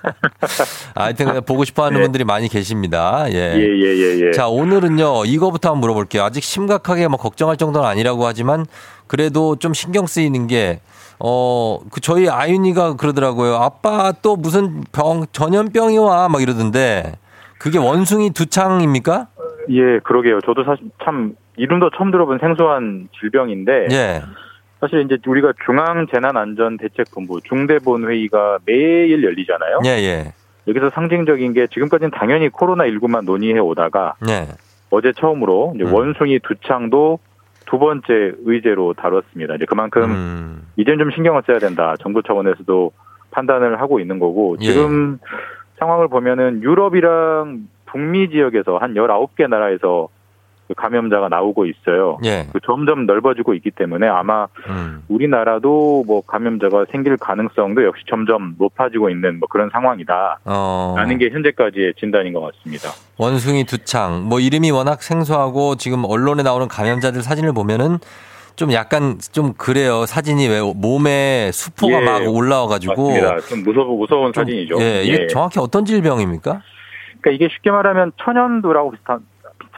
하여튼 0.94 1.26
그냥 1.26 1.44
보고 1.44 1.64
싶어 1.64 1.84
하는 1.84 1.98
네. 1.98 2.02
분들이 2.04 2.24
많이 2.24 2.48
계십니다. 2.48 3.26
예. 3.28 3.54
예, 3.54 3.60
예, 3.60 3.96
예, 3.96 4.26
예. 4.26 4.30
자, 4.32 4.48
오늘은요, 4.48 5.24
이거부터 5.26 5.68
한번 5.68 5.80
물어볼게요. 5.80 6.22
아직 6.22 6.42
심각하게 6.42 7.08
뭐 7.08 7.18
걱정할 7.18 7.56
정도는 7.56 7.86
아니라고 7.88 8.26
하지만, 8.26 8.66
그래도 9.06 9.56
좀 9.56 9.74
신경 9.74 10.06
쓰이는 10.06 10.46
게, 10.46 10.80
어, 11.18 11.78
그 11.90 12.00
저희 12.00 12.28
아윤이가 12.28 12.96
그러더라고요. 12.96 13.56
아빠 13.56 14.12
또 14.22 14.36
무슨 14.36 14.84
병, 14.92 15.26
전염병이 15.32 15.98
와, 15.98 16.28
막 16.28 16.40
이러던데, 16.40 17.12
그게 17.58 17.78
원숭이 17.78 18.30
두창입니까? 18.30 19.28
예, 19.68 19.98
그러게요. 20.02 20.40
저도 20.40 20.64
사실 20.64 20.90
참 21.04 21.34
이름도 21.60 21.90
처음 21.90 22.10
들어본 22.10 22.38
생소한 22.38 23.08
질병인데 23.20 23.88
예. 23.90 24.22
사실 24.80 25.02
이제 25.02 25.18
우리가 25.26 25.52
중앙재난안전대책본부 25.66 27.42
중대본 27.44 28.08
회의가 28.08 28.58
매일 28.64 29.22
열리잖아요. 29.22 29.80
예, 29.84 29.90
예. 29.90 30.32
여기서 30.66 30.88
상징적인 30.88 31.52
게 31.52 31.66
지금까지는 31.66 32.12
당연히 32.12 32.48
코로나19만 32.48 33.26
논의해 33.26 33.58
오다가 33.58 34.14
예. 34.26 34.48
어제 34.88 35.12
처음으로 35.12 35.74
음. 35.78 35.92
원숭이 35.92 36.38
두창도 36.38 37.18
두 37.66 37.78
번째 37.78 38.32
의제로 38.44 38.94
다뤘습니다. 38.94 39.56
이제 39.56 39.66
그만큼 39.66 40.02
음. 40.04 40.62
이제는 40.76 40.98
좀 40.98 41.10
신경을 41.10 41.42
써야 41.46 41.58
된다. 41.58 41.94
정부 42.00 42.22
차원에서도 42.22 42.90
판단을 43.32 43.80
하고 43.82 44.00
있는 44.00 44.18
거고 44.18 44.56
예. 44.62 44.64
지금 44.64 45.18
상황을 45.78 46.08
보면은 46.08 46.62
유럽이랑 46.62 47.68
북미 47.84 48.30
지역에서 48.30 48.78
한 48.78 48.94
19개 48.94 49.46
나라에서 49.46 50.08
그 50.08 50.19
감염자가 50.74 51.28
나오고 51.28 51.66
있어요. 51.66 52.18
예. 52.24 52.46
그 52.52 52.60
점점 52.64 53.06
넓어지고 53.06 53.54
있기 53.54 53.70
때문에 53.70 54.06
아마 54.06 54.46
음. 54.68 55.02
우리나라도 55.08 56.04
뭐 56.06 56.22
감염자가 56.22 56.86
생길 56.90 57.16
가능성도 57.16 57.84
역시 57.84 58.04
점점 58.08 58.54
높아지고 58.58 59.10
있는 59.10 59.38
뭐 59.38 59.48
그런 59.48 59.70
상황이다. 59.70 60.40
어. 60.44 60.94
라는 60.96 61.18
게 61.18 61.30
현재까지의 61.30 61.94
진단인 61.98 62.32
것 62.32 62.40
같습니다. 62.40 62.90
원숭이 63.18 63.64
두창. 63.64 64.24
뭐 64.28 64.40
이름이 64.40 64.70
워낙 64.70 65.02
생소하고 65.02 65.76
지금 65.76 66.04
언론에 66.04 66.42
나오는 66.42 66.68
감염자들 66.68 67.22
사진을 67.22 67.52
보면은 67.52 67.98
좀 68.56 68.72
약간 68.72 69.16
좀 69.32 69.54
그래요. 69.54 70.04
사진이 70.04 70.46
왜 70.48 70.60
몸에 70.60 71.50
수포가 71.52 72.00
예, 72.00 72.04
막 72.04 72.28
올라와가지고. 72.28 73.08
맞습니다. 73.08 73.40
좀 73.48 73.62
무서워 73.62 73.96
무서운 73.96 74.32
좀, 74.32 74.42
사진이죠. 74.42 74.76
예, 74.80 75.02
이게 75.02 75.22
예. 75.22 75.26
정확히 75.28 75.58
어떤 75.60 75.84
질병입니까? 75.84 76.60
그러니까 77.20 77.30
이게 77.30 77.48
쉽게 77.52 77.70
말하면 77.70 78.12
천연두라고 78.22 78.90
비슷한 78.90 79.20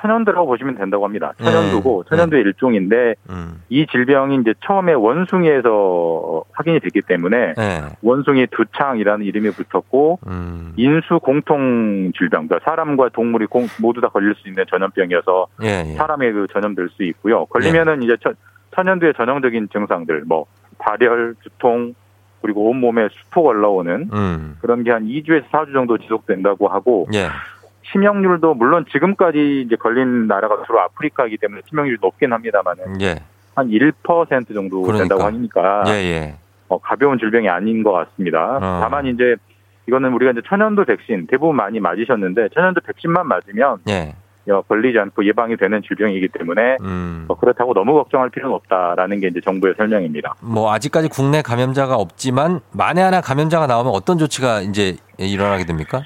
천연두라고 0.02 0.46
보시면 0.46 0.74
된다고 0.74 1.04
합니다. 1.04 1.32
천연두고 1.38 2.04
네. 2.04 2.08
천연두의 2.10 2.42
일종인데 2.42 3.14
음. 3.30 3.62
이 3.68 3.86
질병이 3.86 4.36
이제 4.40 4.52
처음에 4.66 4.92
원숭이에서 4.94 6.42
확인이 6.52 6.80
됐기 6.80 7.02
때문에 7.02 7.54
예. 7.58 7.80
원숭이 8.02 8.46
두창이라는 8.48 9.24
이름이 9.24 9.50
붙었고 9.50 10.18
음. 10.26 10.72
인수 10.76 11.20
공통 11.20 12.10
질병, 12.18 12.48
그러니까 12.48 12.68
사람과 12.68 13.10
동물이 13.10 13.46
공- 13.46 13.68
모두 13.80 14.00
다 14.00 14.08
걸릴 14.08 14.34
수 14.34 14.48
있는 14.48 14.64
전염병이어서 14.68 15.46
예, 15.62 15.84
예. 15.86 15.94
사람에 15.94 16.32
그 16.32 16.46
전염될 16.52 16.88
수 16.90 17.04
있고요. 17.04 17.46
걸리면은 17.46 18.02
이제 18.02 18.16
천, 18.22 18.34
천연두의 18.74 19.14
전형적인 19.16 19.68
증상들, 19.72 20.24
뭐 20.26 20.46
발열, 20.78 21.36
두통, 21.42 21.94
그리고 22.40 22.68
온몸에 22.68 23.08
수포가 23.12 23.50
올라오는 23.50 24.10
음. 24.12 24.56
그런 24.60 24.82
게 24.82 24.90
한 24.90 25.04
2주에서 25.06 25.44
4주 25.50 25.72
정도 25.72 25.96
지속된다고 25.96 26.66
하고 26.66 27.06
예. 27.14 27.28
치명률도 27.90 28.54
물론 28.54 28.84
지금까지 28.90 29.64
이제 29.66 29.76
걸린 29.76 30.26
나라가 30.26 30.62
주로 30.66 30.80
아프리카이기 30.80 31.38
때문에 31.38 31.62
치명률이 31.68 31.98
높긴 32.00 32.32
합니다만은 32.32 33.00
예. 33.00 33.16
한1% 33.54 34.54
정도 34.54 34.82
그러니까. 34.82 34.98
된다고 34.98 35.22
하니까 35.24 35.84
예, 35.88 35.92
예. 35.92 36.34
어, 36.68 36.78
가벼운 36.78 37.18
질병이 37.18 37.48
아닌 37.48 37.82
것 37.82 37.92
같습니다. 37.92 38.56
어. 38.56 38.80
다만 38.82 39.06
이제 39.06 39.36
이거는 39.86 40.12
우리가 40.14 40.32
이제 40.32 40.40
천연두 40.46 40.84
백신 40.84 41.26
대부분 41.26 41.56
많이 41.56 41.80
맞으셨는데 41.80 42.50
천연두 42.54 42.80
백신만 42.80 43.26
맞으면 43.26 43.78
예. 43.88 44.14
어, 44.50 44.62
걸리지 44.62 44.98
않고 44.98 45.24
예방이 45.24 45.56
되는 45.56 45.82
질병이기 45.82 46.28
때문에 46.28 46.78
음. 46.80 47.26
어, 47.28 47.36
그렇다고 47.36 47.74
너무 47.74 47.94
걱정할 47.94 48.30
필요는 48.30 48.54
없다라는 48.56 49.20
게 49.20 49.28
이제 49.28 49.40
정부의 49.40 49.74
설명입니다. 49.76 50.34
뭐 50.40 50.72
아직까지 50.72 51.08
국내 51.08 51.42
감염자가 51.42 51.94
없지만 51.96 52.60
만에 52.72 53.02
하나 53.02 53.20
감염자가 53.20 53.66
나오면 53.66 53.92
어떤 53.94 54.18
조치가 54.18 54.62
이제 54.62 54.96
일어나게 55.18 55.64
됩니까? 55.64 56.02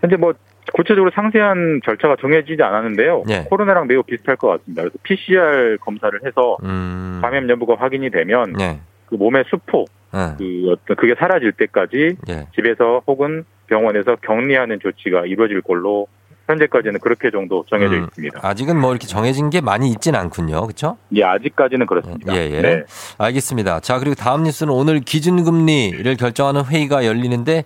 현재 0.00 0.16
뭐 0.16 0.34
구체적으로 0.72 1.10
상세한 1.14 1.80
절차가 1.84 2.16
정해지지 2.20 2.62
않았는데요. 2.62 3.24
예. 3.30 3.46
코로나랑 3.48 3.86
매우 3.86 4.02
비슷할 4.02 4.36
것 4.36 4.48
같습니다. 4.48 4.82
그래서 4.82 4.98
PCR 5.02 5.78
검사를 5.80 6.18
해서 6.24 6.56
음. 6.62 7.20
감염 7.22 7.48
여부가 7.48 7.76
확인이 7.76 8.10
되면 8.10 8.54
예. 8.60 8.80
그 9.06 9.14
몸의 9.14 9.44
수포 9.48 9.84
예. 10.14 10.34
그 10.38 10.70
어떤 10.70 10.96
그게 10.96 11.14
사라질 11.18 11.52
때까지 11.52 12.16
예. 12.28 12.46
집에서 12.54 13.02
혹은 13.06 13.44
병원에서 13.66 14.16
격리하는 14.16 14.80
조치가 14.80 15.26
이루어질 15.26 15.60
걸로 15.60 16.06
현재까지는 16.48 17.00
그렇게 17.00 17.30
정도 17.30 17.64
정해져 17.68 17.94
음. 17.96 18.04
있습니다. 18.04 18.40
아직은 18.42 18.80
뭐 18.80 18.92
이렇게 18.92 19.06
정해진 19.06 19.50
게 19.50 19.60
많이 19.60 19.90
있진 19.90 20.14
않군요. 20.14 20.62
그렇죠? 20.62 20.96
예, 21.14 21.22
아직까지는 21.22 21.86
그렇습니다. 21.86 22.34
예, 22.34 22.50
예. 22.50 22.62
네. 22.62 22.84
알겠습니다. 23.18 23.80
자, 23.80 23.98
그리고 23.98 24.14
다음 24.14 24.44
뉴스는 24.44 24.72
오늘 24.72 25.00
기준금리를 25.00 26.16
결정하는 26.16 26.64
회의가 26.64 27.04
열리는데 27.04 27.64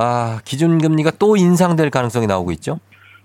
아, 0.00 0.38
기준금리가 0.44 1.10
또 1.18 1.36
인상될 1.36 1.90
가능성이 1.90 2.28
나오고 2.28 2.52
있죠? 2.52 2.78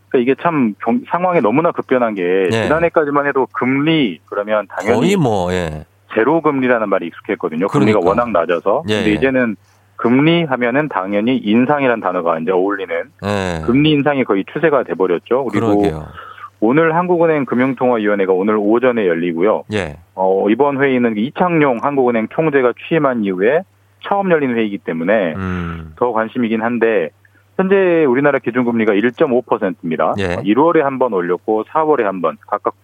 그러니까 0.09 0.32
이게 0.32 0.41
참 0.41 0.74
경- 0.84 1.01
상황이 1.11 1.39
너무나 1.39 1.71
급변한 1.71 2.15
게 2.15 2.47
예. 2.47 2.63
지난해까지만 2.63 3.28
해도 3.28 3.47
금리 3.53 4.19
그러면 4.26 4.65
당연히 4.67 4.99
거의 4.99 5.15
뭐 5.15 5.53
예. 5.53 5.86
제로 6.15 6.41
금리라는 6.41 6.89
말이 6.89 7.07
익숙했거든요. 7.07 7.67
금리가 7.67 7.99
그러니까. 7.99 8.09
워낙 8.24 8.32
낮아서. 8.32 8.84
예, 8.89 8.95
근데 8.97 9.09
예. 9.11 9.13
이제는 9.13 9.55
금리 9.95 10.43
하면은 10.45 10.89
당연히 10.89 11.38
인상이라는 11.38 12.01
단어가 12.01 12.39
이제 12.39 12.51
어울리는 12.51 12.95
예. 13.24 13.61
금리 13.65 13.91
인상이 13.91 14.24
거의 14.24 14.43
추세가 14.51 14.84
돼 14.84 14.95
버렸죠. 14.95 15.45
그리고 15.45 15.78
그러게요. 15.78 16.07
오늘 16.59 16.95
한국은행 16.95 17.45
금융통화위원회가 17.45 18.34
오늘 18.34 18.55
오전에 18.57 19.05
열리고요. 19.07 19.63
예. 19.74 19.97
어, 20.15 20.47
이번 20.49 20.82
회의는 20.82 21.17
이창용 21.17 21.80
한국은행 21.84 22.30
총재가 22.34 22.74
취임한 22.88 23.24
이후에 23.26 23.63
처음 24.04 24.30
열린 24.32 24.56
회의이기 24.56 24.80
때문에 24.80 25.34
음. 25.36 25.93
더 25.97 26.12
관심이긴 26.12 26.62
한데 26.62 27.10
현재 27.58 28.06
우리나라 28.06 28.39
기준금리가 28.39 28.93
1.5%입니다. 28.93 30.14
예. 30.20 30.38
1월에 30.38 30.80
한 30.82 30.97
번 30.99 31.14
올렸고 31.14 31.66
4월에 31.66 32.04
한 32.04 32.22
번 32.22 32.38
각각 32.47 32.76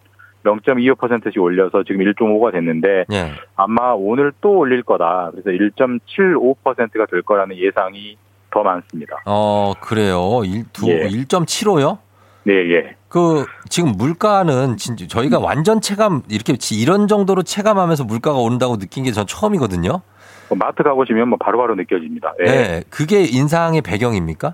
0.25%씩 0.45 1.41
올려서 1.41 1.83
지금 1.83 2.01
1.5가 2.01 2.51
됐는데 2.53 3.05
예. 3.11 3.31
아마 3.55 3.91
오늘 3.91 4.31
또 4.41 4.57
올릴 4.57 4.83
거다. 4.83 5.31
그래서 5.31 5.49
1.75%가 5.49 7.05
될 7.11 7.21
거라는 7.23 7.57
예상이 7.57 8.17
더 8.51 8.63
많습니다. 8.63 9.17
어, 9.25 9.73
그래요. 9.81 10.41
1, 10.45 10.63
두, 10.73 10.87
예. 10.89 11.07
1.75요? 11.07 11.97
네, 12.43 12.53
예. 12.73 12.95
그 13.09 13.45
지금 13.69 13.91
물가는 13.97 14.77
진짜 14.77 15.05
저희가 15.07 15.39
완전 15.39 15.81
체감 15.81 16.21
이렇게 16.29 16.53
이런 16.79 17.07
정도로 17.07 17.43
체감하면서 17.43 18.05
물가가 18.05 18.37
오른다고 18.39 18.77
느낀 18.77 19.03
게 19.03 19.11
전 19.11 19.27
처음이거든요. 19.27 20.01
뭐 20.49 20.57
마트 20.57 20.83
가보시면 20.83 21.29
뭐 21.29 21.37
바로바로 21.37 21.75
느껴집니다. 21.75 22.33
예. 22.39 22.45
네. 22.45 22.83
그게 22.89 23.23
인상의 23.23 23.81
배경입니까? 23.81 24.53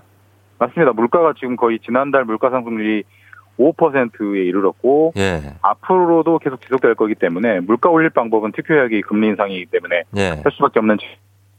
맞습니다. 0.58 0.92
물가가 0.92 1.34
지금 1.38 1.56
거의 1.56 1.78
지난달 1.80 2.24
물가 2.24 2.50
상승률이 2.50 3.04
5%에 3.58 4.44
이르렀고 4.44 5.12
예. 5.16 5.40
앞으로도 5.62 6.38
계속 6.38 6.60
지속될 6.60 6.94
거기 6.94 7.14
때문에 7.14 7.60
물가 7.60 7.88
올릴 7.88 8.10
방법은 8.10 8.52
특효약이 8.52 9.00
금리 9.02 9.28
인상이기 9.28 9.66
때문에 9.66 10.02
예. 10.16 10.28
할 10.28 10.52
수밖에 10.52 10.78
없는 10.78 10.98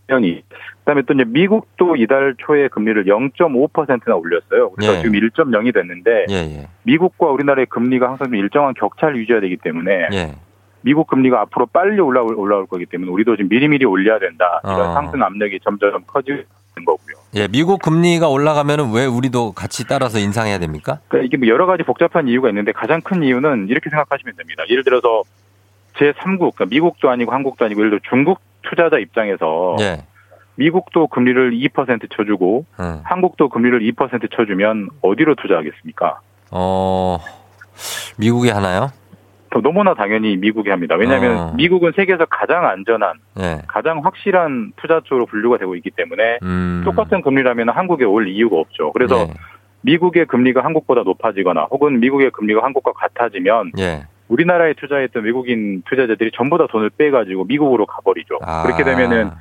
현이. 0.10 0.44
그다음에 0.80 1.02
또 1.02 1.14
이제 1.14 1.26
미국도 1.26 1.98
이달 1.98 2.36
초에 2.38 2.70
금리를 2.70 3.06
0.5%나 3.06 4.16
올렸어요. 4.16 4.72
그래서 4.72 4.96
예. 4.96 5.02
지금 5.02 5.20
1.0이 5.20 5.74
됐는데 5.74 6.26
예, 6.30 6.36
예. 6.36 6.68
미국과 6.84 7.28
우리나라의 7.28 7.66
금리가 7.66 8.08
항상 8.08 8.28
좀 8.28 8.36
일정한 8.36 8.74
격차를 8.74 9.18
유지해야 9.18 9.42
되기 9.42 9.58
때문에 9.58 10.08
예. 10.14 10.36
미국 10.82 11.08
금리가 11.08 11.42
앞으로 11.42 11.66
빨리 11.68 12.00
올라올, 12.00 12.36
올라올 12.36 12.68
거기 12.68 12.86
때문에 12.86 13.12
우리도 13.12 13.36
지금 13.36 13.50
미리미리 13.50 13.86
올려야 13.86 14.20
된다. 14.20 14.62
이런 14.64 14.82
어. 14.82 14.94
상승 14.94 15.22
압력이 15.22 15.60
점점 15.64 16.02
커지는 16.06 16.46
거고요. 16.86 17.18
예, 17.36 17.48
미국 17.48 17.82
금리가 17.82 18.30
올라가면은 18.30 18.94
왜 18.94 19.06
우리도 19.06 19.52
같이 19.54 19.86
따라서 19.88 20.20
인상해야 20.20 20.60
됩니까? 20.60 21.00
그러니까 21.08 21.26
이게 21.28 21.38
뭐 21.38 21.48
여러 21.48 21.66
가지 21.66 21.84
복잡한 21.84 22.28
이유가 22.28 22.50
있는데 22.50 22.72
가장 22.72 23.02
큰 23.02 23.24
이유는 23.24 23.68
이렇게 23.70 23.90
생각하시면 23.90 24.36
됩니다. 24.38 24.64
예를 24.70 24.84
들어서 24.84 25.24
제3국, 25.98 26.56
그러니까 26.56 26.66
미국도 26.66 27.10
아니고 27.10 27.32
한국도 27.32 27.66
아니고 27.66 27.82
예를 27.82 27.90
들어 27.92 28.00
중국 28.10 28.40
투자자 28.62 28.98
입장에서 28.98 29.76
예. 29.80 30.04
미국도 30.56 31.08
금리를 31.08 31.52
2% 31.52 32.10
쳐주고 32.16 32.66
음. 32.80 33.00
한국도 33.04 33.50
금리를 33.50 33.80
2% 33.80 34.36
쳐주면 34.36 34.90
어디로 35.02 35.36
투자하겠습니까? 35.36 36.20
어, 36.52 37.20
미국에 38.18 38.52
하나요? 38.52 38.92
더 39.50 39.62
너무나 39.62 39.94
당연히 39.94 40.36
미국에 40.38 40.70
합니다. 40.72 40.96
왜냐하면 40.96 41.38
어. 41.38 41.54
미국은 41.56 41.94
세계에서 41.96 42.26
가장 42.26 42.66
안전한, 42.66 43.14
예. 43.40 43.62
가장 43.68 44.04
확실한 44.04 44.74
투자 44.76 45.02
쪽으로 45.04 45.26
분류가 45.26 45.58
되고 45.58 45.76
있기 45.76 45.92
때문에 45.92 46.40
음. 46.44 46.82
똑같은 46.84 47.22
금리라면 47.22 47.70
한국에 47.70 48.06
올 48.06 48.28
이유가 48.28 48.58
없죠. 48.58 48.92
그래서 48.94 49.20
예. 49.22 49.34
미국의 49.82 50.26
금리가 50.26 50.64
한국보다 50.64 51.04
높아지거나 51.04 51.68
혹은 51.72 52.00
미국의 52.00 52.32
금리가 52.32 52.64
한국과 52.64 52.94
같아지면 52.94 53.72
예. 53.80 54.06
우리나라에 54.28 54.74
투자했던 54.74 55.24
외국인 55.24 55.84
투자자들이 55.90 56.32
전부 56.36 56.58
다 56.58 56.68
돈을 56.70 56.90
빼가지고 56.92 57.46
미국으로 57.46 57.86
가버리죠. 57.86 58.40
아. 58.42 58.64
그렇게 58.64 58.84
되면은 58.84 59.32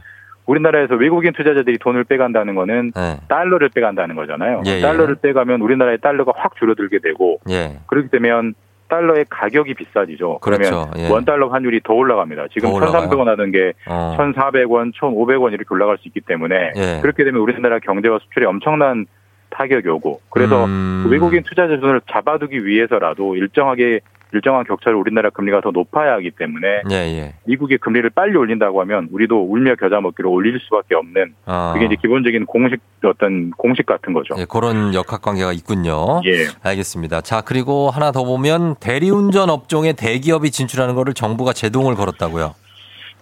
우리나라에서 0.46 0.94
외국인 0.94 1.32
투자자들이 1.32 1.78
돈을 1.78 2.04
빼간다는 2.04 2.54
거는 2.54 2.92
네. 2.94 3.16
달러를 3.28 3.68
빼간다는 3.68 4.14
거잖아요. 4.14 4.62
예, 4.66 4.76
예. 4.76 4.80
달러를 4.80 5.16
빼가면 5.16 5.60
우리나라의 5.60 5.98
달러가 5.98 6.32
확 6.36 6.54
줄어들게 6.56 7.00
되고 7.00 7.40
예. 7.50 7.78
그렇게 7.86 8.08
되면 8.08 8.54
달러의 8.88 9.26
가격이 9.28 9.74
비싸지죠. 9.74 10.38
그러면 10.40 10.70
그렇죠. 10.70 10.90
예. 10.98 11.08
원 11.10 11.24
달러 11.24 11.48
환율이 11.48 11.80
더 11.84 11.94
올라갑니다. 11.94 12.46
지금 12.52 12.70
더 12.70 12.74
올라가요? 12.76 13.08
1,300원 13.08 13.24
하던 13.26 13.52
게 13.52 13.72
어. 13.86 14.16
1,400원, 14.18 14.94
1,500원 14.94 15.52
이렇게 15.52 15.66
올라갈 15.70 15.98
수 15.98 16.08
있기 16.08 16.20
때문에 16.20 16.72
예. 16.76 17.00
그렇게 17.02 17.24
되면 17.24 17.40
우리나라 17.40 17.78
경제와 17.78 18.18
수출에 18.20 18.46
엄청난 18.46 19.06
타격이 19.50 19.88
오고 19.88 20.20
그래서 20.30 20.64
음. 20.64 21.02
그 21.04 21.10
외국인 21.10 21.42
투자자 21.42 21.78
돈을 21.78 22.00
잡아두기 22.10 22.66
위해서라도 22.66 23.36
일정하게 23.36 24.00
일정한 24.32 24.64
격차를 24.64 24.98
우리나라 24.98 25.30
금리가 25.30 25.60
더 25.60 25.70
높아야 25.70 26.14
하기 26.14 26.32
때문에 26.32 26.82
예, 26.90 26.94
예. 26.94 27.34
미국이 27.44 27.78
금리를 27.78 28.10
빨리 28.10 28.36
올린다고 28.36 28.80
하면 28.82 29.08
우리도 29.12 29.36
울며 29.36 29.76
겨자 29.76 30.00
먹기로 30.00 30.30
올릴 30.30 30.58
수밖에 30.60 30.94
없는 30.94 31.34
어. 31.46 31.70
그게 31.74 31.86
이제 31.86 31.96
기본적인 32.00 32.46
공식 32.46 32.80
어떤 33.04 33.50
공식 33.52 33.86
같은 33.86 34.12
거죠. 34.12 34.34
예, 34.38 34.44
그런 34.44 34.94
역학 34.94 35.22
관계가 35.22 35.52
있군요. 35.52 36.20
예. 36.26 36.46
알겠습니다. 36.62 37.20
자, 37.20 37.40
그리고 37.40 37.90
하나 37.90 38.10
더 38.10 38.24
보면 38.24 38.76
대리운전 38.80 39.50
업종에 39.50 39.92
대기업이 39.92 40.50
진출하는 40.50 40.94
거를 40.94 41.14
정부가 41.14 41.52
제동을 41.52 41.94
걸었다고요. 41.94 42.54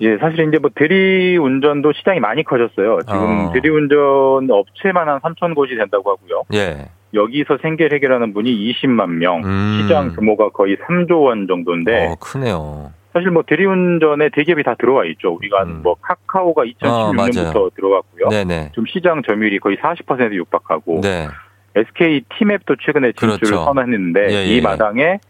예, 0.00 0.16
사실 0.18 0.48
이제 0.48 0.58
뭐 0.58 0.70
대리운전도 0.74 1.92
시장이 1.92 2.18
많이 2.18 2.42
커졌어요. 2.42 2.98
지금 3.02 3.46
어. 3.48 3.52
대리운전 3.52 4.50
업체만 4.50 5.08
한 5.08 5.20
3천 5.20 5.54
곳이 5.54 5.76
된다고 5.76 6.10
하고요. 6.10 6.42
예. 6.54 6.88
여기서 7.14 7.58
생계를 7.62 7.96
해결하는 7.96 8.34
분이 8.34 8.72
20만 8.72 9.08
명, 9.10 9.42
음. 9.44 9.80
시장 9.82 10.14
규모가 10.14 10.50
거의 10.50 10.76
3조 10.76 11.24
원 11.24 11.46
정도인데 11.46 12.08
어, 12.08 12.16
크네요. 12.20 12.92
사실 13.12 13.30
뭐 13.30 13.44
대리운전에 13.46 14.30
대기업이 14.30 14.64
다 14.64 14.74
들어와 14.74 15.04
있죠. 15.06 15.34
우리가 15.34 15.64
뭐 15.64 15.94
카카오가 16.00 16.62
어, 16.62 16.64
2016년부터 16.64 17.54
맞아요. 17.54 17.70
들어갔고요. 17.76 18.28
네네. 18.30 18.72
좀 18.72 18.84
시장 18.86 19.22
점유율이 19.22 19.60
거의 19.60 19.76
40% 19.76 20.34
육박하고 20.34 21.00
네. 21.00 21.28
SK 21.76 22.24
티맵도 22.36 22.76
최근에 22.84 23.12
진출을 23.12 23.38
그렇죠. 23.38 23.64
선언했는데 23.64 24.30
예, 24.30 24.34
예, 24.34 24.44
이 24.46 24.56
예. 24.56 24.60
마당에 24.60 25.20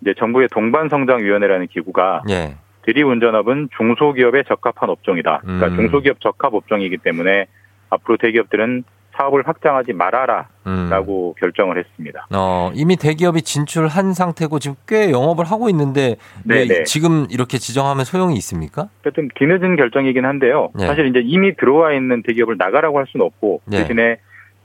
이제 0.00 0.14
정부의 0.18 0.48
동반성장위원회라는 0.48 1.68
기구가 1.68 2.22
예. 2.28 2.56
대리운전업은 2.82 3.68
중소기업에 3.76 4.44
적합한 4.44 4.90
업종이다. 4.90 5.40
그러니까 5.42 5.66
음. 5.68 5.76
중소기업 5.76 6.20
적합 6.20 6.54
업종이기 6.54 6.98
때문에 6.98 7.46
앞으로 7.90 8.16
대기업들은 8.16 8.84
사업을 9.18 9.46
확장하지 9.46 9.92
말아라라고 9.92 11.34
음. 11.36 11.40
결정을 11.40 11.78
했습니다. 11.78 12.26
어, 12.34 12.70
이미 12.74 12.96
대기업이 12.96 13.42
진출한 13.42 14.14
상태고 14.14 14.60
지금 14.60 14.76
꽤 14.86 15.10
영업을 15.10 15.44
하고 15.44 15.68
있는데 15.68 16.16
왜 16.46 16.66
네네. 16.66 16.84
지금 16.84 17.26
이렇게 17.30 17.58
지정하면 17.58 18.04
소용이 18.04 18.34
있습니까? 18.36 18.88
좀 19.14 19.28
뒤늦은 19.34 19.76
결정이긴 19.76 20.24
한데요. 20.24 20.70
네. 20.74 20.86
사실 20.86 21.06
이제 21.06 21.20
이미 21.24 21.54
들어와 21.56 21.92
있는 21.92 22.22
대기업을 22.22 22.56
나가라고 22.56 22.98
할 22.98 23.06
수는 23.08 23.26
없고 23.26 23.62
네. 23.66 23.78
대신에 23.78 24.18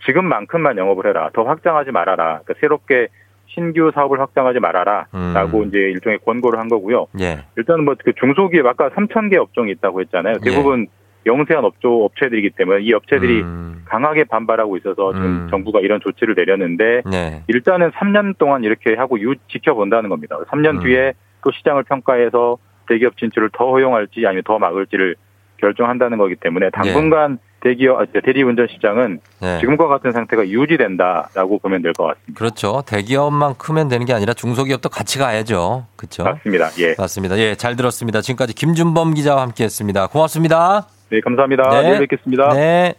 지금만큼만 0.06 0.78
영업을 0.78 1.08
해라. 1.08 1.30
더 1.34 1.43
확장하지 1.43 1.91
말아라. 1.91 2.41
그러니까 2.43 2.54
새롭게 2.60 3.08
신규 3.47 3.91
사업을 3.93 4.20
확장하지 4.20 4.60
말아라라고 4.60 5.60
음. 5.60 5.68
이제 5.68 5.78
일종의 5.78 6.20
권고를 6.26 6.60
한 6.60 6.68
거고요. 6.70 7.08
예. 7.20 7.39
일단은 7.56 7.86
뭐 7.86 7.95
그 8.04 8.12
중소기업 8.14 8.66
아까 8.66 8.89
3천 8.89 9.30
개 9.30 9.38
업종이 9.38 9.72
있다고 9.72 10.01
했잖아요. 10.01 10.36
예. 10.45 10.49
대부분 10.49 10.88
영세한 11.26 11.63
업조 11.63 12.05
업체들이기 12.05 12.51
때문에 12.51 12.82
이 12.84 12.93
업체들이 12.93 13.41
음. 13.41 13.84
강하게 13.86 14.24
반발하고 14.26 14.78
있어서 14.78 15.13
지금 15.13 15.26
음. 15.26 15.47
정부가 15.49 15.80
이런 15.80 15.99
조치를 16.01 16.36
내렸는데 16.36 17.01
네. 17.09 17.43
일단은 17.47 17.91
3년 17.91 18.38
동안 18.38 18.63
이렇게 18.63 18.95
하고 18.95 19.19
유, 19.19 19.36
지켜본다는 19.51 20.09
겁니다. 20.09 20.38
3년 20.49 20.78
음. 20.78 20.84
뒤에 20.84 21.13
또 21.43 21.51
시장을 21.51 21.84
평가해서 21.84 22.57
대기업 22.89 23.17
진출을 23.17 23.49
더 23.53 23.71
허용할지 23.71 24.26
아니면 24.26 24.43
더 24.45 24.59
막을지를 24.59 25.15
결정한다는 25.57 26.17
거기 26.17 26.36
때문에 26.36 26.69
당분간 26.71 27.38
대기업 27.61 28.01
아, 28.01 28.05
대리운전 28.05 28.67
시장은 28.69 29.21
네. 29.41 29.59
지금과 29.61 29.88
같은 29.88 30.11
상태가 30.11 30.45
유지된다라고 30.45 31.59
보면 31.59 31.82
될 31.82 31.93
것 31.93 32.07
같습니다. 32.07 32.34
그렇죠. 32.38 32.84
대기업만 32.86 33.55
크면 33.57 33.88
되는 33.88 34.05
게 34.05 34.11
아니라 34.13 34.34
중소기업도 34.34 34.89
같이 34.89 35.17
가야죠. 35.19 35.86
그렇죠. 35.95 36.24
맞습니다. 36.24 36.69
예. 36.80 36.95
맞습니다. 36.97 37.38
예, 37.38 37.55
잘 37.55 37.78
들었습니다. 37.78 38.19
지금까지 38.19 38.53
김준범 38.53 39.13
기자와 39.13 39.41
함께 39.43 39.63
했습니다. 39.63 40.07
고맙습니다. 40.07 40.88
네, 41.14 41.22
감사합니다. 41.22 41.70
네. 41.70 41.82
내일 41.84 41.99
뵙겠습니다. 41.99 42.49
네. 42.55 42.95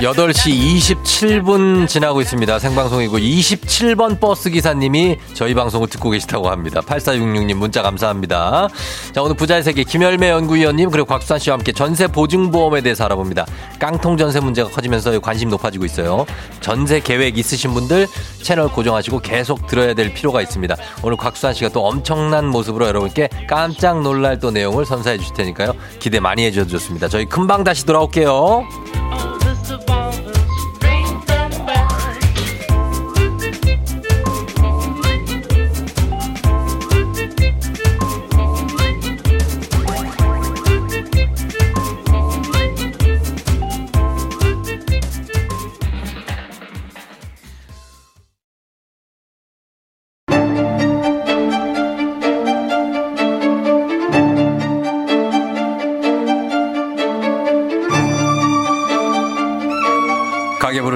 8시 0.00 0.76
27분 0.76 1.86
지나고 1.86 2.20
있습니다. 2.20 2.58
생방송이고 2.58 3.16
27번 3.18 4.18
버스 4.18 4.50
기사님이 4.50 5.16
저희 5.34 5.54
방송을 5.54 5.88
듣고 5.88 6.10
계시다고 6.10 6.50
합니다. 6.50 6.80
8466님 6.80 7.54
문자 7.54 7.80
감사합니다. 7.80 8.68
자, 9.12 9.22
오늘 9.22 9.36
부자의 9.36 9.62
세계 9.62 9.84
김열매 9.84 10.30
연구위원님 10.30 10.90
그리고 10.90 11.06
곽수산 11.06 11.38
씨와 11.38 11.58
함께 11.58 11.70
전세 11.70 12.08
보증보험에 12.08 12.80
대해서 12.80 13.04
알아봅니다. 13.04 13.46
깡통 13.78 14.16
전세 14.16 14.40
문제가 14.40 14.68
커지면서 14.68 15.16
관심 15.20 15.48
높아지고 15.50 15.84
있어요. 15.84 16.26
전세 16.60 16.98
계획 16.98 17.38
있으신 17.38 17.72
분들 17.72 18.08
채널 18.42 18.68
고정하시고 18.68 19.20
계속 19.20 19.68
들어야 19.68 19.94
될 19.94 20.12
필요가 20.12 20.42
있습니다. 20.42 20.74
오늘 21.02 21.16
곽수산 21.16 21.54
씨가 21.54 21.68
또 21.68 21.86
엄청난 21.86 22.48
모습으로 22.48 22.86
여러분께 22.88 23.28
깜짝 23.48 24.02
놀랄 24.02 24.40
또 24.40 24.50
내용을 24.50 24.84
선 24.84 25.03
사해 25.04 25.18
주실 25.18 25.34
테니까요. 25.34 25.74
기대 26.00 26.18
많이 26.18 26.44
해주셔도 26.44 26.70
좋습니다. 26.70 27.08
저희 27.08 27.26
금방 27.26 27.62
다시 27.62 27.86
돌아올게요. 27.86 28.64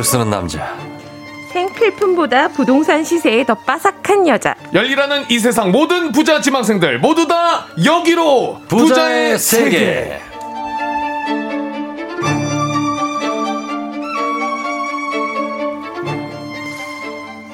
쓰는 0.08 0.30
남자. 0.30 0.74
생필품보다 1.52 2.48
부동산 2.48 3.04
시세에 3.04 3.44
더 3.44 3.54
빠삭한 3.54 4.26
여자. 4.26 4.54
열일하는 4.72 5.26
이 5.28 5.38
세상 5.38 5.70
모든 5.70 6.12
부자 6.12 6.40
지망생들 6.40 6.98
모두 6.98 7.26
다 7.26 7.66
여기로 7.84 8.62
부자의, 8.68 9.38
세계. 9.38 10.18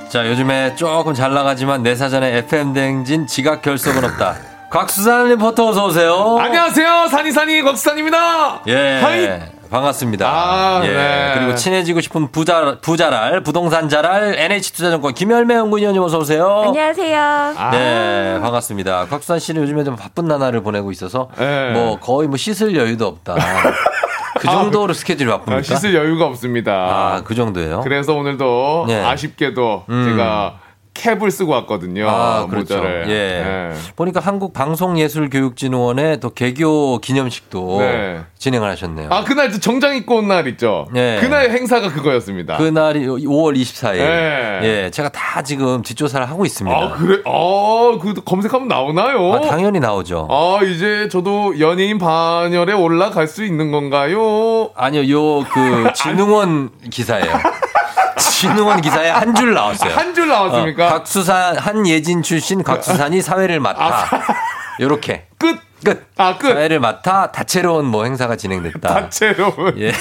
자, 0.08 0.28
요즘에 0.28 0.76
조금 0.76 1.12
잘 1.12 1.34
나가지만 1.34 1.82
내 1.82 1.96
사전에 1.96 2.36
FM 2.38 2.72
대행진 2.72 3.26
지각 3.26 3.62
결석은 3.62 4.04
없다. 4.04 4.36
곽수산 4.70 5.28
리포터 5.30 5.70
어서 5.70 5.86
오세요. 5.86 6.36
안녕하세요 6.38 7.08
산이산이 7.08 7.62
곽수산입니다. 7.62 8.62
예. 8.68 9.00
hi. 9.02 9.53
반갑습니다. 9.74 10.28
아, 10.28 10.82
예. 10.84 10.92
네. 10.92 11.32
그리고 11.34 11.56
친해지고 11.56 12.00
싶은 12.00 12.30
부자, 12.30 12.78
부잘알, 12.80 13.42
부동산 13.42 13.88
잘알, 13.88 14.38
NH투자증권 14.38 15.14
김열매 15.14 15.52
연구위원님 15.56 16.00
어서 16.00 16.18
오세요. 16.18 16.62
안녕하세요. 16.66 17.20
아. 17.20 17.70
네, 17.72 18.38
반갑습니다. 18.40 19.06
곽수산 19.06 19.40
씨는 19.40 19.62
요즘에 19.62 19.82
좀 19.82 19.96
바쁜 19.96 20.26
나날을 20.26 20.62
보내고 20.62 20.92
있어서 20.92 21.28
네. 21.36 21.72
뭐 21.72 21.98
거의 21.98 22.28
뭐 22.28 22.36
씻을 22.36 22.76
여유도 22.76 23.04
없다. 23.04 23.34
그 24.38 24.46
정도로 24.46 24.92
스케줄이 24.92 25.28
바쁩니까? 25.28 25.56
아, 25.58 25.62
씻을 25.62 25.92
여유가 25.94 26.26
없습니다. 26.26 26.72
아, 26.72 27.22
그 27.24 27.34
정도예요? 27.34 27.80
그래서 27.80 28.14
오늘도 28.14 28.84
네. 28.86 29.02
아쉽게도 29.02 29.86
음. 29.88 30.08
제가 30.10 30.60
캡을 30.94 31.30
쓰고 31.30 31.50
왔거든요. 31.52 32.08
아, 32.08 32.46
그렇죠. 32.46 32.76
모자를. 32.76 33.04
예. 33.08 33.12
네. 33.44 33.72
보니까 33.96 34.20
한국 34.20 34.52
방송예술교육진흥원의 34.52 36.20
또 36.20 36.30
개교 36.30 36.98
기념식도 36.98 37.80
네. 37.80 38.20
진행을 38.38 38.70
하셨네요. 38.70 39.08
아 39.10 39.24
그날 39.24 39.50
저 39.50 39.58
정장 39.58 39.96
입고 39.96 40.16
온 40.18 40.28
날 40.28 40.46
있죠. 40.48 40.86
네. 40.92 41.18
그날 41.20 41.50
행사가 41.50 41.90
그거였습니다. 41.92 42.56
그날이 42.56 43.06
5월 43.06 43.56
24일. 43.56 43.96
네. 43.98 44.60
예, 44.62 44.90
제가 44.90 45.08
다 45.10 45.42
지금 45.42 45.82
뒷조사를 45.82 46.28
하고 46.30 46.44
있습니다. 46.46 46.76
아 46.76 46.92
그래? 46.92 47.22
아 47.26 47.98
그 48.00 48.14
검색하면 48.24 48.68
나오나요? 48.68 49.34
아, 49.34 49.40
당연히 49.40 49.78
나오죠. 49.80 50.28
아 50.30 50.60
이제 50.64 51.08
저도 51.10 51.58
연예인 51.60 51.98
반열에 51.98 52.72
올라갈 52.72 53.26
수 53.28 53.44
있는 53.44 53.70
건가요? 53.70 54.70
아니요, 54.74 55.10
요 55.12 55.44
그 55.52 55.92
진흥원 55.94 56.70
기사예요. 56.90 57.26
진흥원 58.18 58.80
기사에 58.80 59.10
한 59.10 59.34
줄 59.34 59.54
나왔어요. 59.54 59.92
한 59.94 60.14
줄 60.14 60.28
나왔습니까? 60.28 60.86
어, 60.86 60.90
곽수산 60.90 61.56
한예진 61.58 62.22
출신 62.22 62.62
곽수산이 62.62 63.20
사회를 63.20 63.60
맡아. 63.60 64.06
요렇게. 64.80 65.26
끝. 65.38 65.58
끝. 65.84 66.06
아, 66.16 66.38
끝. 66.38 66.48
사회를 66.54 66.80
맡아 66.80 67.30
다채로운 67.30 67.84
뭐 67.84 68.04
행사가 68.04 68.36
진행됐다. 68.36 68.88
다채로운. 68.88 69.74
예. 69.78 69.92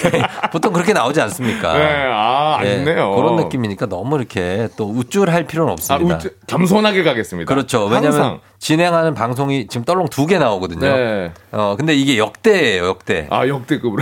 보통 0.51 0.72
그렇게 0.72 0.93
나오지 0.93 1.20
않습니까? 1.22 1.74
네, 1.74 2.05
아, 2.09 2.59
예, 2.64 2.68
아쉽네요. 2.76 3.14
그런 3.16 3.36
느낌이니까 3.36 3.88
너무 3.88 4.16
이렇게 4.18 4.70
또 4.78 4.89
우쭐할 4.89 5.45
필요는 5.45 5.72
아, 5.72 5.74
없습니다. 5.74 6.18
우쭈- 6.20 6.30
겸손하게 6.47 7.03
가겠습니다. 7.03 7.53
그렇죠. 7.53 7.84
왜냐하면 7.86 8.11
항상. 8.14 8.39
진행하는 8.59 9.14
방송이 9.14 9.68
지금 9.68 9.84
떨렁 9.84 10.07
두 10.07 10.26
개 10.26 10.38
나오거든요. 10.38 10.80
네. 10.95 11.32
어, 11.51 11.76
근데 11.78 11.93
이게 11.93 12.18
역대예요, 12.18 12.86
역대. 12.88 13.28
아, 13.30 13.45
역대급으로. 13.45 14.01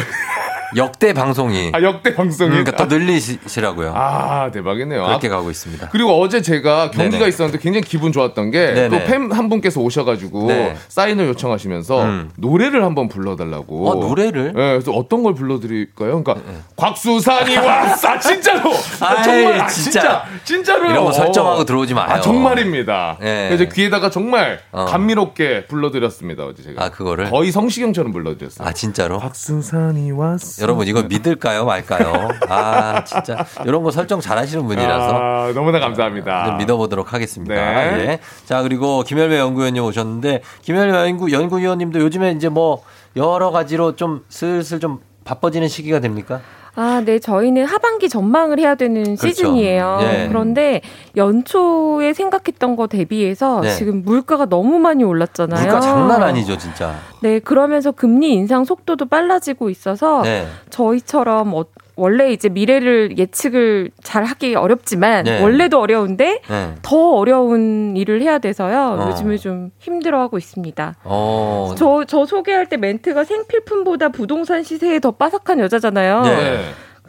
역대 0.76 1.14
방송이. 1.14 1.72
아, 1.74 1.82
역대 1.82 2.16
방송이. 2.16 2.50
그러니까 2.50 2.76
더 2.76 2.86
늘리시라고요. 2.86 3.94
아, 3.96 4.50
대박이네요. 4.52 5.04
그렇게 5.06 5.28
아, 5.28 5.32
가고 5.32 5.50
있습니다. 5.52 5.90
그리고 5.92 6.20
어제 6.22 6.42
제가 6.42 6.92
경기가 6.92 7.20
네네. 7.20 7.30
있었는데 7.30 7.60
굉장히 7.60 7.84
기분 7.86 8.12
좋았던 8.12 8.52
게또 8.52 8.74
네네. 8.90 9.04
팬한 9.06 9.50
분께서 9.50 9.82
오셔가지고 9.82 10.48
네. 10.48 10.76
사인을 10.88 11.28
요청하시면서 11.30 12.04
음. 12.04 12.32
노래를 12.38 12.84
한번 12.84 13.08
불러달라고. 13.08 13.90
어, 13.90 13.96
노래를? 13.96 14.48
네, 14.48 14.54
그래서 14.54 14.92
어떤 14.92 15.24
걸 15.24 15.34
불러드릴까요? 15.34 16.24
그러니까 16.24 16.36
곽수산이 16.76 17.58
왔어. 17.58 18.08
아, 18.10 18.20
진짜로. 18.20 18.72
아, 19.00 19.22
정말 19.22 19.62
아, 19.62 19.68
진짜. 19.68 19.92
진짜 19.92 20.26
진짜로요. 20.44 20.92
이런 20.92 21.06
거 21.06 21.12
설정하고 21.12 21.66
들어오지 21.66 21.94
마요. 21.94 22.08
아, 22.10 22.22
정말입니다. 22.22 23.18
네. 23.20 23.50
그래서 23.50 23.72
귀에다가 23.72 24.10
정말 24.10 24.60
어. 24.72 24.86
감미롭게 24.86 25.68
불러드렸습니다. 25.68 26.44
어제 26.46 26.64
제가. 26.64 26.84
아, 26.86 26.90
그거를? 26.90 27.30
거의 27.30 27.52
성시경처럼 27.52 28.12
불러드렸어요. 28.12 28.68
아, 28.68 28.72
진짜로? 28.74 29.20
곽수산이 29.20 30.12
왔어. 30.12 30.61
여러분, 30.62 30.88
이거 30.88 31.04
믿을까요, 31.04 31.66
말까요? 31.66 32.30
아, 32.50 33.04
진짜. 33.04 33.46
이런 33.66 33.84
거 33.84 33.92
설정 33.92 34.20
잘 34.20 34.38
하시는 34.38 34.66
분이라서. 34.66 35.18
아, 35.18 35.52
너무나 35.54 35.80
감사합니다. 35.80 36.46
좀 36.46 36.58
믿어보도록 36.58 37.14
하겠습니다. 37.14 37.54
네. 37.56 38.00
예. 38.08 38.20
자, 38.46 38.62
그리고 38.62 39.04
김열배 39.04 39.38
연구위원님 39.40 39.84
오셨는데, 39.84 40.42
김열배 40.62 40.96
연구, 41.10 41.32
연구위원님도 41.32 42.00
요즘에 42.00 42.32
이제 42.32 42.50
뭐, 42.50 42.84
여러 43.16 43.52
가지로 43.52 43.96
좀 43.96 44.24
슬슬 44.30 44.80
좀 44.80 45.00
바빠지는 45.26 45.68
시기가 45.68 46.00
됩니까? 46.00 46.42
아, 46.76 47.02
네, 47.06 47.20
저희는 47.20 47.66
하반기 47.66 48.08
전망을 48.08 48.60
해야 48.60 48.76
되는 48.76 49.04
그렇죠. 49.04 49.28
시즌이에요. 49.28 50.00
예. 50.02 50.28
그런데 50.30 50.82
연초에 51.16 52.14
생각했던 52.14 52.76
거 52.76 52.88
대비해서 52.88 53.62
네. 53.62 53.76
지금 53.76 54.04
물가가 54.04 54.46
너무 54.46 54.80
많이 54.80 55.04
올랐잖아요. 55.04 55.62
물가 55.62 55.82
장난 55.82 56.24
아니죠, 56.24 56.58
진짜. 56.58 56.96
네, 57.22 57.40
그러면서 57.40 57.92
금리 57.92 58.34
인상 58.34 58.64
속도도 58.64 59.06
빨라지고 59.06 59.70
있어서 59.70 60.22
네. 60.24 60.48
저희처럼 60.70 61.54
어, 61.54 61.66
원래 62.02 62.32
이제 62.32 62.50
미래를 62.50 63.20
예측을 63.20 63.92
잘 64.02 64.24
하기 64.26 64.56
어렵지만 64.56 65.26
네. 65.26 65.40
원래도 65.40 65.80
어려운데 65.80 66.42
네. 66.50 66.76
더 66.82 67.12
어려운 67.12 67.96
일을 67.96 68.24
해야 68.24 68.40
돼서요. 68.40 68.98
어. 69.00 69.10
요즘에 69.10 69.38
좀 69.38 69.70
힘들어하고 69.78 70.40
있습니다. 70.40 70.96
어. 71.04 71.76
저, 71.78 72.04
저 72.08 72.26
소개할 72.26 72.68
때 72.68 72.78
멘트가 72.78 73.24
생필품보다 73.24 74.10
부동산 74.10 74.64
시세에 74.64 75.00
더 75.00 75.12
빠삭한 75.12 75.60
여자잖아요. 75.60 76.22
네. 76.24 76.60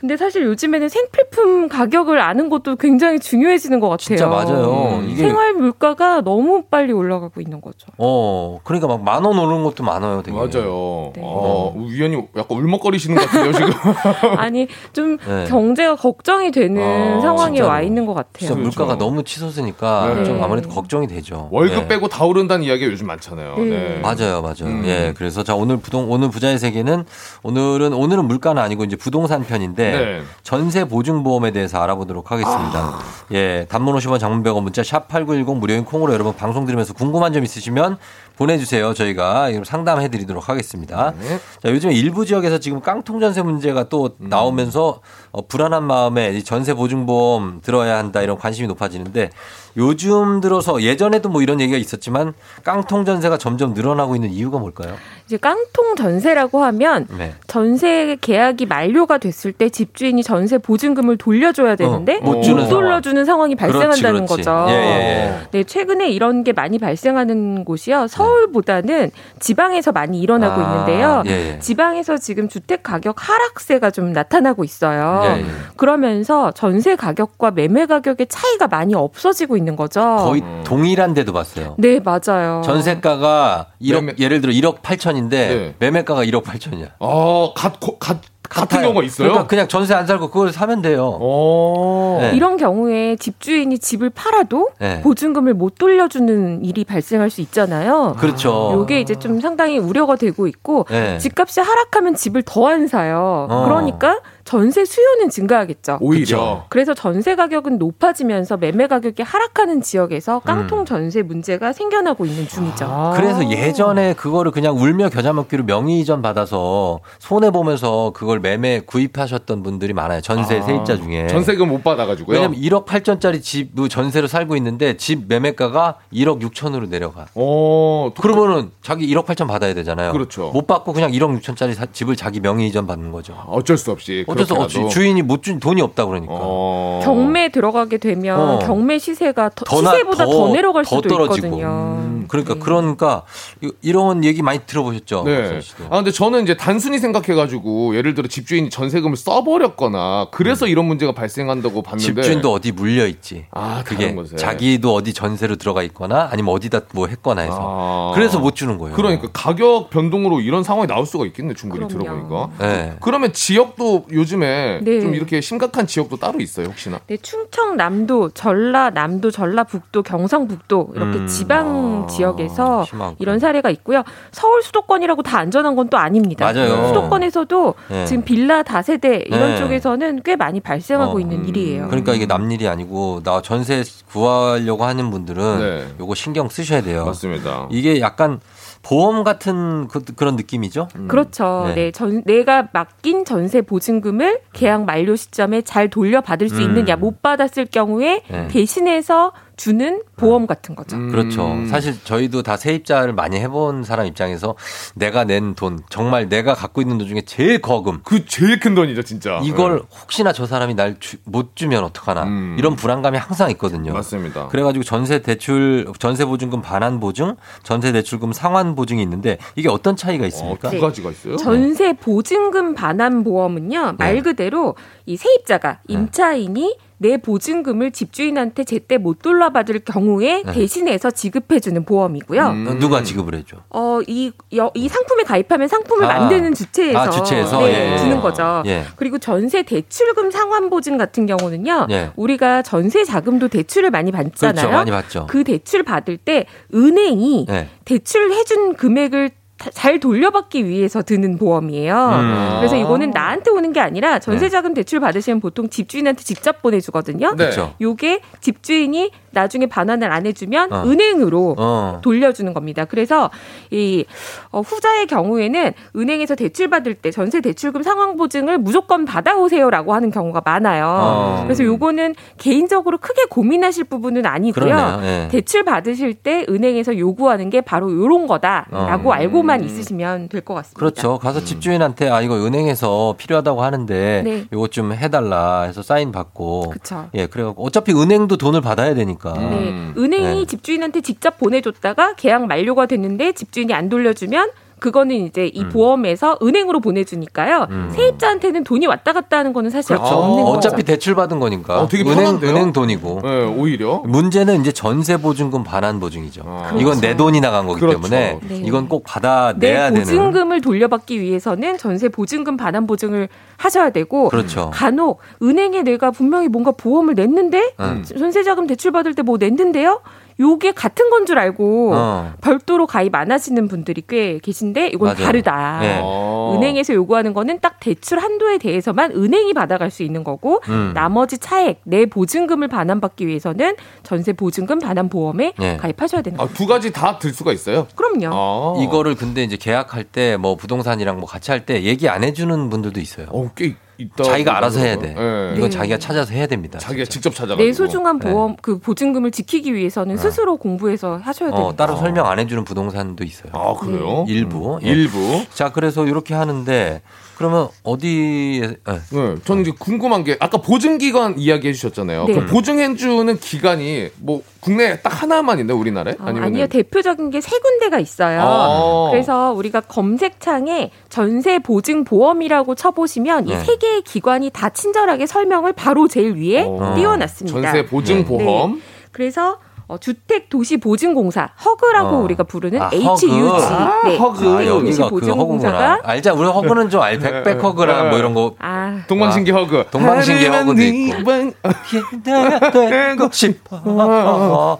근데 0.02 0.16
사실 0.16 0.42
요즘에는 0.46 0.88
생필품 0.88 1.68
가격을 1.68 2.20
아는 2.20 2.48
것도 2.50 2.74
굉장히 2.74 3.20
중요해지는 3.20 3.78
것 3.78 3.88
같아요. 3.88 3.98
진짜 4.04 4.26
맞아요. 4.26 5.00
이게- 5.06 5.22
생활 5.22 5.52
물가가 5.54 6.20
너무 6.22 6.64
빨리 6.68 6.92
올라가고 6.92 7.40
있는 7.40 7.60
거죠. 7.60 7.86
어, 7.98 8.58
그러니까 8.64 8.88
막 8.88 9.00
만 9.00 9.24
원 9.24 9.38
오르는 9.38 9.62
것도 9.62 9.84
많아요, 9.84 10.20
되게. 10.24 10.36
맞아요. 10.36 11.12
네. 11.14 11.22
어, 11.22 11.72
위원님 11.78 12.26
약간 12.36 12.58
울먹거리시는 12.58 13.14
것 13.16 13.26
같은데요, 13.30 13.52
지금. 13.52 13.70
아니 14.38 14.66
좀 14.92 15.18
네. 15.18 15.44
경제가 15.48 15.94
걱정이 15.94 16.50
되는 16.50 16.82
아, 16.82 17.20
상황에 17.20 17.52
진짜로. 17.58 17.68
와 17.68 17.80
있는 17.80 18.04
것 18.04 18.14
같아요. 18.14 18.32
진짜 18.38 18.54
물가가 18.56 18.98
너무 18.98 19.22
치솟으니까 19.22 20.14
네. 20.16 20.24
좀 20.24 20.42
아무래도 20.42 20.68
걱정이 20.68 21.06
되죠. 21.06 21.46
월급 21.52 21.82
네. 21.82 21.86
빼고 21.88 22.08
다 22.08 22.24
오른다는 22.24 22.64
이야기가 22.64 22.90
요즘 22.90 23.06
많잖아요. 23.06 23.54
네. 23.58 23.64
네. 23.66 24.00
맞아요, 24.02 24.42
맞아요. 24.42 24.64
음. 24.64 24.82
예, 24.84 25.14
그래서 25.16 25.44
자 25.44 25.54
오늘 25.54 25.76
부동 25.76 26.10
오늘 26.10 26.28
부자의 26.28 26.58
세계는 26.58 27.04
오늘은 27.44 27.92
오늘은 27.92 28.24
물가는 28.26 28.60
아니고 28.60 28.82
이제 28.82 28.96
부동산 28.96 29.44
편인데 29.44 29.91
네. 29.98 30.22
전세 30.42 30.84
보증 30.84 31.22
보험에 31.22 31.50
대해서 31.50 31.80
알아보도록 31.82 32.30
하겠습니다. 32.30 32.98
예, 33.32 33.66
단문 33.68 33.94
50원, 33.96 34.18
장문 34.18 34.42
100원 34.42 34.62
문자 34.62 34.82
샵 34.82 35.08
#8910 35.08 35.56
무료인 35.56 35.84
콩으로 35.84 36.12
여러분 36.12 36.34
방송 36.34 36.64
들으면서 36.64 36.92
궁금한 36.92 37.32
점 37.32 37.44
있으시면 37.44 37.98
보내주세요. 38.36 38.94
저희가 38.94 39.50
이거 39.50 39.64
상담해 39.64 40.08
드리도록 40.08 40.48
하겠습니다. 40.48 41.12
네. 41.18 41.38
자, 41.62 41.70
요즘 41.70 41.92
일부 41.92 42.26
지역에서 42.26 42.58
지금 42.58 42.80
깡통 42.80 43.20
전세 43.20 43.42
문제가 43.42 43.84
또 43.88 44.16
음. 44.20 44.28
나오면서 44.28 45.00
어, 45.30 45.46
불안한 45.46 45.84
마음에 45.84 46.32
이 46.32 46.42
전세 46.42 46.74
보증보험 46.74 47.60
들어야 47.62 47.98
한다 47.98 48.22
이런 48.22 48.38
관심이 48.38 48.66
높아지는데 48.68 49.30
요즘 49.76 50.40
들어서 50.40 50.82
예전에도 50.82 51.28
뭐 51.28 51.42
이런 51.42 51.60
얘기가 51.60 51.78
있었지만 51.78 52.34
깡통 52.64 53.04
전세가 53.04 53.38
점점 53.38 53.72
늘어나고 53.72 54.14
있는 54.14 54.30
이유가 54.30 54.58
뭘까요? 54.58 54.94
이제 55.26 55.36
깡통 55.36 55.96
전세라고 55.96 56.62
하면 56.64 57.06
네. 57.16 57.34
전세 57.46 58.16
계약이 58.20 58.66
만료가 58.66 59.18
됐을 59.18 59.52
때 59.52 59.70
집주인이 59.70 60.22
전세 60.22 60.58
보증금을 60.58 61.16
돌려줘야 61.16 61.76
되는데 61.76 62.18
어, 62.18 62.20
못 62.20 62.32
못, 62.36 62.42
주는 62.42 62.68
돌려주는 62.68 63.24
상황이 63.24 63.54
발생한다는 63.54 64.26
그렇지, 64.26 64.42
그렇지. 64.42 64.48
거죠. 64.48 64.66
예, 64.70 64.74
예, 64.74 64.78
예. 64.78 65.46
네, 65.50 65.64
최근에 65.64 66.10
이런 66.10 66.44
게 66.44 66.52
많이 66.52 66.78
발생하는 66.78 67.64
곳이요. 67.64 68.08
서울보다는 68.08 69.10
지방에서 69.40 69.92
많이 69.92 70.20
일어나고 70.20 70.60
아, 70.60 70.64
있는데요. 70.64 71.22
예, 71.26 71.54
예. 71.54 71.58
지방에서 71.60 72.18
지금 72.18 72.48
주택 72.48 72.82
가격 72.82 73.16
하락세가 73.18 73.90
좀 73.90 74.12
나타나고 74.12 74.64
있어요. 74.64 75.22
예, 75.24 75.40
예. 75.40 75.44
그러면서 75.76 76.50
전세 76.50 76.96
가격과 76.96 77.52
매매 77.52 77.86
가격의 77.86 78.26
차이가 78.28 78.66
많이 78.66 78.94
없어지고 78.94 79.56
있는 79.56 79.61
거죠. 79.76 80.00
거의 80.24 80.42
동일한 80.64 81.14
데도 81.14 81.32
봤어요. 81.32 81.74
네, 81.78 82.00
맞아요. 82.00 82.62
전세가가 82.64 83.66
1억 83.80 83.94
매매- 84.04 84.14
예를 84.18 84.40
들어 84.40 84.52
1억 84.52 84.82
8천인데 84.82 85.30
네. 85.30 85.74
매매가가 85.78 86.24
1억 86.24 86.44
8천이야. 86.44 86.88
어, 86.98 87.52
갓, 87.54 87.80
고- 87.80 87.98
갓, 87.98 88.18
같은 88.48 88.66
같아요. 88.68 88.82
경우가 88.88 89.02
있어요? 89.04 89.28
그러니까 89.28 89.46
그냥 89.46 89.66
전세 89.66 89.94
안 89.94 90.06
살고 90.06 90.28
그걸 90.30 90.52
사면 90.52 90.82
돼요. 90.82 91.16
어. 91.20 92.18
네. 92.20 92.32
이런 92.36 92.58
경우에 92.58 93.16
집주인이 93.16 93.78
집을 93.78 94.10
팔아도 94.10 94.68
네. 94.78 95.00
보증금을 95.00 95.54
못 95.54 95.78
돌려주는 95.78 96.62
일이 96.62 96.84
발생할 96.84 97.30
수 97.30 97.40
있잖아요. 97.40 98.14
그렇죠. 98.18 98.70
요게 98.74 99.00
이제 99.00 99.14
좀 99.14 99.40
상당히 99.40 99.78
우려가 99.78 100.16
되고 100.16 100.46
있고 100.46 100.84
네. 100.90 101.16
집값이 101.16 101.60
하락하면 101.60 102.14
집을 102.14 102.42
더 102.42 102.66
안 102.66 102.86
사요. 102.88 103.46
어. 103.50 103.64
그러니까 103.64 104.20
전세 104.44 104.84
수요는 104.84 105.30
증가하겠죠. 105.30 105.98
오히려. 106.00 106.66
그래서 106.68 106.94
전세 106.94 107.34
가격은 107.34 107.78
높아지면서 107.78 108.56
매매 108.56 108.86
가격이 108.86 109.22
하락하는 109.22 109.82
지역에서 109.82 110.38
음. 110.38 110.40
깡통 110.44 110.84
전세 110.84 111.22
문제가 111.22 111.72
생겨나고 111.72 112.26
있는 112.26 112.48
중이죠. 112.48 112.84
아. 112.86 113.12
그래서 113.16 113.48
예전에 113.50 114.14
그거를 114.14 114.50
그냥 114.50 114.76
울며 114.76 115.08
겨자 115.08 115.32
먹기로 115.32 115.64
명의 115.64 116.00
이전 116.00 116.22
받아서 116.22 117.00
손해 117.18 117.50
보면서 117.50 118.12
그걸 118.14 118.40
매매 118.40 118.80
구입하셨던 118.80 119.62
분들이 119.62 119.92
많아요. 119.92 120.20
전세 120.20 120.58
아, 120.58 120.62
세입자 120.62 120.96
중에. 120.96 121.28
전세금 121.28 121.68
못 121.68 121.82
받아 121.84 122.06
가지고요. 122.06 122.36
왜냐면 122.36 122.58
1억 122.60 122.86
8천짜리 122.86 123.42
집 123.42 123.70
전세로 123.88 124.26
살고 124.26 124.56
있는데 124.56 124.96
집 124.96 125.26
매매가가 125.28 125.98
1억 126.12 126.42
6천으로 126.42 126.88
내려가. 126.88 127.26
어, 127.34 128.12
그러면은 128.20 128.70
자기 128.82 129.06
1억 129.12 129.24
8천 129.26 129.46
받아야 129.46 129.74
되잖아요. 129.74 130.12
그렇죠. 130.12 130.50
못 130.52 130.66
받고 130.66 130.92
그냥 130.92 131.12
1억 131.12 131.40
6천짜리 131.40 131.92
집을 131.92 132.16
자기 132.16 132.40
명의 132.40 132.66
이전 132.68 132.86
받는 132.86 133.12
거죠. 133.12 133.34
어쩔 133.46 133.76
수 133.78 133.90
없이. 133.90 134.24
어쩔 134.32 134.46
수 134.46 134.54
없이 134.54 134.74
그렇게라도. 134.76 134.88
주인이 134.88 135.22
못 135.22 135.42
준 135.42 135.58
돈이 135.60 135.80
없다 135.82 136.06
그러니까. 136.06 136.32
어. 136.36 137.00
경매 137.04 137.50
들어가게 137.50 137.98
되면 137.98 138.38
어. 138.38 138.58
경매 138.60 138.98
시세가 138.98 139.50
더, 139.54 139.64
더 139.64 139.82
나- 139.82 139.90
시세보다 139.92 140.24
더, 140.24 140.52
내려갈 140.52 140.84
더 140.84 140.96
수도 140.96 141.08
떨어지고. 141.08 141.46
있거든요. 141.48 141.66
음, 141.98 142.24
그러니까 142.28 142.54
그러니까 142.54 143.22
이- 143.62 143.72
이런 143.82 144.24
얘기 144.24 144.42
많이 144.42 144.60
들어보셨죠? 144.66 145.24
네. 145.26 145.60
아, 145.90 145.96
근데 145.96 146.10
저는 146.12 146.44
이제 146.44 146.56
단순히 146.56 146.98
생각해가지고, 146.98 147.96
예를 147.96 148.14
들어 148.14 148.28
집주인이 148.28 148.70
전세금을 148.70 149.16
써버렸거나, 149.16 150.28
그래서 150.30 150.66
이런 150.66 150.84
문제가 150.86 151.12
발생한다고 151.12 151.82
봤는데. 151.82 152.12
음. 152.12 152.14
집주인도 152.22 152.52
어디 152.52 152.72
물려 152.72 153.06
있지. 153.06 153.46
아, 153.50 153.82
그게. 153.84 154.14
자기도 154.36 154.94
어디 154.94 155.12
전세로 155.12 155.56
들어가 155.56 155.82
있거나 155.82 156.28
아니면 156.30 156.54
어디다 156.54 156.82
뭐 156.94 157.06
했거나 157.08 157.42
해서 157.42 157.58
아. 157.60 158.12
그래서 158.14 158.38
못 158.38 158.54
주는 158.54 158.78
거예요. 158.78 158.94
그러니까 158.94 159.28
가격 159.32 159.90
변동으로 159.90 160.40
이런 160.40 160.62
상황이 160.62 160.86
나올 160.86 161.06
수가 161.06 161.26
있겠네, 161.26 161.54
충분히 161.54 161.86
그럼요. 161.86 162.04
들어보니까. 162.28 162.48
네. 162.66 162.94
그러면 163.00 163.32
지역도 163.32 164.06
요 164.12 164.21
즘에 164.24 164.80
네. 164.82 165.00
좀 165.00 165.14
이렇게 165.14 165.40
심각한 165.40 165.86
지역도 165.86 166.16
따로 166.16 166.40
있어요, 166.40 166.66
혹시나? 166.66 166.98
네, 167.06 167.16
충청남도, 167.18 168.30
전라남도, 168.30 169.30
전라북도, 169.30 170.02
경상북도 170.02 170.92
이렇게 170.96 171.18
음, 171.18 171.26
지방 171.26 172.04
아, 172.04 172.06
지역에서 172.06 172.84
심하구나. 172.84 173.16
이런 173.20 173.38
사례가 173.38 173.70
있고요. 173.70 174.02
서울 174.32 174.62
수도권이라고 174.62 175.22
다 175.22 175.38
안전한 175.38 175.76
건 175.76 175.82
또 175.92 175.98
아닙니다. 175.98 176.50
맞아요. 176.50 176.86
수도권에서도 176.88 177.74
네. 177.90 178.04
지금 178.06 178.22
빌라 178.24 178.62
다세대 178.62 179.24
이런 179.26 179.50
네. 179.50 179.58
쪽에서는 179.58 180.22
꽤 180.24 180.36
많이 180.36 180.60
발생하고 180.60 181.16
어, 181.18 181.20
있는 181.20 181.44
일이에요. 181.46 181.88
그러니까 181.88 182.14
이게 182.14 182.24
남일이 182.24 182.66
아니고 182.68 183.20
나 183.24 183.42
전세 183.42 183.82
구하려고 184.10 184.84
하는 184.84 185.10
분들은 185.10 185.58
네. 185.58 185.86
요거 186.00 186.14
신경 186.14 186.48
쓰셔야 186.48 186.80
돼요. 186.82 187.04
맞습니다. 187.04 187.68
이게 187.70 188.00
약간 188.00 188.40
보험 188.82 189.22
같은 189.22 189.86
그, 189.88 190.02
런 190.18 190.36
느낌이죠. 190.36 190.88
그렇죠. 191.08 191.64
네. 191.68 191.74
네. 191.74 191.90
전, 191.92 192.22
내가 192.24 192.68
맡긴 192.72 193.24
전세 193.24 193.62
보증금을 193.62 194.40
계약 194.52 194.84
만료 194.84 195.16
시점에 195.16 195.62
잘 195.62 195.88
돌려받을 195.88 196.48
수 196.48 196.56
음. 196.56 196.62
있느냐, 196.62 196.96
못 196.96 197.22
받았을 197.22 197.66
경우에 197.66 198.22
네. 198.28 198.48
대신해서 198.48 199.32
주는 199.56 200.02
보험 200.16 200.46
같은 200.46 200.74
거죠. 200.74 200.96
그렇죠. 200.98 201.56
사실 201.68 201.94
저희도 202.04 202.42
다 202.42 202.56
세입자를 202.56 203.12
많이 203.12 203.38
해본 203.38 203.84
사람 203.84 204.06
입장에서 204.06 204.54
내가 204.94 205.24
낸 205.24 205.54
돈, 205.54 205.80
정말 205.90 206.28
내가 206.28 206.54
갖고 206.54 206.80
있는 206.80 206.98
돈 206.98 207.06
중에 207.08 207.22
제일 207.22 207.60
거금. 207.60 208.00
그 208.04 208.24
제일 208.26 208.58
큰 208.60 208.74
돈이죠, 208.74 209.02
진짜. 209.02 209.40
이걸 209.44 209.76
네. 209.76 209.82
혹시나 210.02 210.32
저 210.32 210.46
사람이 210.46 210.74
날 210.74 210.96
못 211.24 211.56
주면 211.56 211.84
어떡하나. 211.84 212.26
이런 212.58 212.76
불안감이 212.76 213.18
항상 213.18 213.50
있거든요. 213.52 213.92
맞습니다. 213.92 214.48
그래가지고 214.48 214.84
전세 214.84 215.20
대출, 215.20 215.86
전세 215.98 216.24
보증금 216.24 216.62
반환 216.62 217.00
보증, 217.00 217.36
전세 217.62 217.92
대출금 217.92 218.32
상환 218.32 218.74
보증이 218.74 219.02
있는데 219.02 219.38
이게 219.56 219.68
어떤 219.68 219.96
차이가 219.96 220.26
있습니까? 220.26 220.70
두 220.70 220.80
가지가 220.80 221.10
있어요? 221.10 221.36
전세 221.36 221.92
보증금 221.92 222.74
반환 222.74 223.24
보험은요 223.24 223.94
말 223.98 224.14
네. 224.14 224.20
그대로 224.22 224.74
이 225.06 225.16
세입자가 225.16 225.80
임차인이 225.88 226.76
내 227.02 227.16
보증금을 227.18 227.90
집주인한테 227.90 228.62
제때 228.62 228.96
못 228.96 229.20
돌려받을 229.22 229.80
경우에 229.80 230.42
네. 230.46 230.52
대신해서 230.52 231.10
지급해주는 231.10 231.84
보험이고요. 231.84 232.42
어, 232.42 232.74
누가 232.78 233.02
지급을 233.02 233.34
해줘? 233.34 233.56
어, 233.70 233.98
이, 234.06 234.30
여- 234.56 234.70
이 234.74 234.88
상품에 234.88 235.24
가입하면 235.24 235.66
상품을 235.66 236.04
아. 236.08 236.20
만드는 236.20 236.54
주체에서, 236.54 236.98
아, 236.98 237.10
주체에서? 237.10 237.60
네, 237.66 237.92
예. 237.94 237.98
주는 237.98 238.20
거죠. 238.20 238.62
예. 238.66 238.84
그리고 238.94 239.18
전세 239.18 239.64
대출금 239.64 240.30
상환 240.30 240.70
보증 240.70 240.96
같은 240.96 241.26
경우는요. 241.26 241.88
예. 241.90 242.10
우리가 242.14 242.62
전세 242.62 243.02
자금도 243.04 243.48
대출을 243.48 243.90
많이 243.90 244.12
받잖아요. 244.12 244.54
그렇죠. 244.54 244.70
많이 244.70 244.90
받죠. 244.92 245.26
그 245.28 245.42
대출 245.42 245.82
받을 245.82 246.16
때 246.16 246.46
은행이 246.72 247.46
네. 247.48 247.68
대출 247.84 248.30
해준 248.32 248.74
금액을 248.74 249.28
다- 249.30 249.36
잘 249.70 250.00
돌려받기 250.00 250.66
위해서 250.66 251.02
드는 251.02 251.38
보험이에요. 251.38 251.94
음. 251.94 252.56
그래서 252.58 252.76
이거는 252.76 253.10
나한테 253.10 253.50
오는 253.50 253.72
게 253.72 253.80
아니라 253.80 254.18
전세자금 254.18 254.74
대출 254.74 255.00
받으시면 255.00 255.40
보통 255.40 255.68
집주인한테 255.68 256.22
직접 256.22 256.62
보내주거든요. 256.62 257.34
네. 257.36 257.50
요게 257.80 258.20
집주인이 258.40 259.10
나중에 259.32 259.66
반환을 259.66 260.12
안 260.12 260.26
해주면 260.26 260.72
어. 260.72 260.82
은행으로 260.86 261.56
어. 261.58 262.00
돌려주는 262.02 262.52
겁니다. 262.52 262.84
그래서 262.84 263.30
이 263.70 264.04
어, 264.50 264.60
후자의 264.60 265.06
경우에는 265.06 265.72
은행에서 265.96 266.34
대출 266.34 266.68
받을 266.68 266.94
때 266.94 267.10
전세 267.10 267.40
대출금 267.40 267.82
상환 267.82 268.16
보증을 268.16 268.58
무조건 268.58 269.04
받아오세요라고 269.04 269.94
하는 269.94 270.10
경우가 270.10 270.42
많아요. 270.44 270.84
어. 270.86 271.40
그래서 271.44 271.64
요거는 271.64 272.14
개인적으로 272.38 272.98
크게 272.98 273.24
고민하실 273.30 273.84
부분은 273.84 274.26
아니고요. 274.26 275.00
예. 275.02 275.28
대출 275.30 275.64
받으실 275.64 276.14
때 276.14 276.44
은행에서 276.48 276.98
요구하는 276.98 277.48
게 277.50 277.60
바로 277.62 277.90
요런 277.92 278.26
거다라고 278.26 279.10
어. 279.10 279.12
알고만 279.12 279.64
있으시면 279.64 280.28
될 280.28 280.42
것 280.42 280.54
같습니다. 280.54 280.78
그렇죠. 280.78 281.18
가서 281.18 281.44
집주인한테 281.44 282.10
아 282.10 282.20
이거 282.20 282.34
은행에서 282.34 283.14
필요하다고 283.16 283.62
하는데 283.62 284.22
네. 284.24 284.44
이거 284.52 284.66
좀 284.66 284.92
해달라 284.92 285.62
해서 285.62 285.82
사인 285.82 286.10
받고. 286.10 286.70
그쵸. 286.70 287.08
예, 287.14 287.26
그래갖고 287.26 287.64
어차피 287.64 287.92
은행도 287.92 288.36
돈을 288.38 288.60
받아야 288.60 288.92
되니까. 288.94 289.21
네. 289.30 289.92
은행이 289.96 290.40
네. 290.40 290.44
집주인한테 290.46 291.00
직접 291.00 291.38
보내줬다가 291.38 292.14
계약 292.14 292.46
만료가 292.46 292.86
됐는데 292.86 293.32
집주인이 293.32 293.72
안 293.72 293.88
돌려주면 293.88 294.50
그거는 294.82 295.14
이제 295.14 295.46
이 295.46 295.64
보험에서 295.68 296.36
은행으로 296.42 296.80
보내주니까요. 296.80 297.68
음. 297.70 297.90
세입자한테는 297.94 298.64
돈이 298.64 298.86
왔다 298.86 299.12
갔다 299.12 299.38
하는 299.38 299.52
거는 299.52 299.70
사실 299.70 299.96
그렇죠. 299.96 300.14
없는 300.16 300.44
거죠. 300.44 300.58
어차피 300.58 300.82
대출 300.82 301.14
받은 301.14 301.38
거니까. 301.38 301.80
어, 301.82 301.88
되게 301.88 302.02
은행 302.02 302.16
편한데요? 302.16 302.50
은행 302.50 302.72
돈이고. 302.72 303.20
네, 303.22 303.44
오히려. 303.46 304.02
문제는 304.04 304.60
이제 304.60 304.72
전세 304.72 305.16
보증금 305.16 305.62
반환 305.62 306.00
보증이죠. 306.00 306.42
이건 306.78 307.00
내 307.00 307.16
돈이 307.16 307.40
나간 307.40 307.66
거기 307.66 307.80
그렇죠. 307.80 307.98
때문에 308.00 308.40
네. 308.48 308.56
이건 308.64 308.88
꼭내 308.88 309.04
받아내야 309.06 309.90
되는. 309.90 310.02
보증금을 310.02 310.60
돌려받기 310.60 311.20
위해서는 311.20 311.78
전세 311.78 312.08
보증금 312.08 312.56
반환 312.56 312.88
보증을 312.88 313.28
하셔야 313.56 313.90
되고 313.90 314.28
그렇죠. 314.30 314.70
간혹 314.74 315.20
은행에 315.40 315.82
내가 315.82 316.10
분명히 316.10 316.48
뭔가 316.48 316.72
보험을 316.72 317.14
냈는데 317.14 317.74
음. 317.78 318.04
전세자금 318.04 318.66
대출 318.66 318.90
받을 318.90 319.14
때 319.14 319.22
뭐 319.22 319.36
냈는데요. 319.38 320.00
요게 320.40 320.72
같은 320.72 321.08
건 321.10 321.22
줄 321.26 321.38
알고 321.38 321.92
어. 321.94 322.32
별도로 322.40 322.86
가입 322.88 323.14
안 323.14 323.30
하시는 323.30 323.68
분들이 323.68 324.02
꽤 324.08 324.38
계신데 324.40 324.88
이건 324.88 325.10
맞아요. 325.14 325.24
다르다. 325.26 325.78
네. 325.80 326.00
어. 326.02 326.54
은행에서 326.56 326.94
요구하는 326.94 327.32
거는 327.32 327.60
딱 327.60 327.78
대출 327.78 328.18
한도에 328.18 328.58
대해서만 328.58 329.12
은행이 329.12 329.54
받아갈 329.54 329.90
수 329.92 330.02
있는 330.02 330.24
거고 330.24 330.60
음. 330.68 330.90
나머지 330.94 331.38
차액 331.38 331.80
내 331.84 332.06
보증금을 332.06 332.66
반환받기 332.68 333.26
위해서는 333.28 333.76
전세 334.02 334.32
보증금 334.32 334.80
반환 334.80 335.08
보험에 335.08 335.52
네. 335.58 335.76
가입하셔야 335.76 336.22
되는 336.22 336.40
아, 336.40 336.44
거죠. 336.44 336.54
두 336.54 336.66
가지 336.66 336.92
다 336.92 337.18
들 337.20 337.32
수가 337.32 337.52
있어요. 337.52 337.86
그럼요. 337.94 338.30
아. 338.34 338.82
이거를 338.82 339.14
근데 339.14 339.44
이제 339.44 339.56
계약할 339.56 340.02
때 340.04 340.36
뭐 340.36 340.56
부동산이랑 340.56 341.18
뭐 341.18 341.26
같이 341.26 341.50
할 341.52 341.64
때 341.66 341.82
얘기 341.84 342.08
안 342.08 342.24
해주는 342.24 342.68
분들도 342.70 342.98
있어요. 343.00 343.26
어, 343.30 343.50
꽤 343.54 343.76
있다. 344.02 344.24
자기가 344.24 344.56
알아서 344.56 344.80
해야 344.80 344.96
돼. 344.98 345.08
네. 345.08 345.52
이건 345.56 345.68
네. 345.68 345.70
자기가 345.70 345.98
찾아서 345.98 346.32
해야 346.32 346.46
됩니다. 346.46 346.78
자기가 346.78 347.04
직접 347.06 347.34
찾아가지고. 347.34 347.62
내 347.64 347.72
소중한 347.72 348.18
네. 348.18 348.30
보험 348.30 348.56
그 348.60 348.78
보증금을 348.78 349.30
지키기 349.30 349.74
위해서는 349.74 350.16
스스로 350.16 350.56
공부해서 350.56 351.20
하셔야 351.22 351.50
돼요. 351.50 351.60
어, 351.60 351.76
따로 351.76 351.96
설명 351.96 352.26
안 352.26 352.38
해주는 352.38 352.64
부동산도 352.64 353.24
있어요. 353.24 353.52
아, 353.54 353.74
그래요? 353.74 354.24
일부. 354.28 354.78
예. 354.84 354.88
일부. 354.88 355.44
자, 355.52 355.72
그래서 355.72 356.06
이렇게 356.06 356.34
하는데 356.34 357.02
그러면 357.42 357.68
어디에 357.82 358.62
예. 358.62 358.76
네, 359.10 359.34
저는 359.44 359.62
이제 359.62 359.72
궁금한 359.76 360.22
게 360.22 360.36
아까 360.38 360.58
보증기관 360.58 361.40
이야기해 361.40 361.72
주셨잖아요. 361.72 362.26
네. 362.26 362.34
그 362.34 362.46
보증해주는 362.46 363.36
기간이 363.40 364.10
뭐 364.20 364.42
국내에 364.60 365.00
딱 365.00 365.22
하나만 365.22 365.58
있나요, 365.58 365.76
우리나라에? 365.76 366.14
어, 366.14 366.24
아니면 366.24 366.44
아니요 366.44 366.66
대표적인 366.68 367.30
게 367.30 367.40
세 367.42 367.58
군데가 367.58 367.98
있어요. 367.98 368.40
아. 368.40 369.08
그래서 369.10 369.52
우리가 369.52 369.80
검색창에 369.80 370.92
전세 371.08 371.58
보증 371.58 372.04
보험이라고 372.04 372.76
쳐보시면 372.76 373.46
네. 373.46 373.54
이세 373.54 373.76
개의 373.78 374.02
기관이 374.02 374.50
다 374.50 374.68
친절하게 374.70 375.26
설명을 375.26 375.72
바로 375.72 376.06
제일 376.06 376.36
위에 376.36 376.64
어. 376.64 376.94
띄워놨습니다. 376.94 377.60
전세 377.60 377.86
보증 377.86 378.24
보험. 378.24 378.80
그래서 379.10 379.58
어, 379.92 379.98
주택 379.98 380.48
도시 380.48 380.78
보증 380.78 381.12
공사 381.12 381.50
HUG라고 381.62 382.16
어. 382.16 382.20
우리가 382.20 382.44
부르는 382.44 382.80
아, 382.80 382.88
HUG 382.94 383.28
HUG. 383.28 383.62
아, 383.62 384.00
네. 384.04 384.16
HUG. 384.16 384.56
아, 384.56 384.64
여기가 384.66 384.70
그 384.70 384.70
허그구나. 384.70 384.80
주택도시보증공사가 384.88 385.98
알자. 386.02 386.32
우리 386.32 386.48
HUG는 386.48 386.88
좀 386.88 387.02
알. 387.02 387.18
back 387.18 387.40
back 387.40 387.62
hug랑 387.62 388.08
뭐 388.08 388.18
이런 388.18 388.32
거. 388.32 388.54
아 388.58 389.02
동방신기 389.06 389.50
Hug. 389.50 389.86
동방신기 389.90 390.46
Hug도 390.46 390.72
네 390.72 390.88
있고. 390.88 391.24
방- 391.24 391.52
되고 392.72 393.28
싶어. 393.32 393.80
어, 393.84 394.78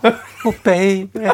baby. 0.65 1.29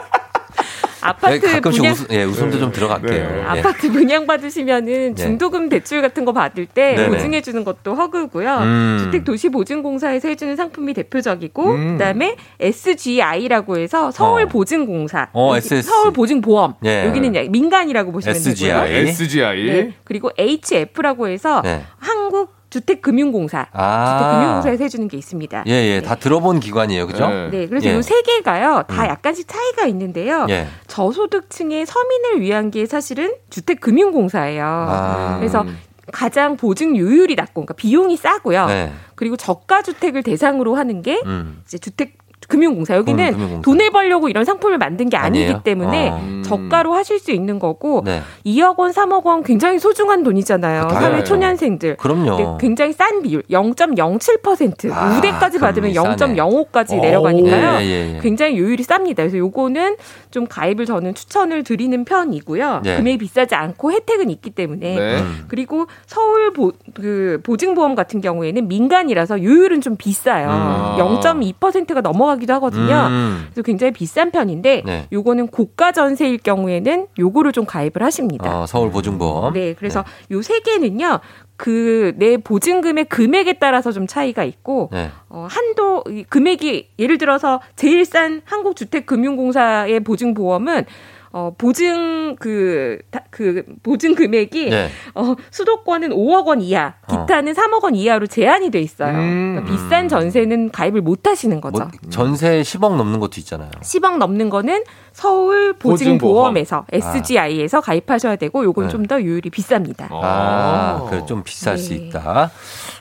아파트 1.00 1.40
가끔씩 1.40 1.80
분양 1.80 1.92
웃음, 1.94 2.06
예, 2.10 2.24
웃음도 2.24 2.58
좀 2.58 2.72
들어갈게요. 2.72 3.28
네. 3.28 3.38
예. 3.38 3.42
아파트 3.44 3.90
분양 3.90 4.26
받으시면은 4.26 5.16
중도금 5.16 5.68
대출 5.68 6.02
같은 6.02 6.24
거 6.24 6.32
받을 6.32 6.66
때 6.66 6.94
네네. 6.94 7.08
보증해 7.08 7.40
주는 7.40 7.64
것도 7.64 7.94
HUG고요. 7.94 8.58
음. 8.58 8.98
주택 9.02 9.24
도시 9.24 9.48
보증 9.48 9.82
공사에서 9.82 10.28
해주는 10.28 10.56
상품이 10.56 10.94
대표적이고 10.94 11.70
음. 11.70 11.92
그다음에 11.98 12.36
SGI라고 12.60 13.78
해서 13.78 14.10
서울보증 14.10 14.86
공사, 14.86 15.28
어, 15.32 15.50
여기 15.50 15.58
SS. 15.58 15.88
서울 15.88 16.12
보증 16.12 16.40
보험 16.40 16.74
예. 16.84 17.06
여기는 17.06 17.30
이제 17.34 17.48
민간이라고 17.48 18.12
보시면 18.12 18.36
SGI. 18.36 18.88
되고요. 18.88 19.08
SGI. 19.08 19.64
네. 19.64 19.92
그리고 20.04 20.30
HF라고 20.38 21.28
해서 21.28 21.62
네. 21.62 21.82
한국 21.98 22.57
주택금융공사, 22.70 23.66
아. 23.72 24.04
주택금융공사에서 24.06 24.84
해주는 24.84 25.08
게 25.08 25.16
있습니다. 25.16 25.64
예, 25.66 25.72
예. 25.72 26.02
다 26.02 26.14
들어본 26.14 26.60
기관이에요. 26.60 27.06
그죠? 27.06 27.28
네. 27.28 27.50
네, 27.50 27.66
그래서 27.66 27.88
예. 27.88 27.98
이세 27.98 28.22
개가요 28.22 28.82
다 28.86 29.04
음. 29.04 29.08
약간씩 29.08 29.48
차이가 29.48 29.86
있는데요. 29.86 30.46
예. 30.50 30.66
저소득층의 30.86 31.86
서민을 31.86 32.40
위한 32.40 32.70
게 32.70 32.86
사실은 32.86 33.32
주택금융공사예요. 33.50 34.64
아. 34.64 35.36
그래서 35.38 35.64
가장 36.12 36.56
보증료율이 36.56 37.34
낮고, 37.34 37.52
그러니까 37.52 37.74
비용이 37.74 38.16
싸고요. 38.16 38.66
네. 38.66 38.92
그리고 39.14 39.36
저가 39.36 39.82
주택을 39.82 40.22
대상으로 40.22 40.74
하는 40.74 41.02
게 41.02 41.20
음. 41.26 41.62
이제 41.66 41.78
주택 41.78 42.16
금융공사 42.48 42.96
여기는 42.96 43.32
금융공사. 43.32 43.62
돈을 43.62 43.90
벌려고 43.90 44.28
이런 44.28 44.44
상품을 44.44 44.78
만든 44.78 45.08
게 45.08 45.16
아니기 45.16 45.44
아니에요? 45.44 45.60
때문에 45.62 46.10
어. 46.10 46.42
저가로 46.44 46.94
하실 46.94 47.18
수 47.18 47.30
있는 47.30 47.58
거고 47.58 48.02
네. 48.04 48.22
2억 48.44 48.78
원, 48.78 48.90
3억 48.90 49.24
원 49.24 49.42
굉장히 49.42 49.78
소중한 49.78 50.22
돈이잖아요. 50.22 50.88
그렇죠. 50.88 51.00
사회 51.00 51.22
초년생들. 51.24 51.96
그럼요. 51.98 52.36
근데 52.36 52.56
굉장히 52.58 52.92
싼 52.94 53.22
비율 53.22 53.42
0.07% 53.50 54.90
아, 54.92 55.18
우대까지 55.18 55.58
받으면 55.58 55.92
금리 55.92 55.94
싸네. 55.94 56.34
0.05까지 56.34 56.98
오. 56.98 57.02
내려가니까요. 57.02 57.80
예, 57.80 57.84
예, 57.84 58.14
예. 58.16 58.20
굉장히 58.20 58.56
요율이 58.58 58.82
쌉니다. 58.84 59.16
그래서 59.16 59.36
요거는 59.36 59.96
좀 60.30 60.46
가입을 60.46 60.86
저는 60.86 61.14
추천을 61.14 61.62
드리는 61.64 62.04
편이고요. 62.04 62.80
네. 62.82 62.96
금액이 62.96 63.18
비싸지 63.18 63.54
않고 63.54 63.92
혜택은 63.92 64.30
있기 64.30 64.50
때문에 64.50 64.94
네. 64.94 65.20
음. 65.20 65.44
그리고 65.48 65.86
서울 66.06 66.52
보, 66.54 66.72
그 66.94 67.40
보증보험 67.42 67.94
같은 67.94 68.22
경우에는 68.22 68.68
민간이라서 68.68 69.42
요율은 69.42 69.82
좀 69.82 69.96
비싸요. 69.96 70.96
음. 70.98 71.20
0.2%가 71.20 72.00
넘어가 72.00 72.37
기도 72.38 72.52
하거든요. 72.54 73.06
음. 73.08 73.46
그래서 73.46 73.62
굉장히 73.62 73.92
비싼 73.92 74.30
편인데 74.30 74.82
네. 74.84 75.08
요거는 75.12 75.48
고가 75.48 75.92
전세일 75.92 76.38
경우에는 76.38 77.06
요거를 77.18 77.52
좀 77.52 77.64
가입을 77.64 78.02
하십니다. 78.02 78.62
어, 78.62 78.66
서울 78.66 78.90
보증보험. 78.90 79.52
네, 79.54 79.74
그래서 79.74 80.04
요세 80.30 80.60
개는요. 80.60 81.20
그 81.56 81.98
내 82.16 82.36
보증금의 82.36 83.04
금액에 83.06 83.54
따라서 83.54 83.92
좀 83.92 84.06
차이가 84.06 84.44
있고 84.44 84.90
네. 84.92 85.10
어, 85.28 85.46
한도 85.50 86.04
이 86.08 86.24
금액이 86.28 86.90
예를 86.98 87.18
들어서 87.18 87.60
제일 87.76 88.04
싼 88.04 88.42
한국주택금융공사의 88.44 90.00
보증보험은 90.00 90.84
어, 91.30 91.52
보증 91.56 92.36
그, 92.38 92.98
다- 93.10 93.24
그 93.30 93.64
보증 93.82 94.14
금액이 94.14 94.70
네. 94.70 94.88
어, 95.14 95.34
수도권은 95.50 96.10
5억 96.10 96.46
원 96.46 96.60
이하기 96.60 96.94
어. 97.08 97.14
아파트 97.20 97.32
는 97.32 97.52
3억 97.52 97.84
원 97.84 97.94
이하로 97.94 98.26
제한이 98.26 98.70
돼 98.70 98.80
있어요. 98.80 99.16
음. 99.16 99.56
그러니까 99.60 99.72
비싼 99.72 100.08
전세는 100.08 100.70
가입을 100.70 101.02
못 101.02 101.26
하시는 101.26 101.60
거죠. 101.60 101.78
뭐 101.78 101.90
전세 102.10 102.62
10억 102.62 102.96
넘는 102.96 103.20
것도 103.20 103.32
있잖아요. 103.38 103.70
10억 103.80 104.16
넘는 104.16 104.48
거는 104.50 104.84
서울 105.12 105.74
보증보험에서 105.74 106.86
SGI에서 106.92 107.80
가입하셔야 107.80 108.36
되고 108.36 108.64
요건 108.64 108.86
네. 108.86 108.90
좀더 108.90 109.22
요율이 109.22 109.50
비쌉니다. 109.50 110.08
아, 110.10 111.06
그래 111.10 111.24
좀 111.26 111.42
비쌀 111.42 111.76
수 111.78 111.92
있다. 111.92 112.50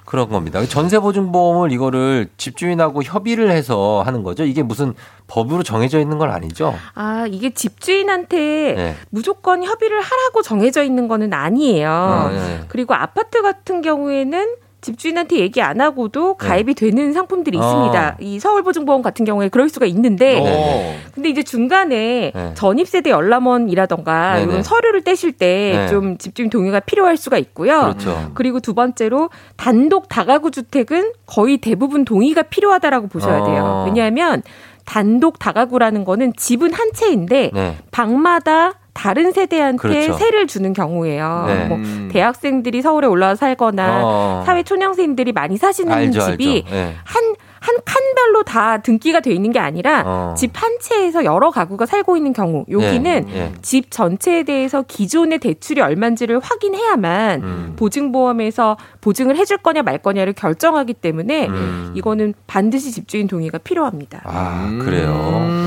그런 0.07 0.29
겁니다. 0.29 0.65
전세 0.65 0.99
보증보험을 0.99 1.73
이거를 1.73 2.29
집주인하고 2.37 3.03
협의를 3.03 3.51
해서 3.51 4.01
하는 4.05 4.23
거죠. 4.23 4.45
이게 4.45 4.63
무슨 4.63 4.93
법으로 5.27 5.63
정해져 5.63 5.99
있는 5.99 6.17
건 6.17 6.31
아니죠? 6.31 6.73
아, 6.93 7.25
이게 7.29 7.49
집주인한테 7.49 8.37
네. 8.73 8.95
무조건 9.09 9.65
협의를 9.65 9.99
하라고 9.99 10.41
정해져 10.43 10.81
있는 10.83 11.09
거는 11.09 11.33
아니에요. 11.33 11.89
아, 11.91 12.29
네. 12.31 12.61
그리고 12.69 12.93
아파트 12.93 13.41
같은 13.41 13.81
경우에는 13.81 14.55
집주인한테 14.87 15.37
얘기 15.37 15.61
안 15.61 15.81
하고도 15.81 16.35
가입이 16.35 16.73
되는 16.73 17.11
상품들이 17.11 17.57
네. 17.57 17.63
어. 17.63 17.67
있습니다. 17.67 18.17
이 18.21 18.39
서울보증보험 18.39 19.01
같은 19.01 19.25
경우에 19.25 19.49
그럴 19.49 19.67
수가 19.67 19.85
있는데, 19.85 20.39
네. 20.39 20.99
근데 21.13 21.29
이제 21.29 21.43
중간에 21.43 22.31
네. 22.33 22.51
전입세대 22.53 23.09
열람원이라던가 23.09 24.35
네네. 24.35 24.51
이런 24.51 24.63
서류를 24.63 25.03
떼실 25.03 25.33
때좀 25.33 26.11
네. 26.11 26.17
집주인 26.17 26.49
동의가 26.49 26.79
필요할 26.79 27.17
수가 27.17 27.37
있고요. 27.37 27.81
그렇죠. 27.81 28.31
그리고 28.33 28.61
두 28.61 28.73
번째로 28.73 29.29
단독 29.57 30.07
다가구 30.07 30.51
주택은 30.51 31.11
거의 31.25 31.57
대부분 31.57 32.05
동의가 32.05 32.43
필요하다라고 32.43 33.07
보셔야 33.07 33.43
돼요. 33.43 33.63
어. 33.63 33.85
왜냐하면 33.87 34.41
단독 34.85 35.37
다가구라는 35.37 36.05
거는 36.05 36.31
집은 36.37 36.71
한 36.71 36.93
채인데 36.93 37.51
네. 37.53 37.77
방마다 37.91 38.75
다른 38.97 39.31
세대한테 39.31 39.77
그렇죠. 39.77 40.13
세를 40.13 40.47
주는 40.47 40.73
경우예요. 40.73 41.43
네. 41.47 41.65
뭐 41.65 41.79
대학생들이 42.11 42.81
서울에 42.81 43.07
올라와 43.07 43.35
살거나 43.35 44.01
어. 44.03 44.43
사회 44.45 44.63
초년생들이 44.63 45.31
많이 45.33 45.57
사시는 45.57 45.93
알죠, 45.93 46.31
집이 46.31 46.63
알죠. 46.65 46.69
네. 46.75 46.95
한, 47.03 47.35
한 47.67 47.75
칸별로 47.83 48.43
다 48.43 48.77
등기가 48.81 49.19
돼 49.19 49.33
있는 49.33 49.51
게 49.51 49.59
아니라 49.59 50.03
어. 50.05 50.33
집한 50.37 50.77
채에서 50.79 51.25
여러 51.25 51.51
가구가 51.51 51.85
살고 51.85 52.15
있는 52.15 52.31
경우 52.31 52.63
여기는 52.71 53.25
예, 53.29 53.35
예. 53.35 53.51
집 53.61 53.91
전체에 53.91 54.43
대해서 54.43 54.83
기존의 54.87 55.39
대출이 55.39 55.81
얼마인지를 55.81 56.39
확인해야만 56.39 57.43
음. 57.43 57.73
보증보험에서 57.77 58.77
보증을 59.01 59.35
해줄 59.35 59.57
거냐 59.57 59.81
말 59.83 59.97
거냐를 59.97 60.31
결정하기 60.31 60.93
때문에 60.93 61.47
음. 61.47 61.91
이거는 61.95 62.33
반드시 62.47 62.93
집주인 62.93 63.27
동의가 63.27 63.57
필요합니다. 63.57 64.21
아, 64.23 64.69
그래요. 64.81 65.11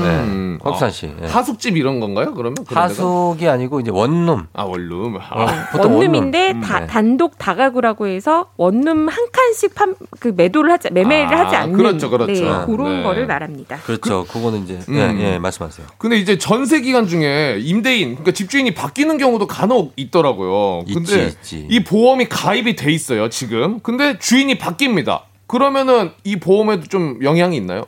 네. 0.03 0.57
곽산 0.63 0.89
씨. 0.89 1.07
네. 1.19 1.27
하숙집 1.27 1.77
이런 1.77 1.99
건가요? 1.99 2.33
그러면 2.33 2.55
데가? 2.67 2.83
하숙이 2.83 3.47
아니고 3.47 3.79
이제 3.79 3.91
원룸. 3.91 4.47
아 4.53 4.63
원룸. 4.63 5.15
어, 5.17 5.45
보통 5.71 5.95
원룸인데 5.97 6.45
원룸. 6.47 6.61
다- 6.61 6.79
네. 6.79 6.87
단독 6.87 7.37
다가구라고 7.37 8.07
해서 8.07 8.47
원룸 8.57 9.07
한 9.07 9.17
칸씩 9.31 9.75
판, 9.75 9.95
그 10.19 10.33
매도를 10.35 10.71
하지 10.71 10.89
매매를 10.91 11.35
아, 11.37 11.45
하지 11.45 11.55
않는 11.55 11.73
그렇죠, 11.91 12.09
그렇죠. 12.09 12.43
네, 12.43 12.65
그런 12.65 12.97
네. 12.97 13.03
거를 13.03 13.27
말합니다. 13.27 13.77
그렇죠. 13.77 14.25
그, 14.29 14.41
거는 14.41 14.63
이제 14.63 14.79
음. 14.89 14.95
예, 14.95 15.33
예, 15.33 15.39
말씀하세요. 15.39 15.87
근데 15.97 16.17
이제 16.17 16.37
전세 16.37 16.81
기간 16.81 17.07
중에 17.07 17.59
임대인, 17.61 18.11
그러니까 18.15 18.31
집주인이 18.31 18.73
바뀌는 18.73 19.17
경우도 19.17 19.47
간혹 19.47 19.93
있더라고요. 19.95 20.85
근데 20.85 20.99
있지, 20.99 21.37
있지. 21.39 21.67
이 21.69 21.83
보험이 21.83 22.27
가입이 22.27 22.75
돼 22.75 22.91
있어요, 22.91 23.29
지금. 23.29 23.79
근데 23.81 24.17
주인이 24.19 24.57
바뀝니다. 24.57 25.21
그러면은 25.47 26.11
이 26.23 26.37
보험에도 26.37 26.87
좀 26.87 27.19
영향이 27.21 27.57
있나요? 27.57 27.83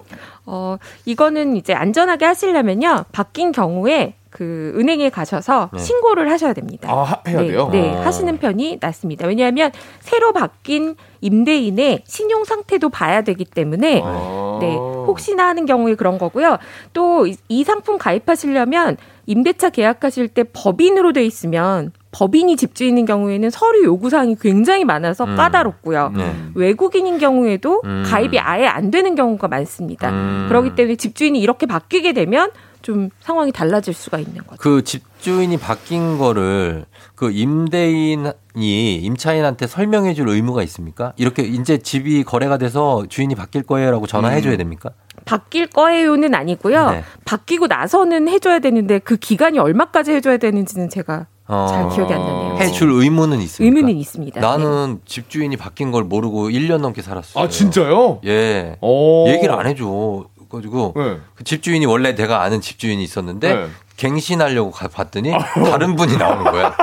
어, 0.45 0.77
이거는 1.05 1.55
이제 1.55 1.73
안전하게 1.73 2.25
하시려면요. 2.25 3.05
바뀐 3.13 3.51
경우에 3.51 4.15
그 4.33 4.73
은행에 4.75 5.09
가셔서 5.11 5.69
네. 5.71 5.79
신고를 5.79 6.29
하셔야 6.31 6.53
됩니다. 6.53 6.89
아, 6.91 7.03
하- 7.03 7.21
해야 7.27 7.41
네, 7.41 7.47
돼요? 7.49 7.69
네, 7.71 7.95
아. 7.95 8.07
하시는 8.07 8.35
편이 8.39 8.79
낫습니다. 8.81 9.27
왜냐하면 9.27 9.71
새로 9.99 10.33
바뀐 10.33 10.95
임대인의 11.21 12.01
신용 12.07 12.43
상태도 12.43 12.89
봐야 12.89 13.21
되기 13.21 13.45
때문에 13.45 14.01
아. 14.03 14.57
네, 14.59 14.75
혹시나 14.75 15.47
하는 15.47 15.65
경우에 15.67 15.93
그런 15.95 16.17
거고요. 16.17 16.57
또 16.93 17.25
이 17.47 17.63
상품 17.63 17.97
가입하시려면 17.99 18.97
임대차 19.27 19.69
계약하실 19.69 20.29
때 20.29 20.43
법인으로 20.51 21.13
돼 21.13 21.23
있으면 21.25 21.91
법인이 22.11 22.55
집주인인 22.57 23.05
경우에는 23.05 23.49
서류 23.51 23.83
요구 23.85 24.09
사항이 24.09 24.35
굉장히 24.41 24.83
많아서 24.83 25.25
음. 25.25 25.35
까다롭고요. 25.35 26.11
네. 26.15 26.33
외국인인 26.55 27.19
경우에도 27.19 27.81
음. 27.85 28.03
가입이 28.05 28.39
아예 28.39 28.65
안 28.65 28.89
되는 28.91 29.13
경우가 29.15 29.47
많습니다. 29.47 30.09
음. 30.09 30.45
그렇기 30.49 30.75
때문에 30.75 30.95
집주인이 30.95 31.39
이렇게 31.39 31.65
바뀌게 31.67 32.13
되면 32.13 32.51
좀 32.83 33.09
상황이 33.21 33.51
달라질 33.51 33.93
수가 33.93 34.19
있는 34.19 34.45
거죠. 34.45 34.57
그 34.61 34.83
집주인이 34.83 35.57
바뀐 35.57 36.19
거를 36.19 36.85
그 37.15 37.31
임대인이 37.31 38.31
임차인한테 38.55 39.65
설명해 39.65 40.13
줄 40.13 40.29
의무가 40.29 40.61
있습니까? 40.63 41.13
이렇게 41.15 41.43
이제 41.43 41.79
집이 41.79 42.23
거래가 42.23 42.57
돼서 42.57 43.05
주인이 43.09 43.33
바뀔 43.33 43.63
거예요라고 43.63 44.05
전화해 44.05 44.41
줘야 44.41 44.57
됩니까? 44.57 44.91
바뀔 45.25 45.67
거예요는 45.67 46.35
아니고요. 46.35 46.91
네. 46.91 47.03
바뀌고 47.25 47.67
나서는 47.67 48.27
해줘야 48.27 48.59
되는데 48.59 48.99
그 48.99 49.15
기간이 49.15 49.57
얼마까지 49.57 50.11
해줘야 50.11 50.37
되는지는 50.37 50.89
제가 50.89 51.27
어, 51.47 51.67
잘 51.69 51.89
기억이 51.89 52.13
안 52.13 52.19
나네요. 52.21 52.57
해줄 52.57 52.89
의무는 52.91 53.39
있습니까? 53.41 53.65
의무는 53.77 53.97
있습니다. 53.99 54.39
네. 54.39 54.45
나는 54.47 54.99
집주인이 55.05 55.55
바뀐 55.57 55.91
걸 55.91 56.03
모르고 56.03 56.49
1년 56.49 56.79
넘게 56.79 57.01
살았어요. 57.01 57.43
아, 57.43 57.47
진짜요? 57.49 58.19
예. 58.25 58.77
오. 58.81 59.27
얘기를 59.27 59.53
안 59.53 59.67
해줘. 59.67 60.25
가지고 60.57 60.93
네. 60.95 61.17
그 61.35 61.43
집주인이 61.43 61.85
원래 61.85 62.15
내가 62.15 62.41
아는 62.41 62.61
집주인이 62.61 63.03
있었는데 63.03 63.53
네. 63.55 63.67
갱신하려고 63.97 64.71
가- 64.71 64.87
봤더니 64.87 65.31
다른 65.69 65.95
분이 65.95 66.17
나오는 66.17 66.43
거야. 66.51 66.75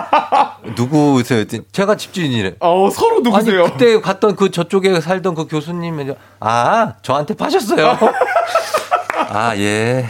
누구세요? 0.76 1.44
제가 1.72 1.96
집주인이래. 1.96 2.56
어, 2.60 2.88
서로 2.90 3.20
누구세요? 3.20 3.62
아니 3.64 3.72
그때 3.72 4.00
갔던 4.00 4.36
그 4.36 4.50
저쪽에 4.50 5.00
살던 5.00 5.34
그 5.34 5.46
교수님이 5.46 6.12
아 6.38 6.94
저한테 7.02 7.34
파셨어요. 7.34 7.98
아 9.32 9.56
예. 9.56 10.04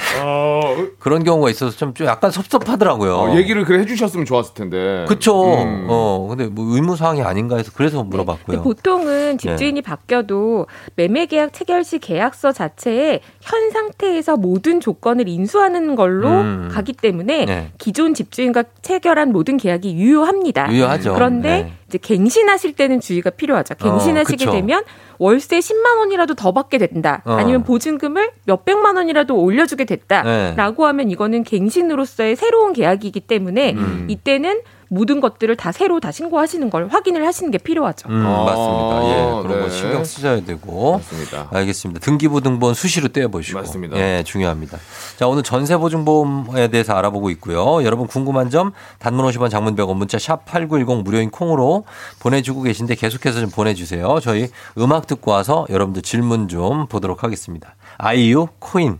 그런 0.98 1.24
경우가 1.24 1.50
있어서 1.50 1.76
좀, 1.76 1.92
좀 1.92 2.06
약간 2.06 2.30
섭섭하더라고요. 2.30 3.14
어, 3.14 3.36
얘기를 3.36 3.64
그래 3.64 3.80
해주셨으면 3.80 4.24
좋았을 4.24 4.54
텐데. 4.54 5.04
그쵸. 5.08 5.62
음. 5.62 5.86
어, 5.88 6.26
근데 6.30 6.46
뭐 6.46 6.74
의무사항이 6.74 7.22
아닌가 7.22 7.56
해서 7.56 7.70
그래서 7.74 8.02
물어봤고요. 8.02 8.46
근데 8.46 8.62
보통은 8.62 9.38
집주인이 9.38 9.82
바뀌어도 9.82 10.66
매매계약 10.96 11.52
체결 11.52 11.84
시 11.84 11.98
계약서 11.98 12.52
자체에 12.52 13.20
현 13.40 13.70
상태에서 13.70 14.36
모든 14.36 14.80
조건을 14.80 15.28
인수하는 15.28 15.96
걸로 15.96 16.28
음. 16.28 16.68
가기 16.72 16.94
때문에 16.94 17.44
네. 17.44 17.72
기존 17.78 18.14
집주인과 18.14 18.64
체결한 18.80 19.32
모든 19.32 19.58
계약이 19.58 19.94
유효합니다. 19.96 20.72
유효하죠. 20.72 21.12
그런데 21.14 21.64
네. 21.64 21.72
이제 21.88 21.98
갱신하실 21.98 22.74
때는 22.74 23.00
주의가 23.00 23.30
필요하죠. 23.30 23.74
갱신하시게 23.74 24.44
그쵸. 24.44 24.52
되면 24.52 24.82
월세 25.20 25.58
10만 25.58 25.98
원이라도 25.98 26.34
더 26.34 26.50
받게 26.50 26.78
된다. 26.78 27.22
어. 27.26 27.34
아니면 27.34 27.62
보증금을 27.62 28.30
몇 28.46 28.64
백만 28.64 28.96
원이라도 28.96 29.36
올려주게 29.38 29.84
네. 29.84 29.96
됐다라고 29.96 30.86
하면 30.86 31.10
이거는 31.10 31.44
갱신으로서의 31.44 32.36
새로운 32.36 32.72
계약이기 32.72 33.20
때문에 33.20 33.74
음. 33.74 34.06
이때는 34.08 34.62
모든 34.92 35.20
것들을 35.20 35.56
다 35.56 35.70
새로 35.70 36.00
다 36.00 36.10
신고하시는 36.10 36.68
걸 36.68 36.88
확인을 36.88 37.24
하시는 37.24 37.50
게 37.52 37.58
필요하죠. 37.58 38.08
음, 38.08 38.22
맞습니다. 38.24 39.08
예, 39.08 39.42
그런 39.42 39.58
네. 39.58 39.62
거 39.62 39.70
신경 39.70 40.04
쓰셔야 40.04 40.44
되고. 40.44 40.94
맞습니다. 40.94 41.48
알겠습니다. 41.52 42.00
등기부등본 42.00 42.74
수시로 42.74 43.06
떼어보시고. 43.06 43.60
맞습니다. 43.60 43.96
예, 43.96 44.24
중요합니다. 44.26 44.78
자, 45.16 45.28
오늘 45.28 45.44
전세보증보험에 45.44 46.68
대해서 46.68 46.94
알아보고 46.94 47.30
있고요. 47.30 47.84
여러분 47.84 48.08
궁금한 48.08 48.50
점 48.50 48.72
단문 48.98 49.24
50원 49.30 49.48
장문 49.48 49.76
100원 49.76 49.94
문자 49.94 50.18
샵 50.18 50.44
8910 50.44 51.04
무료인 51.04 51.30
콩으로 51.30 51.84
보내주고 52.18 52.62
계신데 52.62 52.96
계속해서 52.96 53.40
좀 53.40 53.50
보내주세요. 53.50 54.18
저희 54.20 54.48
음악 54.76 55.06
듣고 55.06 55.30
와서 55.30 55.66
여러분들 55.70 56.02
질문 56.02 56.48
좀 56.48 56.88
보도록 56.88 57.22
하겠습니다. 57.22 57.76
아이유 57.96 58.48
코인. 58.58 58.98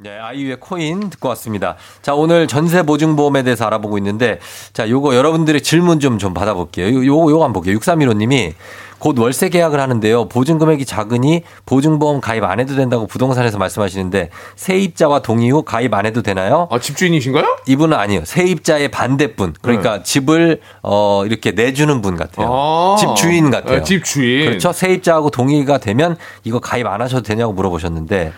네, 0.00 0.16
아이유의 0.16 0.58
코인 0.60 1.10
듣고 1.10 1.28
왔습니다. 1.30 1.74
자, 2.02 2.14
오늘 2.14 2.46
전세 2.46 2.82
보증보험에 2.84 3.42
대해서 3.42 3.66
알아보고 3.66 3.98
있는데, 3.98 4.38
자, 4.72 4.88
요거 4.88 5.16
여러분들의 5.16 5.60
질문 5.60 5.98
좀, 5.98 6.18
좀 6.18 6.34
받아볼게요. 6.34 6.86
요, 6.94 7.04
요거, 7.04 7.32
요거 7.32 7.44
한번 7.44 7.52
볼게요. 7.54 7.76
6315님이 7.80 8.52
곧 9.00 9.18
월세 9.18 9.48
계약을 9.48 9.80
하는데요. 9.80 10.28
보증금액이 10.28 10.84
작으니 10.84 11.42
보증보험 11.66 12.20
가입 12.20 12.44
안 12.44 12.60
해도 12.60 12.76
된다고 12.76 13.08
부동산에서 13.08 13.58
말씀하시는데, 13.58 14.30
세입자와 14.54 15.22
동의 15.22 15.50
후 15.50 15.62
가입 15.64 15.92
안 15.94 16.06
해도 16.06 16.22
되나요? 16.22 16.68
아, 16.70 16.78
집주인이신가요? 16.78 17.58
이분은 17.66 17.96
아니에요. 17.96 18.24
세입자의 18.24 18.92
반대분. 18.92 19.54
그러니까 19.60 20.04
집을, 20.04 20.60
어, 20.84 21.24
이렇게 21.26 21.50
내주는 21.50 22.00
분 22.00 22.14
같아요. 22.14 22.46
네. 22.46 22.52
아. 22.54 22.96
집주인 23.00 23.50
같아요. 23.50 23.78
아, 23.78 23.82
집주인. 23.82 24.46
그렇죠. 24.46 24.70
세입자하고 24.70 25.30
동의가 25.30 25.78
되면 25.78 26.16
이거 26.44 26.60
가입 26.60 26.86
안 26.86 27.00
하셔도 27.00 27.24
되냐고 27.24 27.52
물어보셨는데, 27.52 28.32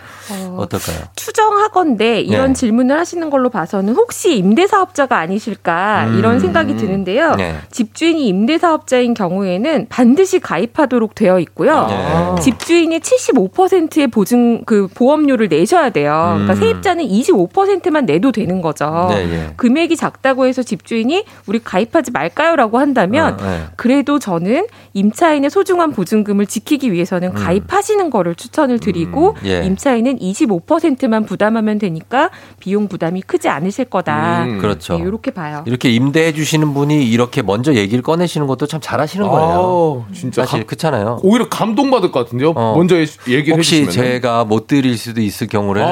어 0.57 0.67
떨까요? 0.69 0.99
추정하건데 1.17 2.21
이런 2.21 2.49
네. 2.49 2.53
질문을 2.55 2.99
하시는 2.99 3.31
걸로 3.31 3.51
봐서는 3.51 3.95
혹시 3.95 4.37
임대사업자가 4.37 5.19
아니실까 5.19 6.07
음. 6.09 6.19
이런 6.19 6.41
생각이 6.41 6.77
드는데요. 6.77 7.35
네. 7.37 7.57
집주인이 7.71 8.27
임대사업자인 8.29 9.15
경우에는 9.15 9.87
반드시 9.89 10.39
가입하도록 10.41 11.15
되어 11.15 11.39
있고요. 11.41 11.87
네. 11.87 12.43
집주인이 12.43 12.99
75%의 13.01 14.09
보증 14.09 14.65
그 14.65 14.89
보험료를 14.95 15.49
내셔야 15.49 15.91
돼요. 15.91 16.33
그러니까 16.35 16.55
음. 16.55 16.59
세입자는 16.59 17.05
25%만 17.07 18.07
내도 18.07 18.33
되는 18.33 18.61
거죠. 18.61 19.07
네, 19.11 19.31
예. 19.33 19.53
금액이 19.57 19.97
작다고 19.97 20.47
해서 20.47 20.63
집주인이 20.63 21.25
우리 21.47 21.59
가입하지 21.59 22.11
말까요라고 22.13 22.79
한다면 22.79 23.35
어, 23.35 23.37
네. 23.37 23.63
그래도 23.77 24.19
저는 24.19 24.67
임차인의 24.95 25.51
소중한 25.51 25.93
보증금을 25.93 26.47
지키기 26.47 26.93
위해서는 26.93 27.33
가입하시는 27.33 28.11
거를 28.11 28.35
추천을 28.35 28.79
드리고 28.79 29.31
음, 29.31 29.47
예. 29.47 29.63
임차인은 29.65 30.20
25%만 30.21 31.25
부담하면 31.25 31.79
되니까 31.79 32.31
비용 32.59 32.89
부담이 32.89 33.23
크지 33.23 33.49
않으실 33.49 33.87
거다. 33.87 34.45
음, 34.45 34.59
그렇죠. 34.59 34.99
네, 34.99 35.05
이렇게 35.05 35.31
봐요. 35.31 35.63
이렇게 35.67 35.91
임대해 35.91 36.33
주시는 36.33 36.75
분이 36.75 37.09
이렇게 37.09 37.43
먼저 37.43 37.75
얘기를 37.75 38.03
꺼내시는 38.03 38.47
것도 38.47 38.67
참 38.67 38.81
잘하시는 38.81 39.27
거예요. 39.27 39.49
아우, 39.51 40.05
진짜 40.13 40.43
사실 40.43 40.61
감- 40.61 40.67
그렇잖아요. 40.67 41.21
오히려 41.23 41.49
감동받을 41.49 42.13
것 42.13 42.25
같은데요. 42.25 42.53
먼저 42.53 42.97
얘기를 43.29 43.57
혹시 43.57 43.83
해주시면 43.83 43.91
제가 43.91 44.45
못 44.45 44.67
드릴 44.67 44.97
수도 44.99 45.21
있을 45.21 45.47
경우를 45.47 45.83
해서 45.83 45.91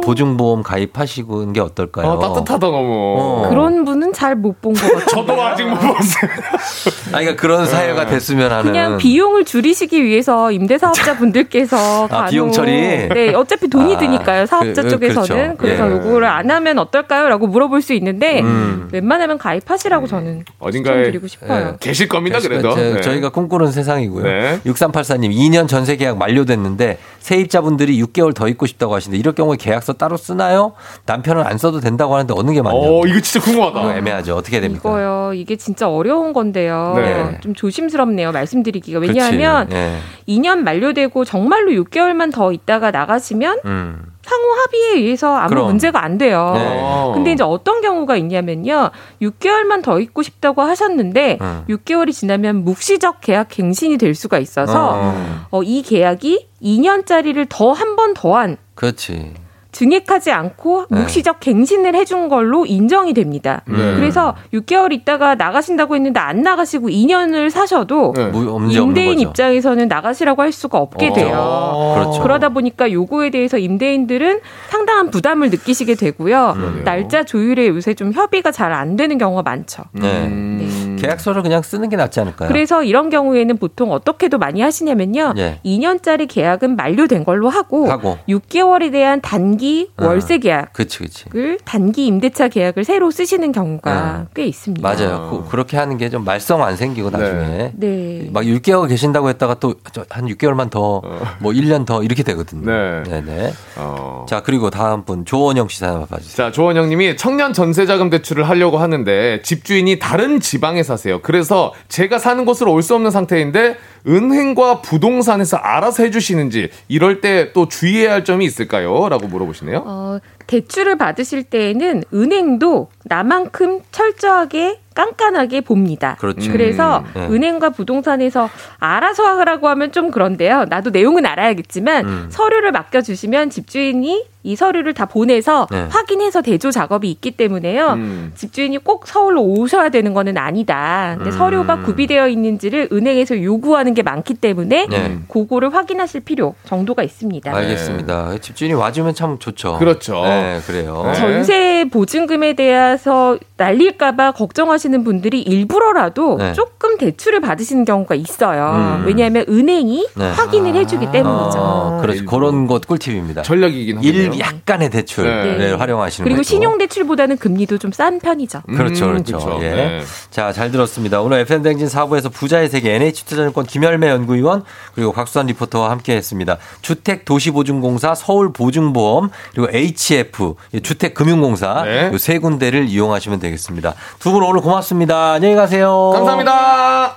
보증보험 0.00 0.62
가입하시는 0.62 1.52
게 1.52 1.60
어떨까요? 1.60 2.10
아, 2.12 2.18
따뜻하다 2.18 2.58
너무. 2.66 3.14
어. 3.18 3.46
그런 3.48 3.84
분은 3.84 4.12
잘 4.12 4.34
못 4.36 4.60
본 4.60 4.74
것 4.74 4.82
같아요. 4.82 5.06
저도 5.06 5.42
아직 5.42 5.64
못 5.64 5.74
봤어요. 5.78 6.30
아니, 7.12 7.24
그러니까 7.24 7.36
그런 7.36 7.66
사회가 7.66 8.06
됐으면 8.06 8.50
하는. 8.52 8.64
그냥 8.64 8.96
비용을 8.98 9.44
줄이시기 9.44 10.04
위해서 10.04 10.52
임대사업자 10.52 11.16
분들께서 11.16 12.08
아, 12.12 12.26
비용 12.26 12.52
처리? 12.52 12.70
네, 13.08 13.34
어차피 13.34 13.68
돈이 13.68 13.96
아, 13.96 13.98
드니까요. 13.98 14.46
사업자 14.46 14.82
그, 14.82 14.90
쪽에서는. 14.90 15.26
그렇죠. 15.26 15.56
그래서 15.58 15.86
예. 15.90 15.92
요거를 15.92 16.26
안 16.28 16.50
하면 16.50 16.78
어떨까요?라고 16.78 17.46
물어볼 17.46 17.82
수 17.82 17.92
있는데 17.94 18.40
음. 18.40 18.88
웬만하면 18.92 19.38
가입하시라고 19.38 20.06
저는 20.06 20.44
어딘가에 20.58 20.94
추천드리고 20.96 21.26
싶어요. 21.26 21.68
예. 21.72 21.76
계실 21.80 22.08
겁니다, 22.08 22.38
그래도. 22.40 22.70
저, 22.74 22.80
네. 22.80 23.00
저희가 23.00 23.30
꿈꾸는 23.30 23.70
세상이고요. 23.72 24.24
네. 24.24 24.60
6384님, 24.66 25.30
2년 25.34 25.68
전세 25.68 25.96
계약 25.96 26.18
만료됐는데 26.18 26.98
세입자분들이 27.28 28.02
6개월 28.02 28.34
더 28.34 28.48
있고 28.48 28.64
싶다고 28.66 28.94
하시는데 28.94 29.18
이럴 29.18 29.34
경우에 29.34 29.58
계약서 29.58 29.92
따로 29.92 30.16
쓰나요? 30.16 30.72
남편은 31.04 31.44
안 31.44 31.58
써도 31.58 31.78
된다고 31.80 32.14
하는데 32.14 32.32
어느 32.34 32.52
게 32.52 32.62
맞냐? 32.62 32.78
어, 32.78 33.06
이거 33.06 33.20
진짜 33.20 33.44
궁금하다. 33.44 33.80
이거 33.80 33.94
애매하죠. 33.96 34.34
어떻게 34.34 34.60
됩니까? 34.60 34.88
이거요. 34.88 35.32
이게 35.34 35.56
진짜 35.56 35.90
어려운 35.90 36.32
건데요. 36.32 36.94
네. 36.96 37.38
좀 37.42 37.54
조심스럽네요. 37.54 38.32
말씀드리기가. 38.32 39.00
왜냐하면 39.00 39.68
예. 39.72 39.98
2년 40.26 40.58
만료되고 40.60 41.26
정말로 41.26 41.72
6개월만 41.72 42.32
더 42.32 42.50
있다가 42.50 42.90
나가시면 42.90 43.60
음. 43.66 44.04
상호 44.28 44.52
합의에 44.52 44.92
의해서 45.02 45.34
아무 45.36 45.48
그럼. 45.50 45.66
문제가 45.68 46.04
안 46.04 46.18
돼요. 46.18 46.52
네. 46.54 47.10
근데 47.14 47.32
이제 47.32 47.42
어떤 47.42 47.80
경우가 47.80 48.16
있냐면요. 48.16 48.90
6개월만 49.22 49.82
더 49.82 50.00
있고 50.00 50.22
싶다고 50.22 50.62
하셨는데 50.62 51.38
음. 51.40 51.64
6개월이 51.68 52.12
지나면 52.12 52.64
묵시적 52.64 53.20
계약 53.22 53.48
갱신이 53.48 53.96
될 53.96 54.14
수가 54.14 54.38
있어서 54.38 54.90
어. 54.94 55.14
어, 55.50 55.62
이 55.62 55.82
계약이 55.82 56.48
2년짜리를 56.62 57.46
더 57.48 57.72
한 57.72 57.96
번 57.96 58.12
더한 58.14 58.56
그렇지. 58.74 59.32
증액하지 59.70 60.30
않고 60.32 60.86
네. 60.90 61.00
묵시적 61.00 61.40
갱신을 61.40 61.94
해준 61.94 62.28
걸로 62.28 62.64
인정이 62.64 63.12
됩니다. 63.14 63.62
네. 63.66 63.94
그래서 63.96 64.34
6개월 64.54 64.92
있다가 64.92 65.34
나가신다고 65.34 65.94
했는데 65.94 66.18
안 66.20 66.42
나가시고 66.42 66.88
2년을 66.88 67.50
사셔도 67.50 68.14
네. 68.16 68.24
없는 68.32 68.70
임대인. 68.70 69.20
입장에서는 69.20 69.88
나가시라고 69.88 70.40
할 70.42 70.52
수가 70.52 70.78
없게 70.78 71.08
어. 71.08 71.12
돼요. 71.12 71.92
그렇죠. 71.96 72.22
그러다 72.22 72.48
보니까 72.48 72.90
요거에 72.90 73.30
대해서 73.30 73.58
임대인들은 73.58 74.40
상당한 74.70 75.10
부담을 75.10 75.50
느끼시게 75.50 75.94
되고요. 75.96 76.54
그러네요. 76.56 76.84
날짜 76.84 77.24
조율에 77.24 77.68
요새 77.68 77.94
좀 77.94 78.12
협의가 78.12 78.50
잘 78.52 78.68
안 78.68 78.96
되는 78.96 79.16
경우가 79.18 79.42
많죠. 79.42 79.84
네. 79.92 80.26
음. 80.26 80.96
계약서를 80.98 81.42
그냥 81.42 81.62
쓰는 81.62 81.88
게 81.88 81.96
낫지 81.96 82.20
않을까요? 82.20 82.48
그래서 82.48 82.82
이런 82.82 83.10
경우에는 83.10 83.56
보통 83.58 83.92
어떻게도 83.92 84.38
많이 84.38 84.60
하시냐면요. 84.60 85.34
예. 85.38 85.60
2년짜리 85.64 86.28
계약은 86.28 86.76
만료된 86.76 87.24
걸로 87.24 87.48
하고, 87.48 87.88
하고. 87.90 88.18
6개월에 88.28 88.90
대한 88.92 89.20
단기 89.20 89.90
아. 89.96 90.06
월세 90.06 90.38
계약 90.38 90.72
그치, 90.72 90.98
그치. 90.98 91.24
을 91.34 91.58
단기 91.64 92.06
임대차 92.06 92.48
계약을 92.48 92.84
새로 92.84 93.10
쓰시는 93.10 93.52
경우가 93.52 93.90
아. 93.92 94.26
꽤 94.34 94.46
있습니다. 94.46 94.86
맞아요. 94.86 95.46
그, 95.48 95.56
렇게 95.56 95.76
하는 95.76 95.96
게 95.96 96.08
좀 96.08 96.24
말썽 96.24 96.60
안 96.62 96.74
생기고 96.76 97.10
나중에. 97.10 97.72
네. 97.74 98.30
막 98.32 98.42
6개월 98.44 98.88
계신다고 98.88 99.28
했다가 99.28 99.54
또 99.56 99.74
한 100.10 100.26
6개월만 100.26 100.70
더, 100.70 101.02
뭐 101.40 101.52
1년 101.52 101.84
더 101.86 102.02
이렇게 102.02 102.22
되거든요. 102.22 102.70
네. 102.70 103.02
네네. 103.04 103.52
어. 103.76 104.24
자, 104.28 104.42
그리고 104.42 104.70
다음 104.70 105.02
분, 105.04 105.24
조원영 105.24 105.68
씨 105.68 105.78
사연 105.80 106.06
봐주세요. 106.06 106.36
자, 106.48 106.52
조원영 106.52 106.88
님이 106.88 107.16
청년 107.16 107.52
전세자금 107.52 108.10
대출을 108.10 108.48
하려고 108.48 108.78
하는데 108.78 109.42
집주인이 109.42 109.98
다른 109.98 110.40
지방에 110.40 110.82
사세요. 110.88 111.20
그래서 111.22 111.72
제가 111.88 112.18
사는 112.18 112.44
곳으로 112.44 112.72
올 112.72 112.82
수 112.82 112.94
없는 112.96 113.10
상태인데 113.12 113.76
은행과 114.06 114.80
부동산에서 114.82 115.56
알아서 115.56 116.02
해주시는지 116.02 116.70
이럴 116.88 117.20
때 117.20 117.38
또 117.52 117.68
주의해야 117.68 118.12
할 118.12 118.24
점이 118.24 118.44
있을까요? 118.44 119.08
라고 119.08 119.26
물어보시네요. 119.26 119.82
어, 119.84 120.18
대출을 120.46 120.96
받으실 120.96 121.42
때에는 121.44 122.04
은행도 122.12 122.88
나만큼 123.04 123.80
철저하게 123.90 124.80
깐깐하게 124.94 125.60
봅니다. 125.60 126.16
그렇죠. 126.18 126.56
래서 126.56 127.04
음, 127.14 127.20
네. 127.20 127.26
은행과 127.28 127.70
부동산에서 127.70 128.50
알아서 128.78 129.24
하라고 129.38 129.68
하면 129.68 129.92
좀 129.92 130.10
그런데요. 130.10 130.64
나도 130.68 130.90
내용은 130.90 131.24
알아야겠지만 131.24 132.04
음. 132.04 132.26
서류를 132.30 132.72
맡겨주시면 132.72 133.50
집주인이 133.50 134.24
이 134.42 134.56
서류를 134.56 134.94
다 134.94 135.04
보내서 135.06 135.68
네. 135.70 135.86
확인해서 135.90 136.42
대조 136.42 136.70
작업이 136.72 137.08
있기 137.12 137.32
때문에요. 137.32 137.92
음. 137.92 138.32
집주인이 138.34 138.78
꼭 138.78 139.06
서울로 139.06 139.42
오셔야 139.44 139.90
되는 139.90 140.14
거는 140.14 140.36
아니다. 140.36 141.14
근데 141.18 141.30
음. 141.30 141.36
서류가 141.36 141.82
구비되어 141.82 142.26
있는지를 142.28 142.88
은행에서 142.90 143.40
요구하는 143.42 143.87
게 143.94 144.02
많기 144.02 144.34
때문에 144.34 144.86
네. 144.88 145.18
그거를 145.28 145.74
확인하실 145.74 146.20
필요 146.22 146.54
정도가 146.66 147.02
있습니다. 147.02 147.54
알겠습니다. 147.54 148.38
집주인이 148.40 148.74
와주면 148.74 149.14
참 149.14 149.38
좋죠. 149.38 149.78
그렇죠. 149.78 150.22
네, 150.22 150.60
그래요. 150.66 151.02
네. 151.06 151.14
전세 151.14 151.84
보증금에 151.90 152.54
대해서 152.54 153.38
날릴까봐 153.56 154.32
걱정하시는 154.32 155.04
분들이 155.04 155.42
일부러라도 155.42 156.36
네. 156.38 156.52
조금 156.54 156.96
대출을 156.96 157.40
받으시는 157.40 157.84
경우가 157.84 158.14
있어요. 158.14 159.00
음. 159.00 159.04
왜냐하면 159.06 159.44
은행이 159.48 160.08
네. 160.16 160.30
확인을 160.30 160.74
해주기 160.74 161.10
때문이죠. 161.10 161.58
어, 161.58 161.98
그렇죠. 162.00 162.24
그런 162.26 162.66
것 162.66 162.86
꿀팁입니다. 162.86 163.42
전략이긴 163.42 163.98
하네요. 163.98 164.10
일 164.12 164.38
약간의 164.40 164.90
대출을 164.90 165.58
네. 165.58 165.72
활용하시는 165.72 166.24
그리고 166.24 166.38
거죠. 166.38 166.48
신용 166.48 166.78
대출보다는 166.78 167.36
금리도 167.36 167.76
좀 167.78 167.88
싼 167.98 168.20
편이죠. 168.20 168.62
그렇죠, 168.66 169.06
음, 169.06 169.10
그렇죠. 169.24 169.38
그렇죠. 169.38 169.58
예. 169.64 169.70
네. 169.70 170.00
자, 170.30 170.52
잘 170.52 170.70
들었습니다. 170.70 171.20
오늘 171.20 171.40
FM 171.40 171.62
댕진 171.62 171.88
4부에서 171.88 172.30
부자의 172.32 172.68
세계 172.68 172.94
NH투자증권 172.94 173.64
김 173.66 173.77
열매 173.82 174.08
연구위원 174.08 174.64
그리고 174.94 175.12
곽수환 175.12 175.46
리포터와 175.46 175.90
함께 175.90 176.16
했습니다. 176.16 176.58
주택도시보증공사 176.82 178.14
서울보증보험 178.14 179.30
그리고 179.54 179.68
HF 179.72 180.54
주택금융공사 180.82 181.82
네. 181.84 182.10
이세 182.14 182.38
군데를 182.38 182.88
이용하시면 182.88 183.40
되겠습니다. 183.40 183.94
두 184.18 184.32
분 184.32 184.42
오늘 184.42 184.60
고맙습니다. 184.60 185.32
안녕히 185.32 185.54
가세요. 185.54 186.10
감사합니다. 186.14 187.16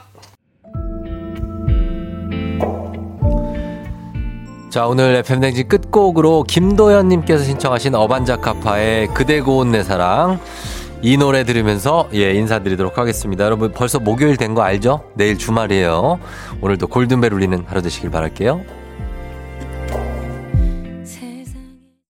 자, 4.69 4.88
오늘 4.88 5.15
FM댕진 5.17 5.67
끝곡으로 5.67 6.43
김도현님께서 6.43 7.43
신청하신 7.43 7.93
어반자카파의 7.93 9.07
그대 9.13 9.41
고운 9.41 9.71
내 9.71 9.83
사랑. 9.83 10.39
이 11.03 11.18
노래 11.18 11.44
들으면서 11.44 12.07
예, 12.14 12.34
인사드리도록 12.36 12.98
하겠습니다. 12.98 13.44
여러분 13.45 13.72
벌써 13.72 13.99
목요일 13.99 14.38
된 14.38 14.52
거 14.53 14.61
알죠? 14.61 15.03
내일 15.15 15.38
주말이에요. 15.38 16.19
오늘도 16.61 16.88
골든벨 16.88 17.34
울리는 17.34 17.64
하루 17.68 17.82
되시길 17.82 18.11
바랄게요. 18.11 18.81